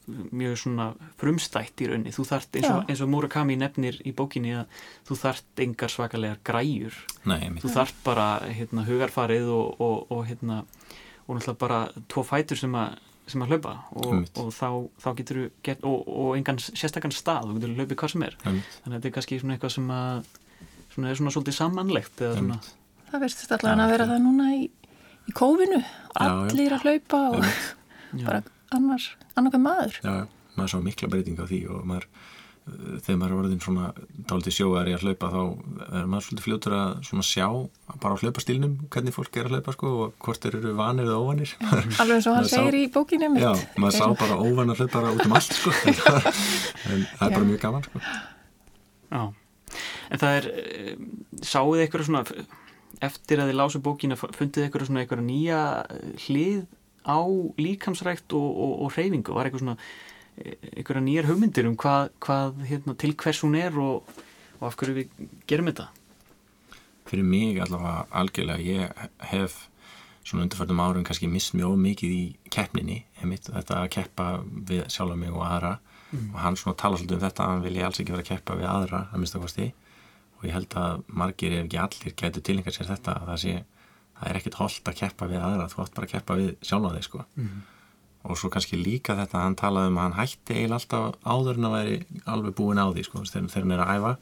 mjög 0.43 0.59
svona 0.63 0.87
frumstætt 1.23 1.83
í 1.85 1.91
raunni 1.91 2.15
þú 2.17 2.27
þart 2.31 2.61
eins 2.61 2.71
og, 2.73 3.07
og 3.07 3.13
Murakami 3.13 3.59
nefnir 3.61 4.01
í 4.03 4.15
bókinni 4.17 4.55
að 4.63 4.85
þú 5.09 5.19
þart 5.23 5.65
engar 5.67 5.93
svakalega 5.93 6.41
græjur. 6.47 6.97
Nei, 7.29 7.41
þú 7.63 7.73
þart 7.77 8.01
bara 8.07 8.29
hérna, 8.47 8.87
hugarfarið 8.89 9.51
og, 9.55 9.83
og, 9.83 9.99
og 10.15 10.25
hérna 10.31 10.63
og 11.27 11.37
náttúrulega 11.37 11.61
bara 11.61 11.81
tvo 12.11 12.23
fætur 12.27 12.59
sem 12.61 12.75
að 12.79 12.99
sem 13.27 13.43
að 13.43 13.53
hlaupa 13.55 13.75
og, 13.99 14.27
og 14.39 14.51
þá, 14.55 14.69
þá 15.03 15.09
getur 15.19 15.39
þú 15.41 15.47
gett 15.67 15.87
og, 15.89 16.03
og 16.07 16.33
engan 16.39 16.61
sérstakann 16.63 17.15
stað, 17.15 17.49
þú 17.51 17.57
getur 17.59 17.77
hlaupið 17.81 18.01
hvað 18.03 18.13
sem 18.13 18.25
er. 18.27 18.37
Einmitt. 18.47 18.77
þannig 18.85 18.93
að 18.93 18.97
þetta 18.97 19.11
er 19.11 19.15
kannski 19.17 19.39
svona 19.43 19.57
eitthvað 19.57 19.75
sem 19.77 19.89
að 19.97 20.29
svona 20.95 21.11
er 21.11 21.19
svona 21.21 21.33
svolítið 21.35 21.57
sammannlegt 21.59 22.23
eða 22.25 22.39
svona, 22.41 22.59
það 23.11 23.25
verðist 23.27 23.57
allavega 23.57 23.87
að 23.87 23.95
vera 23.97 24.09
það 24.13 24.23
núna 24.27 24.47
í, 24.55 24.63
í 25.27 25.35
kófinu. 25.37 25.81
Já. 25.83 26.29
allir 26.31 26.77
að 26.77 26.87
hlaupa 26.87 27.23
og 27.35 27.49
já, 27.51 28.25
bara 28.25 28.43
annars 28.77 29.11
annarkvæm 29.35 29.67
maður. 29.67 29.99
Já, 30.01 30.13
já, 30.23 30.51
maður 30.57 30.73
sá 30.73 30.79
mikla 30.87 31.11
breyting 31.13 31.43
á 31.43 31.45
því 31.51 31.61
og 31.75 31.85
maður, 31.91 32.09
þegar 32.67 33.19
maður 33.21 33.33
er 33.33 33.39
orðin 33.41 33.61
svona 33.63 33.89
dálítið 34.27 34.55
sjóðari 34.57 34.95
að 34.97 35.05
hlaupa 35.07 35.29
þá 35.31 35.41
er 36.01 36.09
maður 36.11 36.25
svolítið 36.27 36.47
fljótur 36.47 36.75
að 36.75 36.95
svona 37.07 37.27
sjá 37.29 37.47
bara 38.03 38.17
á 38.19 38.21
hlaupastílnum 38.23 38.73
hvernig 38.91 39.15
fólk 39.15 39.39
er 39.39 39.47
að 39.47 39.55
hlaupa 39.55 39.75
sko 39.77 39.93
og 40.07 40.17
hvort 40.27 40.43
þeir 40.43 40.57
eru 40.59 40.73
vanir 40.81 41.07
eða 41.07 41.21
óvanir. 41.23 41.53
Alveg 42.03 42.17
eins 42.19 42.27
og 42.27 42.35
hann 42.35 42.43
Maður 42.43 42.51
sá- 42.51 42.57
segir 42.59 42.79
í 42.81 42.85
bókinu 42.97 43.29
mitt 43.37 43.45
Já, 43.47 43.53
maður 43.79 43.99
sá 44.01 44.07
bara 44.25 44.39
óvanar 44.43 44.81
hlaupara 44.83 45.13
út 45.15 45.23
um 45.29 45.37
allt 45.39 45.55
sko. 45.61 45.75
En 46.91 47.07
það 47.19 47.27
er 47.29 47.37
bara 47.37 47.49
mjög 47.53 47.61
gaman 47.63 47.87
sko. 47.87 48.03
Já. 49.15 49.23
en 50.11 50.21
það 50.23 50.37
er 50.41 50.49
eh, 50.57 50.93
sáuð 51.47 51.81
eitthvað 51.85 52.07
svona 52.09 52.25
eftir 53.07 53.43
að 53.43 53.51
þið 53.53 53.59
lásu 53.61 53.83
bókina 53.85 54.17
fundið 54.19 54.65
eitthvað 54.67 54.89
svona 54.89 55.03
eitthvað 55.05 55.23
nýja 55.27 55.61
hlið 56.27 56.67
á 57.07 57.19
líkamsrækt 57.63 58.35
og, 58.35 58.47
og, 58.51 58.73
og 58.87 58.95
reyfingu, 58.97 59.35
var 59.37 59.47
eitthvað 59.47 59.63
svona 59.63 59.79
eitthvað 60.37 61.05
nýjar 61.07 61.31
hugmyndir 61.31 61.69
um 61.69 61.77
hvað, 61.81 62.11
hvað 62.23 62.59
hérna, 62.69 62.97
til 62.99 63.15
hvers 63.17 63.41
hún 63.45 63.57
er 63.59 63.79
og, 63.81 64.19
og 64.61 64.69
af 64.69 64.77
hverju 64.77 64.99
við 65.01 65.31
gerum 65.49 65.71
þetta 65.73 65.89
Fyrir 67.07 67.23
mig 67.23 67.61
allavega 67.63 68.07
algjörlega 68.19 68.65
ég 68.67 69.09
hef 69.31 69.61
svona 70.27 70.43
undarfærdum 70.43 70.83
árum 70.83 71.05
kannski 71.07 71.29
mist 71.31 71.55
mjög 71.55 71.77
mikið 71.79 72.15
í 72.15 72.23
keppninni, 72.51 73.05
einmitt, 73.21 73.47
þetta 73.47 73.83
að 73.85 73.93
keppa 73.95 74.27
við 74.43 74.83
sjálf 74.91 75.15
mig 75.19 75.31
og 75.31 75.45
aðra 75.47 75.77
mm. 76.11 76.33
og 76.33 76.41
hann 76.43 76.59
svona 76.59 76.79
tala 76.81 76.99
svolítið 76.99 77.21
um 77.21 77.23
þetta, 77.23 77.47
hann 77.47 77.63
vil 77.63 77.77
ég 77.79 77.87
alls 77.87 78.01
ekki 78.03 78.15
vera 78.15 78.25
að 78.27 78.31
keppa 78.33 78.59
við 78.59 78.69
aðra, 78.73 79.03
að 79.13 79.23
mista 79.23 79.43
kosti 79.43 79.69
og 80.37 80.49
ég 80.49 80.57
held 80.57 80.77
að 80.83 81.07
margir 81.23 81.55
ef 81.55 81.69
ekki 81.69 81.81
allir 81.85 82.17
getur 82.25 82.47
tilengar 82.49 82.75
sér 82.75 82.91
þetta, 82.91 83.15
að 83.21 83.31
það 83.31 83.41
sé 83.45 83.55
það 84.17 84.29
er 84.33 84.41
ekkit 84.41 84.61
holdt 84.61 84.91
að 84.91 84.99
keppa 85.05 85.31
við 85.31 85.47
aðra, 85.47 85.71
þú 85.71 85.83
átt 85.85 85.97
bara 85.97 86.09
að 86.09 86.15
keppa 86.17 86.39
við 86.41 86.53
sjálf 86.65 86.91
á 86.91 86.95
þig 86.97 87.07
sko 87.07 87.25
mm. 87.37 87.57
Og 88.27 88.39
svo 88.39 88.51
kannski 88.53 88.79
líka 88.79 89.17
þetta, 89.19 89.43
hann 89.45 89.57
talaði 89.59 89.93
um 89.93 89.99
að 89.99 90.07
hann 90.07 90.17
hætti 90.21 90.55
eiginlega 90.55 90.79
alltaf 90.81 91.19
áður 91.25 91.61
en 91.61 91.69
að 91.69 91.77
veri 91.77 91.99
alveg 92.35 92.57
búin 92.59 92.81
á 92.83 92.87
því 92.91 93.05
sko, 93.07 93.23
þegar 93.27 93.63
hann 93.63 93.75
er 93.77 93.85
að 93.85 93.93
æfa 93.97 94.13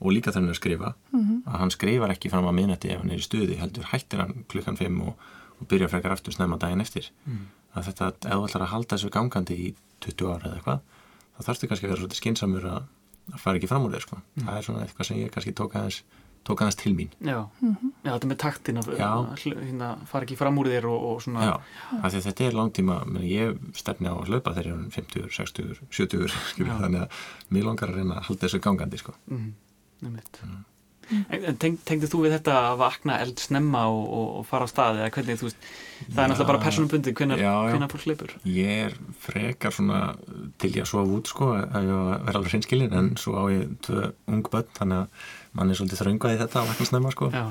og 0.00 0.12
líka 0.12 0.32
þegar 0.32 0.42
hann 0.42 0.50
er 0.50 0.54
að 0.54 0.60
skrifa 0.60 0.90
mm 0.92 1.20
-hmm. 1.20 1.38
að 1.46 1.58
hann 1.60 1.70
skrifar 1.70 2.12
ekki 2.14 2.30
fram 2.30 2.48
að 2.48 2.56
minnati 2.58 2.90
ef 2.92 3.00
hann 3.00 3.10
er 3.10 3.22
í 3.22 3.28
stuði 3.28 3.56
heldur 3.60 3.88
hættir 3.92 4.20
hann 4.20 4.44
klukkan 4.48 4.76
5 4.76 5.00
og, 5.00 5.14
og 5.60 5.68
byrja 5.68 5.88
frekar 5.88 6.12
aftur 6.12 6.32
snemma 6.32 6.58
daginn 6.58 6.80
eftir 6.80 7.10
mm. 7.24 7.46
að 7.74 7.88
þetta, 7.88 8.06
ef 8.08 8.36
þú 8.36 8.44
ætlar 8.48 8.62
að 8.62 8.72
halda 8.74 8.96
þessu 8.96 9.10
gangandi 9.10 9.54
í 9.54 9.74
20 10.00 10.32
ára 10.32 10.46
eða 10.46 10.56
eitthvað 10.56 10.80
þá 11.36 11.40
þarfstu 11.46 11.68
kannski 11.68 11.86
að 11.86 11.90
vera 11.90 12.00
svolítið 12.00 12.20
skinsamur 12.20 12.64
að, 12.64 12.82
að 13.32 13.40
fara 13.40 13.56
ekki 13.56 13.68
fram 13.68 13.84
úr 13.86 13.92
þér 13.92 14.04
sko. 14.04 14.16
mm. 14.16 14.44
það 14.44 14.56
er 14.56 14.62
svona 14.62 14.82
eitthvað 14.84 15.06
sem 15.06 15.16
ég 15.16 15.32
kannski 15.32 15.52
tók 15.52 15.74
aðeins 15.74 16.02
tók 16.46 16.62
aðeins 16.62 16.78
til 16.80 16.94
mín 16.94 17.10
Já, 17.20 17.48
-hmm. 17.62 17.90
Já 18.04 18.10
þetta 18.12 18.30
með 18.30 18.38
taktin 18.44 18.80
að 18.80 18.90
hérna, 18.96 19.90
fara 20.06 20.24
ekki 20.24 20.36
fram 20.36 20.58
úr 20.58 20.70
þér 20.72 20.88
og, 20.92 21.04
og 21.10 21.22
svona 21.22 21.44
Já, 21.44 21.54
að 22.02 22.20
þetta 22.28 22.44
er 22.44 22.58
langtíma 22.60 22.96
ég 23.22 23.58
stefni 23.74 24.08
á 24.08 24.14
að 24.14 24.30
hlaupa 24.30 24.54
þegar 24.54 24.70
ég 24.70 24.86
er 24.86 24.90
50, 24.90 25.28
60, 25.30 25.80
70 25.90 26.30
þannig 26.56 27.02
að 27.02 27.10
mér 27.50 27.68
langar 27.68 27.90
að 27.90 28.00
reyna 28.00 28.16
að 28.16 28.26
halda 28.30 28.46
þessu 28.46 28.60
gangandi 28.60 28.98
sko. 28.98 29.12
-hmm. 29.28 29.52
Mm. 30.00 30.64
En 31.30 31.58
teng, 31.60 31.76
tengdu 31.86 32.08
þú 32.10 32.24
við 32.24 32.32
þetta 32.34 32.54
að 32.72 32.80
vakna 32.80 33.20
eld 33.22 33.38
snemma 33.38 33.84
og, 33.94 34.06
og, 34.10 34.40
fara 34.48 34.66
á 34.66 34.68
staði 34.70 35.02
eða 35.04 35.12
hvernig 35.14 35.38
þú 35.38 35.46
veist, 35.46 35.68
það 36.00 36.18
er 36.22 36.30
náttúrulega 36.32 36.48
bara 36.50 36.62
personubundi 36.64 37.14
hvernig 37.20 37.44
fólk 37.92 38.02
sleipur 38.02 38.34
Ég 38.50 38.80
er 38.88 38.96
frekar 39.22 39.76
svona 39.76 40.00
til 40.58 40.72
ég 40.74 40.82
að 40.82 40.90
sofa 40.90 41.14
út 41.14 41.30
sko, 41.30 41.52
að 41.62 41.86
ég 41.86 42.00
verði 42.26 42.40
alveg 42.40 42.54
hreinskilin 42.56 42.98
en 42.98 43.12
svo 43.22 43.36
á 43.38 43.44
ég 43.54 43.76
tvö 43.86 44.10
ung 44.34 44.50
börn 44.50 44.72
þannig 44.80 45.04
að 45.04 45.30
mann 45.56 45.72
er 45.72 45.80
svolítið 45.80 46.02
þraungaði 46.04 46.40
þetta 46.44 46.62
að 46.62 46.70
vakna 46.70 46.88
snemma 46.90 47.12
sko 47.14 47.32
já. 47.32 47.42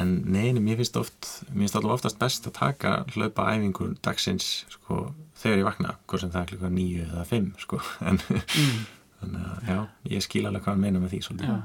en 0.00 0.16
neini, 0.32 0.62
mér 0.62 0.80
finnst 0.80 0.96
oft 1.00 1.28
mér 1.50 1.66
finnst 1.66 1.78
alltaf 1.80 1.98
oftast 1.98 2.22
best 2.22 2.48
að 2.48 2.58
taka 2.60 2.96
hlaupa 3.16 3.50
æfingur 3.52 3.94
dagsins 4.00 4.64
sko 4.72 5.04
þegar 5.42 5.62
ég 5.62 5.68
vakna, 5.68 5.94
hvort 6.06 6.22
sem 6.22 6.32
það 6.32 6.42
er 6.42 6.50
klukka 6.52 6.74
nýju 6.78 7.06
eða 7.10 7.28
fimm 7.28 7.54
sko 7.60 7.82
en 8.08 8.20
mm 8.32 8.82
þannig 9.22 9.48
að 9.48 9.70
já, 9.70 9.78
ég 10.12 10.24
skil 10.24 10.44
alveg 10.48 10.64
hvað 10.64 10.74
hann 10.74 10.84
meina 10.84 11.02
með 11.02 11.14
því 11.14 11.20
svolítið. 11.26 11.58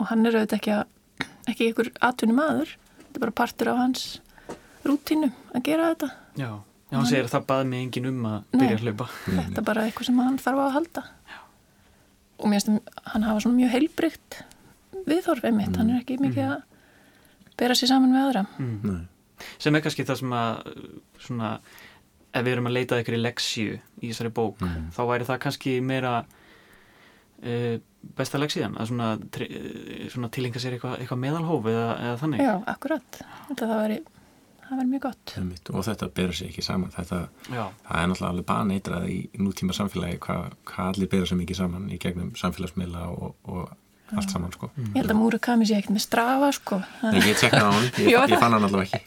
Og 0.00 0.10
hann 0.10 0.28
er 0.28 0.38
auðvitað 0.38 0.58
ekki, 0.58 0.76
að, 0.76 1.26
ekki 1.52 1.68
ykkur 1.70 1.90
atvinni 2.08 2.36
maður, 2.36 2.72
þetta 3.00 3.18
er 3.18 3.24
bara 3.24 3.36
partur 3.40 3.72
af 3.72 3.80
hans 3.82 4.06
rútínu 4.84 5.30
að 5.54 5.66
gera 5.68 5.90
þetta. 5.92 6.10
Já, 6.40 6.50
já 6.90 6.98
hann 6.98 7.10
segir 7.10 7.28
að 7.28 7.34
það 7.34 7.46
baði 7.52 7.68
mig 7.70 7.84
engin 7.84 8.10
um 8.10 8.24
að 8.30 8.38
byrja 8.54 8.70
Nei, 8.70 8.78
að 8.78 8.88
hlaupa. 8.88 9.08
Þetta 9.36 9.62
er 9.62 9.68
bara 9.70 9.86
eitthvað 9.88 10.10
sem 10.10 10.24
hann 10.24 10.40
þarf 10.42 10.64
að 10.64 10.74
halda. 10.78 11.04
Já. 11.34 11.38
Og 12.34 12.50
mér 12.50 12.64
finnst 12.64 12.72
að 12.72 13.12
hann 13.14 13.28
hafa 13.28 13.44
svona 13.44 13.60
mjög 13.60 13.74
heilbrygt 13.76 14.40
viðhorfið 15.08 15.56
mitt, 15.56 15.72
mm. 15.72 15.80
hann 15.80 15.90
er 15.92 16.02
ekki 16.02 16.20
mikið 16.22 16.44
mm. 16.44 16.52
að 16.54 17.58
bera 17.60 17.78
sér 17.78 17.92
saman 17.92 18.14
með 18.14 18.28
aðra. 18.28 18.44
Mm. 18.58 19.02
Sem 19.60 19.76
er 19.76 19.84
kannski 19.84 20.06
það 20.06 20.20
sem 20.22 20.36
að 20.38 20.70
svona, 21.26 21.50
ef 22.30 22.46
við 22.46 22.54
erum 22.54 22.70
að 22.70 22.76
leita 22.78 23.00
ykkur 23.02 23.18
í 23.18 23.22
leksju 23.22 23.74
í 23.74 24.06
þessari 24.08 24.32
bók, 24.34 24.62
mm. 24.62 24.88
þá 24.94 25.02
væri 25.10 25.28
það 25.28 25.42
kannski 25.46 25.76
meira 25.84 26.14
e, 27.42 27.78
besta 28.16 28.40
legsíðan 28.40 28.78
að 28.78 28.90
svona, 28.90 29.12
svona 30.12 30.32
tilenga 30.34 30.62
sér 30.62 30.76
eitthvað 30.76 30.98
eitthva 31.00 31.20
meðalhóf 31.20 31.70
eða, 31.70 31.86
eða 32.00 32.18
þannig 32.22 32.44
Já, 32.44 32.52
akkurat, 32.74 33.22
þetta 33.48 33.70
það 33.70 33.80
væri 33.82 34.00
það 34.64 34.80
væri 34.80 34.90
mjög 34.90 35.04
gott 35.04 35.34
og 35.72 35.86
þetta 35.88 36.10
berur 36.16 36.36
sér 36.36 36.50
ekki 36.50 36.64
saman 36.64 36.92
þetta, 36.94 37.20
það 37.48 38.00
er 38.00 38.10
náttúrulega 38.10 38.30
alveg 38.30 38.46
baneitra 38.48 39.00
í 39.10 39.18
nútíma 39.40 39.76
samfélagi 39.76 40.20
hvað 40.24 40.58
hva 40.70 40.88
allir 40.90 41.10
berur 41.12 41.30
sér 41.30 41.40
mikið 41.40 41.60
saman 41.60 41.88
í 41.92 41.98
gegnum 42.02 42.32
samfélagsmiðla 42.40 43.06
og, 43.12 43.34
og 43.44 43.74
allt 44.12 44.30
saman 44.30 44.52
sko. 44.52 44.70
Mm. 44.74 44.90
Ég 44.92 45.00
held 45.00 45.14
að 45.14 45.20
Murakami 45.20 45.66
sé 45.68 45.78
ekkert 45.78 45.94
með 45.96 46.04
strafa 46.04 46.50
sko. 46.52 46.80
Nei, 47.02 47.22
ég 47.24 47.40
tekna 47.40 47.64
á 47.64 47.70
hann, 47.72 47.88
ég, 48.04 48.18
ég 48.34 48.38
fann 48.38 48.56
hann 48.56 48.68
allavega 48.68 48.84
ekki. 48.84 49.00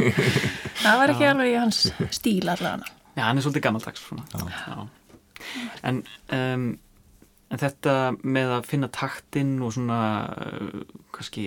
Það 0.84 1.00
var 1.00 1.14
ekki 1.14 1.24
Já. 1.24 1.30
alveg 1.30 1.50
í 1.50 1.56
hans 1.60 1.80
stíl 2.10 2.46
allavega. 2.48 2.92
Já, 3.16 3.24
hann 3.24 3.40
er 3.40 3.42
svolítið 3.46 3.66
gammaldags 3.68 4.06
en 5.82 6.04
um 6.36 6.70
En 7.50 7.58
þetta 7.58 7.94
með 8.22 8.52
að 8.60 8.66
finna 8.70 8.88
taktinn 8.94 9.56
og 9.66 9.72
svona 9.74 10.00
uh, 10.30 10.82
kannski 11.14 11.46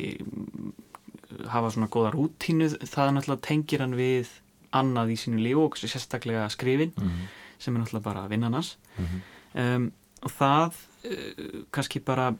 hafa 1.50 1.72
svona 1.74 1.90
góða 1.92 2.12
rútínu 2.14 2.68
það 2.82 3.14
náttúrulega 3.16 3.46
tengir 3.48 3.84
hann 3.84 3.96
við 3.98 4.32
annað 4.76 5.14
í 5.14 5.18
sínu 5.22 5.40
líf 5.42 5.62
og 5.62 5.80
sérstaklega 5.80 6.50
skrifin 6.52 6.92
mm 6.92 7.08
-hmm. 7.08 7.30
sem 7.58 7.76
er 7.76 7.82
náttúrulega 7.82 8.04
bara 8.04 8.28
vinnanans 8.28 8.78
mm 8.98 9.06
-hmm. 9.06 9.76
um, 9.76 9.92
og 10.22 10.32
það 10.32 10.74
uh, 11.06 11.64
kannski 11.72 12.00
bara 12.00 12.36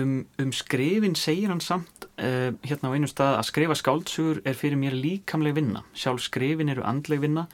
um, 0.00 0.26
um 0.38 0.52
skrifin 0.52 1.14
segir 1.14 1.48
hann 1.52 1.60
samt 1.60 2.08
uh, 2.18 2.50
hérna 2.64 2.90
á 2.90 2.94
einu 2.94 3.10
stað 3.10 3.38
að 3.38 3.48
skrifa 3.50 3.78
skáltsugur 3.78 4.42
er 4.44 4.58
fyrir 4.58 4.80
mér 4.80 4.96
líkamleg 4.96 5.54
vinna 5.54 5.84
sjálf 5.94 6.22
skrifin 6.26 6.72
eru 6.72 6.84
andleg 6.86 7.20
vinna 7.20 7.48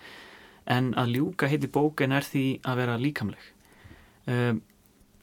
en 0.70 0.92
að 0.94 1.16
ljúka 1.16 1.48
heiti 1.50 1.70
bókin 1.72 2.12
er 2.12 2.26
því 2.26 2.60
að 2.64 2.82
vera 2.82 2.98
líkamleg 3.00 3.54
um 4.26 4.60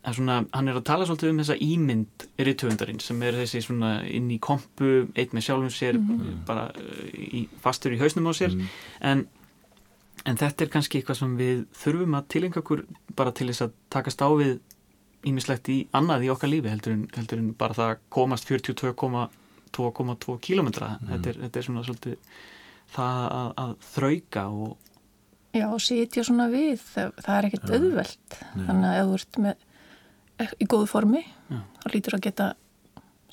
Svona, 0.07 0.37
hann 0.55 0.69
er 0.71 0.77
að 0.77 0.85
tala 0.87 1.05
svolítið 1.07 1.33
um 1.33 1.39
þessa 1.41 1.55
ímynd 1.59 2.25
rittöfundarinn 2.39 3.01
sem 3.03 3.17
er 3.27 3.35
þessi 3.41 3.59
svona 3.65 3.89
inn 4.07 4.29
í 4.31 4.37
kompu, 4.39 5.09
eitt 5.19 5.33
með 5.35 5.43
sjálfum 5.49 5.73
sér 5.73 5.97
mm 5.99 6.05
-hmm. 6.07 6.37
bara 6.47 6.69
uh, 6.71 7.09
í, 7.11 7.41
fastur 7.59 7.91
í 7.91 7.99
hausnum 7.99 8.29
á 8.31 8.33
sér 8.37 8.53
mm 8.55 8.61
-hmm. 8.61 8.69
en, 9.01 9.27
en 10.23 10.37
þetta 10.37 10.63
er 10.63 10.71
kannski 10.71 11.01
eitthvað 11.01 11.19
sem 11.19 11.35
við 11.37 11.65
þurfum 11.75 12.15
að 12.15 12.27
tilenga 12.27 12.59
okkur 12.63 12.85
bara 13.15 13.31
til 13.31 13.47
þess 13.47 13.65
að 13.67 13.73
takast 13.89 14.21
á 14.23 14.29
við 14.31 14.59
ímislegt 15.27 15.69
í 15.73 15.77
annað 15.97 16.27
í 16.27 16.31
okkar 16.33 16.51
lífi 16.51 16.71
heldur 16.71 16.95
en, 16.95 17.05
heldur 17.15 17.41
en 17.41 17.53
bara 17.57 17.77
það 17.77 17.93
komast 18.13 18.49
42,2 18.49 20.37
kílometra 20.43 20.95
mm 20.97 21.13
þetta, 21.13 21.37
þetta 21.43 21.59
er 21.59 21.67
svona 21.67 21.85
svolítið 21.85 22.35
það 22.95 23.23
að, 23.37 23.49
að 23.63 23.73
þrauka 23.93 24.49
og 24.51 24.75
Já, 25.55 25.65
og 25.71 25.79
sitja 25.81 26.21
svona 26.27 26.45
við, 26.51 26.81
það, 26.83 27.13
það 27.23 27.37
er 27.37 27.45
ekkert 27.47 27.71
auðvelt, 27.71 28.35
þannig 28.53 28.87
að 28.89 28.97
ef 28.97 29.07
þú 29.07 29.15
ert 29.17 29.37
með 29.41 29.63
í 30.61 30.67
góðu 30.69 30.87
formi 30.91 31.23
Já. 31.23 31.59
þá 31.81 31.87
lítur 31.93 32.17
að 32.17 32.25
geta 32.27 32.47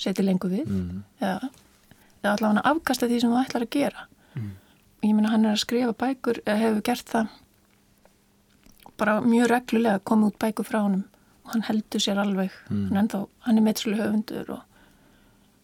setið 0.01 0.29
lengur 0.31 0.53
við. 0.55 0.71
Mm. 0.71 1.03
eða, 1.21 1.51
eða 2.23 2.35
allavega 2.35 2.65
afkasta 2.71 3.09
því 3.11 3.21
sem 3.23 3.35
þú 3.35 3.41
ætlar 3.43 3.67
að 3.67 3.73
gera. 3.77 4.07
Mm. 4.35 4.53
ég 5.05 5.15
minna 5.15 5.33
hann 5.35 5.45
er 5.45 5.55
að 5.55 5.63
skrifa 5.63 5.97
bækur 6.01 6.41
eða 6.45 6.61
hefur 6.63 6.85
gert 6.89 7.11
það 7.13 7.35
bara 8.99 9.19
mjög 9.23 9.51
reglulega 9.51 9.99
að 9.99 10.07
koma 10.09 10.31
út 10.31 10.39
bækur 10.41 10.67
frá 10.67 10.81
hann 10.81 11.03
hann 11.53 11.67
heldur 11.69 12.03
sér 12.03 12.21
alveg. 12.23 12.55
Mm. 12.71 12.89
hann, 12.89 13.03
ennþá, 13.05 13.21
hann 13.47 13.61
er 13.61 13.67
meðslu 13.67 13.99
höfundur 13.99 14.57
og 14.57 14.65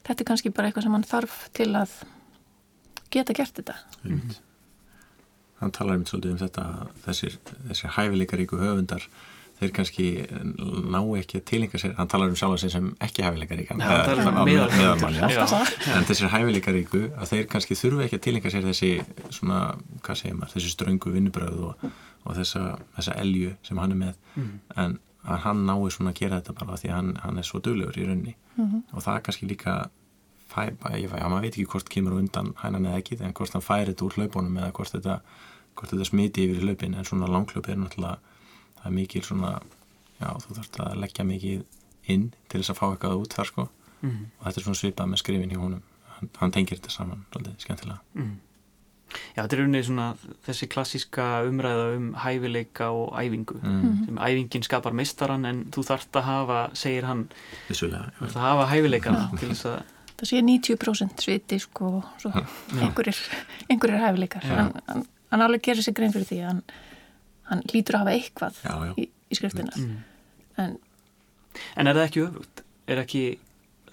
þetta 0.07 0.23
er 0.23 0.31
kannski 0.33 0.55
bara 0.55 0.71
eitthvað 0.71 0.87
sem 0.87 0.97
hann 0.99 1.09
þarf 1.11 1.41
til 1.57 1.71
að 1.79 1.97
geta 3.11 3.37
gert 3.37 3.59
þetta. 3.59 3.77
Hann 5.61 5.75
talar 5.77 5.99
um 5.99 6.07
svolítið 6.09 6.37
um 6.37 6.41
þetta 6.41 6.65
þessir, 7.05 7.37
þessir 7.69 7.95
hæfileikaríku 7.99 8.61
höfundar 8.61 9.05
þeir 9.61 9.73
kannski 9.77 10.07
ná 10.89 10.99
ekki 11.19 11.41
að 11.41 11.45
tilenga 11.51 11.81
sér, 11.81 11.93
hann 11.99 12.09
talar 12.09 12.31
um 12.33 12.37
sjálf 12.39 12.63
sig 12.63 12.73
sem 12.73 12.87
ekki 13.05 13.25
hæfileikarík 13.27 13.75
en 13.75 13.83
þessir 16.09 16.33
hæfileikaríku 16.33 17.03
að 17.11 17.35
þeir 17.35 17.51
kannski 17.53 17.77
þurfu 17.77 18.07
ekki 18.07 18.17
að 18.17 18.25
tilenga 18.29 18.53
sér 18.55 18.65
þessi 18.71 18.91
svona, 19.29 19.61
hvað 20.01 20.23
segir 20.23 20.39
maður, 20.39 20.55
þessi 20.55 20.73
ströngu 20.73 21.13
vinnubröð 21.13 21.61
og, 21.69 21.85
og 22.25 22.41
þessa, 22.41 22.65
þessa 22.97 23.19
elju 23.21 23.53
sem 23.69 23.83
hann 23.83 23.97
er 23.97 24.01
með. 24.07 24.15
Mm. 24.41 24.57
en 24.81 24.99
að 25.25 25.43
hann 25.45 25.65
nái 25.69 25.91
svona 25.93 26.13
að 26.15 26.21
gera 26.21 26.41
þetta 26.41 26.57
bara 26.59 26.77
því 26.81 26.91
að 26.91 26.97
hann, 26.97 27.11
hann 27.25 27.39
er 27.39 27.47
svo 27.49 27.61
döglegur 27.61 27.99
í 27.99 28.07
raunni 28.09 28.35
mm 28.57 28.67
-hmm. 28.67 28.83
og 28.93 29.03
það 29.05 29.17
er 29.17 29.25
kannski 29.27 29.47
líka 29.47 29.75
fæ, 30.51 30.63
ég, 30.97 31.11
já, 31.11 31.29
maður 31.29 31.43
veit 31.43 31.55
ekki 31.55 31.67
hvort 31.73 31.89
kemur 31.89 32.17
undan 32.19 32.55
hænan 32.63 32.87
eða 32.87 32.99
ekki, 33.03 33.19
en 33.21 33.35
hvort 33.35 33.53
hann 33.53 33.63
færi 33.63 33.93
þetta 33.93 34.05
úr 34.05 34.17
hlaupunum 34.17 34.57
eða 34.57 34.73
hvort 34.73 34.95
þetta, 34.95 35.21
hvort 35.75 35.91
þetta 35.93 36.09
smiti 36.09 36.47
yfir 36.47 36.65
hlaupin 36.65 36.95
en 36.95 37.05
svona 37.05 37.29
langklöp 37.31 37.69
er 37.69 37.77
náttúrulega 37.77 38.19
það 38.81 38.87
er 38.87 38.97
mikil 38.97 39.23
svona 39.23 39.53
já, 40.21 40.29
þú 40.43 40.57
þarfst 40.57 40.81
að 40.81 40.99
leggja 41.05 41.25
mikið 41.25 41.65
inn 42.09 42.33
til 42.49 42.61
þess 42.61 42.73
að 42.75 42.81
fá 42.81 42.87
eitthvað 42.91 43.23
út 43.23 43.35
þar 43.37 43.51
sko 43.53 43.69
mm. 44.01 44.21
og 44.39 44.45
þetta 44.47 44.61
er 44.61 44.67
svona 44.67 44.81
svipað 44.83 45.11
með 45.11 45.23
skrifin 45.23 45.55
í 45.55 45.61
honum 45.61 45.83
hann, 46.17 46.31
hann 46.41 46.55
tengir 46.57 46.81
þetta 46.81 46.91
saman, 46.91 47.27
skemmtilega 47.59 48.01
mm. 48.15 48.37
Já, 49.37 49.43
þetta 49.43 49.57
er 49.57 49.63
unnið 49.65 49.87
svona 49.89 50.07
þessi 50.47 50.69
klassíska 50.71 51.29
umræða 51.49 51.87
um 51.97 52.09
hæfileika 52.23 52.91
og 52.95 53.15
æfingu. 53.19 53.57
Mm. 53.63 53.95
sem 54.07 54.21
æfingin 54.27 54.67
skapar 54.67 54.97
mistaran 54.97 55.47
en 55.49 55.65
þú 55.75 55.85
þarfst 55.89 56.19
að 56.21 56.27
hafa 56.29 56.59
segir 56.79 57.09
hann, 57.09 57.25
Vissulega, 57.69 58.11
þú 58.19 58.25
þarfst 58.27 58.41
að 58.41 58.47
hafa 58.49 58.69
hæfileikana 58.75 59.25
til 59.39 59.49
þess 59.53 59.71
að 59.73 59.81
það 60.21 60.29
sé 60.31 60.43
90% 60.45 61.25
sviti 61.25 61.59
sko 61.63 61.91
og 62.01 62.09
svo 62.21 62.31
einhverjir, 62.77 63.19
einhverjir 63.71 64.03
hæfileikar. 64.05 64.45
Já. 64.45 64.55
hann, 64.59 64.73
hann, 64.91 65.07
hann 65.33 65.47
alveg 65.47 65.65
gerir 65.71 65.87
sér 65.87 65.97
grein 65.97 66.13
fyrir 66.13 66.29
því 66.29 66.41
hann, 66.45 66.63
hann 67.51 67.65
lítur 67.73 67.97
að 67.99 68.05
hafa 68.05 68.17
eitthvað 68.19 68.63
Já, 68.67 68.75
já. 68.91 68.95
Í, 69.01 69.09
í 69.09 69.39
skriftina. 69.41 69.89
En 70.61 70.77
En 71.77 71.89
er 71.91 71.97
það 71.97 72.07
ekki 72.07 72.21
öfugt? 72.27 72.63
Er 72.91 73.01
ekki, 73.03 73.23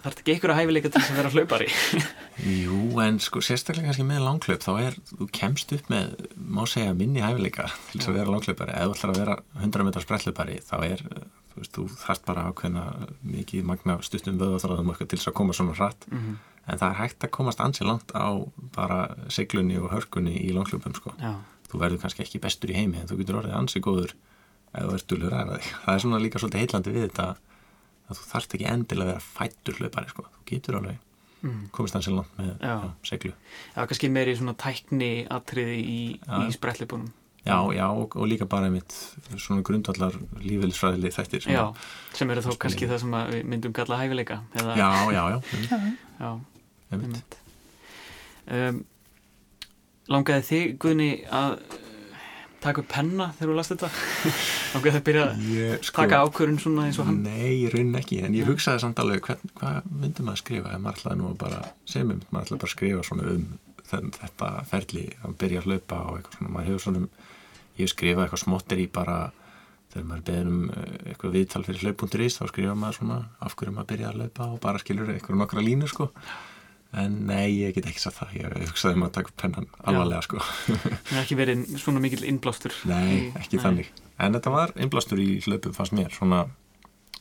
þarf 0.02 0.20
ekki 0.22 0.34
einhverja 0.36 0.56
hæfileika 0.60 0.90
til 0.94 1.00
þess 1.02 1.10
að 1.12 1.18
vera 1.18 1.32
hlaupari? 1.34 1.68
Jú, 2.64 2.78
en 3.02 3.18
sko 3.22 3.40
sérstaklega 3.44 3.88
kannski 3.90 4.06
með 4.06 4.22
langklaup 4.24 4.62
þá 4.62 4.70
er, 4.86 4.96
þú 5.10 5.26
kemst 5.34 5.72
upp 5.74 5.88
með 5.92 6.12
má 6.38 6.62
segja 6.70 6.94
minni 6.98 7.24
hæfileika 7.24 7.66
til 7.90 7.98
þess 8.00 8.10
að 8.12 8.18
vera 8.20 8.34
langklaupari 8.36 8.76
eða 8.78 8.92
þú 8.92 8.96
ætlar 8.98 9.12
að 9.14 9.20
vera 9.24 9.36
100 9.64 9.86
metrar 9.88 10.06
sprellhlaupari 10.06 10.58
þá 10.68 10.76
er, 10.86 11.02
þú 11.54 11.62
veist, 11.62 11.72
þú 11.74 11.86
þarft 12.04 12.24
bara 12.30 12.46
ákveðna 12.52 12.84
mikið 13.34 13.66
magna 13.72 13.98
stuttum 14.06 14.38
vöðaþráðum 14.38 14.92
eitthvað 14.94 15.10
til 15.14 15.18
þess 15.22 15.32
að 15.32 15.38
koma 15.42 15.58
svona 15.58 15.74
hratt 15.80 16.06
Mhm. 16.12 16.38
en 16.68 16.78
það 16.78 16.90
er 16.92 16.98
hægt 17.02 17.24
að 17.24 17.30
komast 17.32 17.60
ansi 17.64 17.84
langt 17.88 18.10
á 18.12 18.28
bara 18.76 19.00
seglunni 19.32 19.78
og 19.80 19.90
hörkunni 19.90 20.34
í 20.44 20.50
langklaupum 20.52 20.94
sko. 20.94 21.14
Já, 21.18 21.32
þú 21.72 21.78
verður 21.80 22.02
kannski 22.02 22.22
ekki 22.26 22.40
bestur 22.44 22.70
í 22.70 22.76
heimi 22.76 23.00
en 23.00 23.08
þú 23.08 23.16
getur 23.22 23.38
orðið 23.40 23.56
ansi 23.56 23.80
góður 23.80 24.12
ert 24.76 25.06
dulur 25.08 25.32
að 28.08 28.18
þú 28.18 28.24
þarft 28.32 28.54
ekki 28.56 28.66
endilega 28.72 29.04
að 29.04 29.12
vera 29.12 29.26
fættur 29.28 29.78
hlaupari 29.82 30.08
sko. 30.14 30.22
þú 30.34 30.44
getur 30.52 30.80
alveg 30.80 30.98
Mm. 31.38 31.68
komist 31.70 31.94
ansi 31.94 32.10
langt 32.10 32.32
með 32.36 32.48
Já. 32.58 32.82
já, 32.82 32.90
seglu 33.06 33.32
Já, 33.76 33.86
kannski 33.86 34.08
meiri 34.10 34.32
svona 34.34 34.54
tækni 34.58 35.10
atriði 35.30 35.76
í, 35.86 36.00
í 36.18 36.50
sprettlipunum. 36.50 37.12
Já, 37.46 37.62
já, 37.76 37.84
og, 37.94 38.16
og 38.16 38.26
líka 38.26 38.44
bara 38.44 38.66
einmitt 38.66 38.90
svona 39.38 39.62
grundvallar 39.62 40.16
lífeylisfræðili 40.42 41.12
þættir 41.14 41.42
sem 41.44 41.52
Já, 41.54 41.62
að- 41.70 41.76
sem 42.18 42.28
eru 42.30 42.40
þó 42.42 42.50
Spurning. 42.50 42.58
kannski 42.64 42.88
það 42.90 42.98
sem 43.04 43.14
að 43.14 43.30
við 43.36 43.44
myndum 43.52 43.72
kalla 43.72 43.98
hæfileika. 44.02 44.40
Eða, 44.58 44.74
já, 44.76 44.90
já, 45.14 45.22
já, 45.30 45.42
já, 45.70 45.78
já 46.18 46.40
einmitt. 46.90 47.06
einmitt. 47.06 47.38
Um, 48.50 48.84
langaði 50.08 50.44
þig, 50.48 50.76
Guðni, 50.82 51.08
að 51.30 51.58
taka 52.62 52.82
upp 52.82 52.90
penna 52.90 53.30
þegar 53.38 53.52
þú 53.52 53.56
last 53.58 53.72
þetta? 53.74 53.90
langaði 54.74 54.90
þið 54.90 54.98
að 54.98 55.06
byrja 55.08 55.24
að 55.24 55.46
Ég, 55.54 55.86
sko, 55.88 56.02
taka 56.02 56.20
ákvörun 56.24 56.60
svona 56.62 56.86
eins 56.88 56.98
og 56.98 57.08
hann? 57.08 57.22
Nei, 57.26 57.54
í 57.54 57.70
raunin 57.72 58.00
ekki, 58.00 58.20
en 58.26 58.36
ég 58.36 58.50
hugsaði 58.50 58.82
samt 58.84 59.02
alveg 59.02 59.24
hvað 59.28 59.88
myndi 59.88 60.26
maður 60.26 60.42
skrifa 60.42 60.74
ef 60.74 60.84
maður 60.84 61.02
ætlaði 61.02 61.20
nú 61.20 61.30
að 61.30 61.40
bara, 61.44 61.62
sem 61.88 62.04
ég 62.14 62.28
maður 62.28 62.46
ætlaði 62.48 62.60
bara 62.64 62.70
að 62.70 62.74
skrifa 62.74 63.06
svona 63.08 63.32
um 63.34 63.48
þenn, 63.88 64.12
þetta 64.18 64.52
ferli 64.68 65.04
að 65.24 65.36
byrja 65.42 65.62
að 65.62 65.68
hlaupa 65.70 66.00
og 66.04 66.18
eitthvað 66.18 66.38
svona, 66.38 66.54
maður 66.54 66.70
hefur 66.72 66.84
svona 66.86 67.04
ég 67.78 67.84
hef 67.84 67.92
skrifað 67.94 68.24
eitthvað 68.26 68.44
smottir 68.44 68.82
í 68.82 68.88
bara 68.98 69.18
þegar 69.92 70.06
maður 70.10 70.24
beður 70.28 70.50
um 70.52 70.62
eh, 70.74 70.94
eitthvað 71.12 71.34
viðtal 71.38 71.64
fyrir 71.66 71.86
hlaup.is 71.86 72.38
þá 72.38 72.44
skrifa 72.50 72.76
maður 72.76 72.98
svona 73.00 73.18
af 73.44 73.56
hverju 73.56 73.74
maður 73.74 73.90
byrja 73.92 74.10
að 74.10 74.20
hlaupa 74.20 74.48
og 74.52 74.60
bara 74.64 74.82
skilur 74.82 75.12
eitthvað 75.14 75.40
nokkra 75.40 75.64
línu 75.64 75.88
sko 75.90 76.10
en 76.96 77.18
nei, 77.28 77.50
ég 77.60 77.74
get 77.76 77.86
ekki 77.90 78.00
sagt 78.00 78.16
það 78.16 78.36
ég 78.38 78.68
hugsaði 78.70 78.96
um 78.96 79.02
að 79.04 79.12
taka 79.18 79.34
pennan 79.36 79.66
alvarlega 79.84 80.22
sko 80.24 80.38
Það 80.40 81.12
er 81.12 81.20
ekki 81.22 81.36
verið 81.36 81.64
svona 81.82 82.00
mikil 82.00 82.22
innblástur. 82.24 82.72
Nei, 82.88 83.28
ekki 83.36 83.60
þannig. 83.60 83.90
En 84.18 84.32
þetta 84.34 84.52
var 84.54 84.72
innblástur 84.80 85.20
í 85.20 85.38
hlaupum 85.44 85.76
fannst 85.76 85.92
mér, 85.92 86.14
svona 86.16 86.46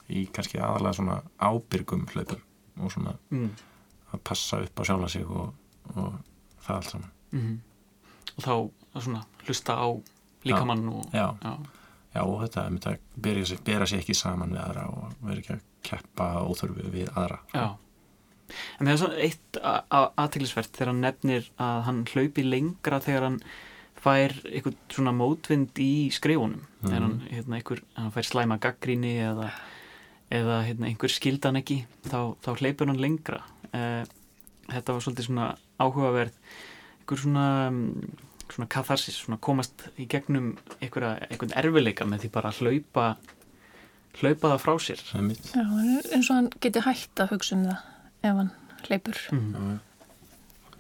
í 0.08 0.24
kannski 0.32 0.62
aðalega 0.64 0.96
svona 1.02 1.18
ábyrgum 1.44 2.08
hlaupum 2.14 2.44
og 2.80 2.94
svona 2.94 3.18
Mm. 3.32 3.50
að 4.14 4.22
passa 4.24 4.62
upp 4.64 4.80
á 4.80 4.84
sjálfa 4.88 5.10
sig 5.12 5.26
og, 5.28 5.54
og 5.96 6.14
það 6.64 6.76
allt 6.76 6.92
saman. 6.94 7.12
Mm 7.32 7.58
Og 8.38 8.44
þá 8.44 8.52
að 8.94 9.02
svona 9.04 9.24
hlusta 9.48 9.74
á 9.74 9.88
líkamann 10.46 10.88
og... 10.92 11.06
Já, 11.14 11.34
Já. 11.42 11.54
já 12.14 12.22
og 12.22 12.42
þetta 12.44 12.64
er 12.64 12.70
myndi 12.76 12.92
að 12.92 13.00
bera 13.16 13.46
sig, 13.46 13.60
sig 13.90 14.00
ekki 14.04 14.16
saman 14.16 14.54
við 14.54 14.62
aðra 14.62 14.84
og 14.94 15.16
vera 15.26 15.42
ekki 15.42 15.54
að 15.56 15.64
keppa 15.88 16.28
óþörfu 16.46 16.92
við 16.94 17.10
aðra. 17.16 17.40
Já. 17.54 17.66
En 18.80 18.88
það 18.88 18.94
er 18.94 19.02
svona 19.02 19.24
eitt 19.28 19.62
aðteglisvert 19.64 20.76
þegar 20.76 20.94
hann 20.94 21.02
nefnir 21.06 21.50
að 21.62 21.82
hann 21.88 22.04
hlaupi 22.12 22.46
lengra 22.46 23.02
þegar 23.04 23.28
hann 23.28 23.42
fær 23.98 24.36
eitthvað 24.46 24.78
svona 24.94 25.14
mótvind 25.16 25.82
í 25.82 26.10
skrifunum. 26.14 26.62
Mhm. 26.62 26.88
Þegar 26.88 27.06
hann, 27.06 27.18
hérna, 27.32 27.58
einhver, 27.60 27.82
hann 27.98 28.14
fær 28.16 28.28
slæma 28.28 28.60
gaggríni 28.64 29.16
eða, 29.26 29.50
eða 30.32 30.60
hérna, 30.68 30.90
einhver 30.92 31.14
skildan 31.14 31.60
ekki, 31.62 31.82
þá, 32.08 32.36
þá 32.46 32.52
hleypur 32.62 32.92
hann 32.92 33.02
lengra. 33.02 33.42
Eh, 33.74 34.04
þetta 34.72 34.96
var 34.96 35.04
svolítið 35.06 35.30
svona 35.30 35.50
áhugaverð, 35.82 36.38
einhver 37.02 37.24
svona, 37.24 37.48
mm, 37.72 38.28
svona 38.54 38.70
katharsis, 38.72 39.18
svona 39.24 39.40
komast 39.44 39.90
í 39.98 40.08
gegnum 40.08 40.54
einhverja, 40.80 41.18
einhvern 41.32 41.58
erfileika 41.64 42.08
með 42.08 42.26
því 42.26 42.32
bara 42.38 42.54
að 42.54 42.62
hlaupa, 42.64 43.10
hlaupa 44.22 44.54
það 44.54 44.64
frá 44.64 44.74
sér. 44.82 45.04
Já, 45.04 45.64
hann 45.64 45.94
er 45.98 46.10
eins 46.16 46.30
og 46.30 46.36
hann 46.36 46.50
geti 46.64 46.86
hægt 46.86 47.24
að 47.24 47.34
hugsa 47.36 47.58
um 47.58 47.68
það 47.68 47.86
ef 48.32 48.40
hann 48.42 48.52
hleypur 48.88 49.20
Mm. 49.34 49.80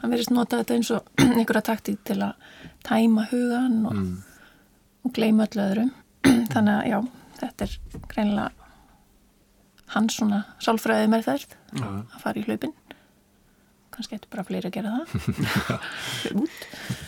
hann 0.01 0.11
verðist 0.13 0.31
nota 0.35 0.59
þetta 0.61 0.75
eins 0.77 0.91
og 0.95 1.07
einhverja 1.39 1.63
taktík 1.71 2.03
til 2.07 2.19
að 2.21 2.33
tæma 2.87 3.27
hugan 3.31 3.79
og, 3.89 3.93
Mm. 3.97 4.17
og 5.05 5.13
gleyma 5.17 5.47
öllu 5.47 5.65
öðrum 5.69 5.91
þannig 6.53 6.73
að 6.75 6.89
já, 6.91 6.99
þetta 7.41 7.67
er 7.67 7.77
greinilega 8.11 8.51
hans 9.95 10.17
svona 10.19 10.41
sálfræði 10.59 11.07
með 11.11 11.25
þærð 11.29 11.55
Já. 11.79 11.87
að 11.87 12.21
fara 12.23 12.39
í 12.41 12.45
hlaupin 12.47 12.73
kannski 13.97 14.17
eitthvað 14.17 14.33
bara 14.35 14.43
fleiri 14.45 14.67
að 14.69 14.75
gera 14.75 14.89
það 14.93 15.07
út 16.43 16.65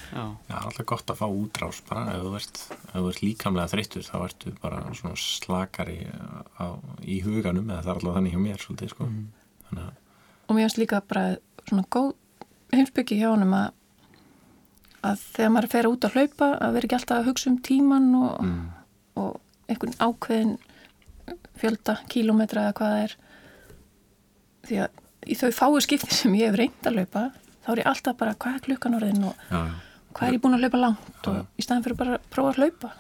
Já. 0.10 0.24
Já, 0.50 0.56
alltaf 0.58 0.86
gott 0.90 1.12
að 1.14 1.20
fá 1.20 1.26
útrás 1.30 1.82
bara 1.86 2.06
ef 2.16 2.24
þú 2.24 2.32
ert, 2.40 2.62
ef 2.90 2.96
þú 2.96 3.10
ert 3.12 3.20
líkamlega 3.22 3.72
þreyttur 3.76 4.08
þá 4.08 4.16
ertu 4.26 4.54
bara 4.64 4.80
svona 4.98 5.20
slakari 5.22 6.00
á, 6.58 6.66
í 7.06 7.20
huganum 7.28 7.70
eða 7.70 7.84
það 7.84 7.92
er 7.92 8.00
alltaf 8.00 8.16
þannig 8.18 8.34
hjá 8.34 8.42
mér 8.48 8.64
svolítið 8.64 8.94
sko. 8.96 9.10
Þannig 9.70 9.84
að 9.86 10.00
og 10.50 10.56
mér 10.56 10.66
finnst 10.66 10.82
líka 10.82 11.02
bara 11.06 11.38
svona 11.70 11.86
góð 11.94 12.16
heimsbyggi 12.74 13.20
hjá 13.22 13.30
honum 13.30 13.54
að 13.54 13.76
að 15.06 15.22
þegar 15.36 15.52
maður 15.56 15.72
fer 15.72 15.88
út 15.88 16.06
að 16.06 16.16
hlaupa 16.18 16.48
að 16.60 16.74
vera 16.76 16.88
ekki 16.88 16.98
alltaf 16.98 17.20
að 17.22 17.30
hugsa 17.30 17.50
um 17.52 17.60
tíman 17.64 18.08
og, 18.20 18.42
mm. 18.44 18.64
og 19.22 19.70
einhvern 19.72 19.96
ákveðin 20.04 20.56
fjölda 21.60 21.96
kílómetra 22.12 22.66
eða 22.68 22.76
hvað 22.80 22.96
það 22.96 23.04
er. 23.06 23.14
Því 24.68 24.80
að 24.84 25.30
í 25.30 25.38
þau 25.40 25.52
fáu 25.56 25.80
skipti 25.84 26.16
sem 26.16 26.36
ég 26.40 26.50
hef 26.52 26.60
reynd 26.60 26.90
að 26.90 27.00
hlaupa 27.00 27.24
þá 27.64 27.70
er 27.72 27.82
ég 27.84 27.92
alltaf 27.92 28.18
bara 28.20 28.36
hvað 28.40 28.58
er 28.58 28.66
klukkan 28.68 28.98
orðin 28.98 29.28
og 29.30 29.46
já, 29.50 29.60
já, 29.60 30.10
hvað 30.18 30.28
er 30.28 30.36
ég 30.36 30.44
búin 30.44 30.58
að 30.58 30.66
hlaupa 30.66 30.82
langt? 30.84 31.12
Já, 31.14 31.32
og 31.32 31.60
í 31.60 31.66
staðan 31.66 31.86
fyrir 31.86 32.00
bara 32.00 32.18
að 32.18 32.28
prófa 32.34 32.54
að 32.54 32.62
hlaupa 32.64 32.92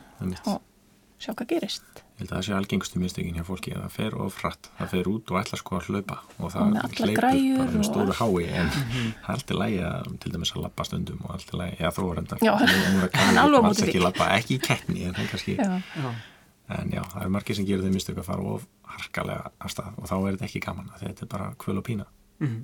og 0.54 1.20
sjá 1.20 1.34
hvað 1.34 1.52
gerist 1.54 2.04
Ég 2.20 2.26
held 2.26 2.32
að 2.34 2.39
það 2.41 2.45
sé 2.49 2.53
algengustu 2.57 2.99
mistökin 2.99 3.36
hjá 3.38 3.43
fólki 3.47 3.72
að 3.72 3.84
það 3.86 3.93
fer 3.95 4.15
of 4.20 4.34
frætt, 4.36 4.67
það 4.76 4.89
fer 4.91 5.07
út 5.07 5.30
og 5.32 5.38
ætla 5.39 5.57
sko 5.61 5.78
að 5.78 5.86
hlaupa 5.88 6.17
og 6.43 6.49
það 6.51 6.74
hleypur 6.99 7.22
bara 7.24 7.67
með 7.72 7.86
stóru 7.88 8.11
allt. 8.11 8.20
hái 8.20 8.49
en 8.59 8.72
það 8.74 9.30
er 9.30 9.36
alltaf 9.36 9.59
lægi 9.61 9.78
að 9.88 10.09
til 10.26 10.32
dæmis 10.34 10.51
að 10.51 10.63
labba 10.65 10.86
stundum 10.89 11.22
og 11.24 11.32
alltaf 11.38 11.55
lægi, 11.61 11.78
já 11.80 11.89
þú 11.95 12.07
var 12.09 12.20
enda 12.20 12.39
Já, 12.43 12.51
hann 12.59 13.39
er 13.39 13.39
alveg 13.45 13.78
því. 13.80 13.86
ekki 13.88 14.01
labba, 14.03 14.28
ekki 14.36 14.57
í 14.57 14.59
keppni 14.67 15.05
en, 15.07 15.15
hann 15.15 15.30
kannski, 15.32 15.55
Já, 15.55 15.80
Já. 15.95 16.11
en 16.82 16.91
já, 16.91 17.01
það 17.13 17.24
er 17.24 17.32
margir 17.38 17.55
sem 17.61 17.70
gerir 17.70 17.88
þau 17.88 17.95
mistök 17.95 18.20
að 18.20 18.28
fara 18.34 18.49
of 18.57 18.67
harkalega 18.97 19.53
af 19.63 19.72
stað 19.72 19.95
og 19.95 20.11
þá 20.11 20.15
er 20.20 20.36
þetta 20.36 20.49
ekki 20.51 20.63
gaman 20.67 20.91
af 20.91 20.99
því 20.99 21.07
að 21.07 21.13
þetta 21.15 21.26
er 21.30 21.32
bara 21.38 21.47
kvöl 21.63 21.78
og 21.80 21.88
pína 21.88 22.09
Mhm. 22.43 22.59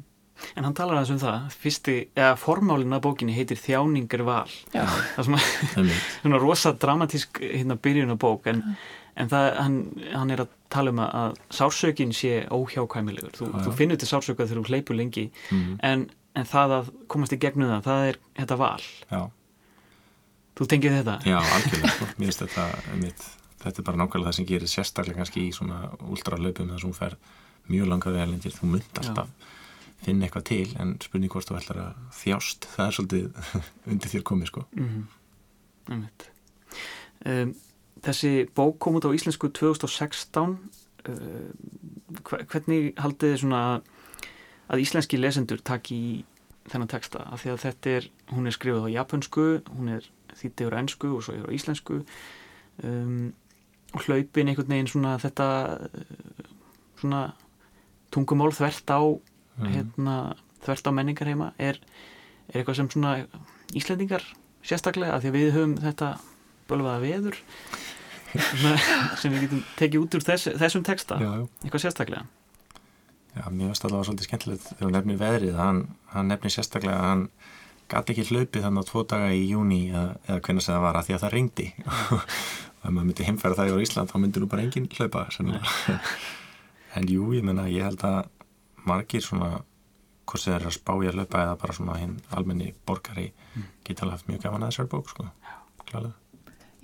En 0.60 0.66
hann 0.68 0.74
talar 0.76 0.97
aðeins 0.99 1.14
um 1.14 1.20
það, 1.22 1.43
fyrsti, 1.64 1.93
eða 2.12 2.34
formálinn 2.36 2.91
af 2.97 3.01
bókinni 3.06 3.32
heitir 3.38 3.56
Þjáningar 3.56 4.24
val. 4.28 4.49
já, 4.74 4.84
Það 4.84 5.30
er 5.32 5.39
Það 5.72 5.78
er 5.80 6.01
svona 6.26 6.39
rosa 6.43 6.74
dramatísk 6.76 7.39
hérna 7.39 7.78
byrjun 7.80 8.12
á 8.12 8.18
bók, 8.20 8.47
en, 8.51 8.60
en 9.16 9.30
það, 9.32 9.45
hann, 9.61 9.78
hann 10.13 10.32
er 10.36 10.43
að 10.45 10.53
tala 10.76 10.91
um 10.91 10.99
að, 11.05 11.38
sársökin 11.55 12.11
sé 12.16 12.34
óhjákvæmilegur. 12.51 13.32
Þú, 13.38 13.45
Já, 13.47 13.55
já. 13.57 13.63
þú 13.68 13.74
finnur 13.80 13.99
til 14.01 14.09
sársöka 14.11 14.45
þegar 14.47 14.61
þú 14.61 14.70
hleypur 14.74 14.97
lengi, 14.99 15.26
mm, 15.51 15.78
en, 15.88 16.05
en 16.36 16.49
það 16.51 16.74
að 16.80 16.91
komast 17.13 17.36
í 17.36 17.39
gegnum 17.39 17.70
það, 17.72 17.86
það 17.88 18.09
er 18.11 18.20
þetta 18.41 18.57
val. 18.63 18.84
já, 19.11 19.24
Þú 20.55 20.66
tengið 20.72 20.93
þetta? 21.01 21.16
já, 21.28 21.38
algjörlega. 21.55 22.05
Mér 22.16 22.30
finnst 22.30 22.43
þetta 22.45 22.66
mitt, 23.01 23.24
þetta 23.63 23.82
er 23.82 23.88
bara 23.89 23.97
nákvæmlega 24.03 24.30
það 24.32 24.38
sem 24.38 24.45
gerir 24.51 24.72
sérstaklega 24.72 25.18
kannski 25.20 25.41
í 25.49 25.51
svona 25.55 25.80
últralaupum 26.07 26.70
þar 26.72 26.80
sem 26.84 26.93
þú 26.93 26.99
fer 27.01 27.18
mjög 27.68 27.89
langar 27.91 28.13
vegalindir, 28.16 28.53
þú 28.55 28.70
mynd 28.72 29.01
alltaf 29.01 29.51
finna 30.05 30.28
eitthvað 30.28 30.43
til 30.47 30.70
en 30.80 30.93
spurning 31.01 31.32
hvort 31.34 31.47
þú 31.49 31.57
ætlar 31.59 31.80
að 31.82 32.01
þjást, 32.20 32.68
það 32.76 32.86
er 32.86 32.95
svolítið 32.99 33.53
undir 33.95 34.11
þér 34.16 34.26
komið 34.32 34.51
sko. 34.51 34.66
Mm 34.80 35.07
um, 37.26 37.53
þessi 38.06 38.32
bók 38.56 38.78
kom 38.80 38.95
út 38.99 39.06
á 39.08 39.16
íslensku 39.16 39.49
2016 39.49 40.56
uh, 41.10 41.16
hve- 42.26 42.45
hvernig 42.51 42.91
haldið 43.01 43.34
þið 43.34 43.39
svona 43.43 43.62
að 44.70 44.82
íslenski 44.86 45.20
lesendur 45.20 45.62
taki 45.66 45.95
í 45.95 46.14
þennan 46.72 46.89
texta? 46.89 47.24
Af 47.30 47.43
því 47.43 47.51
að 47.53 47.64
þetta 47.66 47.95
er, 47.99 48.08
hún 48.34 48.47
er 48.49 48.56
skrifið 48.56 48.88
á 48.89 48.95
japansku 48.99 49.47
hún 49.76 49.91
er 49.97 50.08
þýttið 50.36 50.74
á 50.74 50.80
ennsku 50.82 51.12
og 51.16 51.24
svo 51.26 51.36
er 51.38 51.45
á 51.47 51.56
íslensku. 51.56 51.99
Um, 52.84 53.34
og 53.95 54.01
hlaupin 54.08 54.49
einhvern 54.51 54.68
veginn 54.74 54.89
svona 54.91 55.14
þetta 55.22 55.45
uh, 55.88 56.49
svona 56.99 57.22
tungumál 58.12 58.51
þvert 58.56 58.89
á 58.91 59.01
Mhm. 59.56 59.70
hérna, 59.72 60.14
þvert 60.66 60.88
á 60.89 60.91
menningar 60.91 61.28
heima 61.32 61.45
er, 61.64 61.78
er 62.51 62.58
eitthvað 62.60 62.76
sem 62.76 62.89
svona 62.91 63.14
Íslendingar 63.72 64.20
sérstaklega 64.68 65.14
af 65.16 65.22
því 65.24 65.30
að 65.32 65.36
við 65.38 65.53
höfum 65.56 65.76
þetta 65.80 66.10
bölvaða 66.68 66.99
veður 67.06 67.38
sem 69.22 69.34
við 69.34 69.46
getum 69.46 69.62
tekið 69.80 70.02
út 70.02 70.18
úr 70.18 70.26
þess, 70.26 70.52
þessum 70.62 70.86
texta. 70.88 71.20
Já, 71.22 71.32
já. 71.42 71.46
eitthvað 71.64 71.86
sérstaklega? 71.86 72.26
Já, 73.36 73.44
mér 73.52 73.70
finnst 73.70 73.86
allavega 73.86 74.08
svolítið 74.08 74.30
skemmtilegt 74.30 74.68
þegar 74.70 74.86
hún 74.86 74.96
nefnir 74.96 75.20
veðrið, 75.20 75.56
hann, 75.60 75.82
hann 76.14 76.30
nefnir 76.32 76.54
sérstaklega 76.56 77.00
að 77.02 77.10
hann 77.10 77.26
gæti 77.92 78.16
ekki 78.16 78.26
hlaupið 78.32 78.64
þannig 78.66 78.86
á 78.86 78.90
tvo 78.90 79.04
daga 79.06 79.34
í 79.36 79.44
júni 79.50 79.82
eða, 79.92 80.16
eða 80.26 80.40
hvernig 80.48 80.66
sem 80.66 80.74
það 80.74 80.86
var 80.86 81.00
að 81.00 81.08
því 81.08 81.16
að 81.16 81.24
það 81.24 81.36
ringdi 81.36 81.68
og 82.16 82.24
ef 82.26 82.88
maður 82.88 83.08
myndi 83.10 83.28
heimfæra 83.28 83.60
það 83.60 83.72
í 83.74 83.86
Ísland 83.86 84.12
þá 84.12 84.16
myndir 84.22 84.44
nú 84.44 84.50
bara 84.50 84.66
enginn 84.66 84.90
hlaupa 84.96 85.26
en 86.96 87.08
jú, 87.12 87.30
ég 87.36 87.46
menna, 87.46 87.68
ég 87.70 87.86
held 87.86 88.06
að 88.08 88.22
margir 88.88 89.26
svona 89.26 89.52
hvort 90.26 90.42
sem 90.42 90.54
þeir 90.54 90.62
eru 90.62 90.72
að 90.72 90.78
spá 90.80 90.94
ég 91.04 91.12
að 91.12 91.20
hlaupa 91.20 91.44
eða 91.44 91.58
bara 91.62 91.78
svona 91.78 92.00
hinn 92.02 92.16
almenni 92.34 92.72
borgari 92.88 93.28
mm. 93.30 93.68
geta 93.86 94.06
alveg 94.06 94.18
haft 94.18 94.30
mjög 94.32 94.46
gafan 94.46 94.66
að 94.66 94.74
þessar 94.74 94.92
bók 94.96 95.12
sko, 95.12 95.28
klálega 95.86 96.16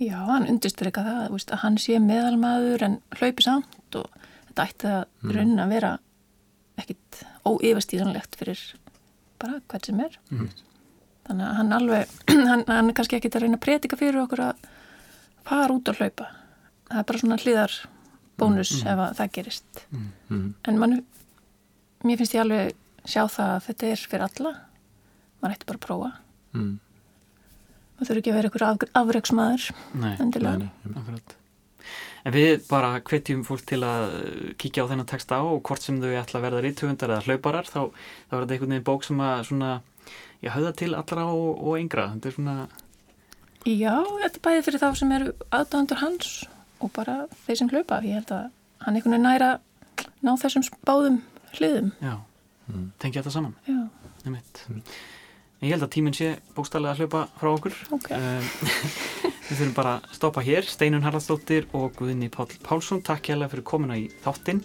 Já, 0.02 0.18
hann 0.26 0.48
undurstryka 0.50 1.04
það, 1.06 1.22
veist, 1.34 1.52
að 1.54 1.62
hann 1.62 1.78
sé 1.80 1.98
meðalmaður 2.02 2.84
en 2.86 2.98
hlaupi 3.18 3.44
samt 3.44 3.98
og 3.98 4.08
þetta 4.48 4.64
ætti 4.66 4.90
að 4.90 5.02
mm. 5.04 5.32
raunin 5.36 5.62
að 5.62 5.74
vera 5.76 5.92
ekkit 6.80 7.22
óyfastíðanlegt 7.46 8.38
fyrir 8.40 8.62
bara 9.42 9.60
hvert 9.70 9.88
sem 9.88 10.02
er. 10.02 10.18
Mm. 10.32 10.50
Þannig 11.28 11.48
að 11.48 11.58
hann 11.60 11.74
alveg, 11.78 12.14
hann, 12.50 12.64
hann 12.68 12.90
er 12.90 12.98
kannski 12.98 13.18
ekkit 13.18 13.38
að 13.38 13.46
reyna 13.46 13.60
að 13.60 13.64
prétika 13.66 13.98
fyrir 14.00 14.22
okkur 14.24 14.44
að 14.48 14.68
fara 15.46 15.76
út 15.76 15.92
og 15.92 16.00
hlaupa. 16.00 16.28
Það 16.90 17.02
er 17.02 17.08
bara 17.10 17.22
svona 17.22 17.40
hlýðar 17.42 17.78
bónus 18.40 18.74
mm. 18.80 18.92
ef 18.92 19.18
það 19.20 19.34
gerist. 19.38 19.84
Mm. 19.90 20.08
Mm. 20.28 20.46
En 20.70 20.80
mann, 20.82 20.98
mér 22.06 22.20
finnst 22.22 22.38
ég 22.38 22.44
alveg 22.44 22.74
sjá 23.02 23.26
það 23.26 23.56
að 23.58 23.66
þetta 23.68 23.92
er 23.92 24.06
fyrir 24.08 24.26
alla. 24.26 24.56
Man 25.42 25.54
ætti 25.54 25.68
bara 25.68 25.80
að 25.80 25.86
prófa 25.86 26.12
það 28.02 28.10
þurfi 28.10 28.22
ekki 28.22 28.32
að 28.32 28.38
vera 28.40 28.50
einhver 28.50 28.92
afreiksmaður 29.02 29.70
endilega. 30.22 30.68
nei, 30.82 31.22
En 32.22 32.30
við 32.30 32.60
bara 32.68 33.00
hvetjum 33.02 33.40
fólk 33.42 33.64
til 33.66 33.80
að 33.82 34.12
kíkja 34.60 34.84
á 34.86 34.90
þennan 34.92 35.08
texta 35.10 35.40
á 35.40 35.42
og 35.42 35.58
hvort 35.66 35.82
sem 35.82 35.98
þau 35.98 36.12
ætla 36.20 36.38
að 36.38 36.44
verða 36.46 36.60
rítuhundar 36.62 37.10
eða 37.16 37.24
hlauparar 37.26 37.66
þá, 37.66 37.80
þá 37.90 38.34
er 38.36 38.44
þetta 38.44 38.54
einhvern 38.54 38.74
veginn 38.76 38.86
bók 38.86 39.06
sem 39.06 39.22
að 39.26 39.42
svona, 39.48 39.70
já, 40.38 40.50
höfða 40.54 40.72
til 40.78 40.92
allra 40.94 41.24
og, 41.34 41.48
og 41.58 41.80
yngra. 41.80 42.04
Þetta 42.14 42.30
er 42.30 42.36
svona 42.36 42.56
Já, 43.62 43.94
þetta 44.22 44.38
er 44.38 44.44
bæðið 44.46 44.64
fyrir 44.66 44.82
þá 44.82 44.88
sem 44.98 45.12
eru 45.14 45.32
aðdándur 45.54 46.00
hans 46.02 46.30
og 46.82 46.90
bara 46.94 47.16
þeir 47.44 47.58
sem 47.60 47.70
hlaupa. 47.70 48.00
Ég 48.06 48.18
held 48.18 48.32
að 48.34 48.46
hann 48.82 48.98
einhvern 48.98 49.16
veginn 49.16 49.26
næra 49.26 49.50
ná 50.22 50.32
þessum 50.38 50.66
báðum 50.86 51.20
hliðum. 51.56 51.90
Já, 52.02 52.16
mm. 52.70 52.86
tengja 53.02 53.22
þetta 53.22 53.34
saman. 53.34 53.54
Já, 53.66 53.82
nefnitt 54.24 54.62
mm. 54.68 54.82
En 55.62 55.68
ég 55.68 55.76
held 55.76 55.86
að 55.86 55.92
tíminn 55.94 56.14
sé 56.18 56.32
bókstallega 56.56 56.96
að 56.96 57.04
hlaupa 57.04 57.20
frá 57.38 57.48
okkur. 57.52 57.76
Okay. 57.94 58.40
Við 59.46 59.60
þurfum 59.60 59.76
bara 59.76 59.92
að 60.00 60.16
stoppa 60.18 60.42
hér. 60.42 60.66
Steinun 60.66 61.06
Haraldsdóttir 61.06 61.68
og 61.78 61.94
Guðinni 62.00 62.26
Pál 62.34 62.48
Pálsson, 62.66 63.02
takk 63.06 63.30
hjá 63.30 63.38
fyrir 63.44 63.62
komuna 63.62 64.00
í 64.00 64.08
þáttinn. 64.24 64.64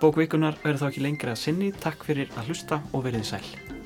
Bókvíkunar 0.00 0.56
verður 0.62 0.86
þá 0.86 0.88
ekki 0.88 1.04
lengri 1.04 1.34
að 1.34 1.42
sinni. 1.42 1.74
Takk 1.76 2.08
fyrir 2.08 2.32
að 2.40 2.48
hlusta 2.54 2.80
og 2.96 3.04
verið 3.04 3.28
sæl. 3.34 3.79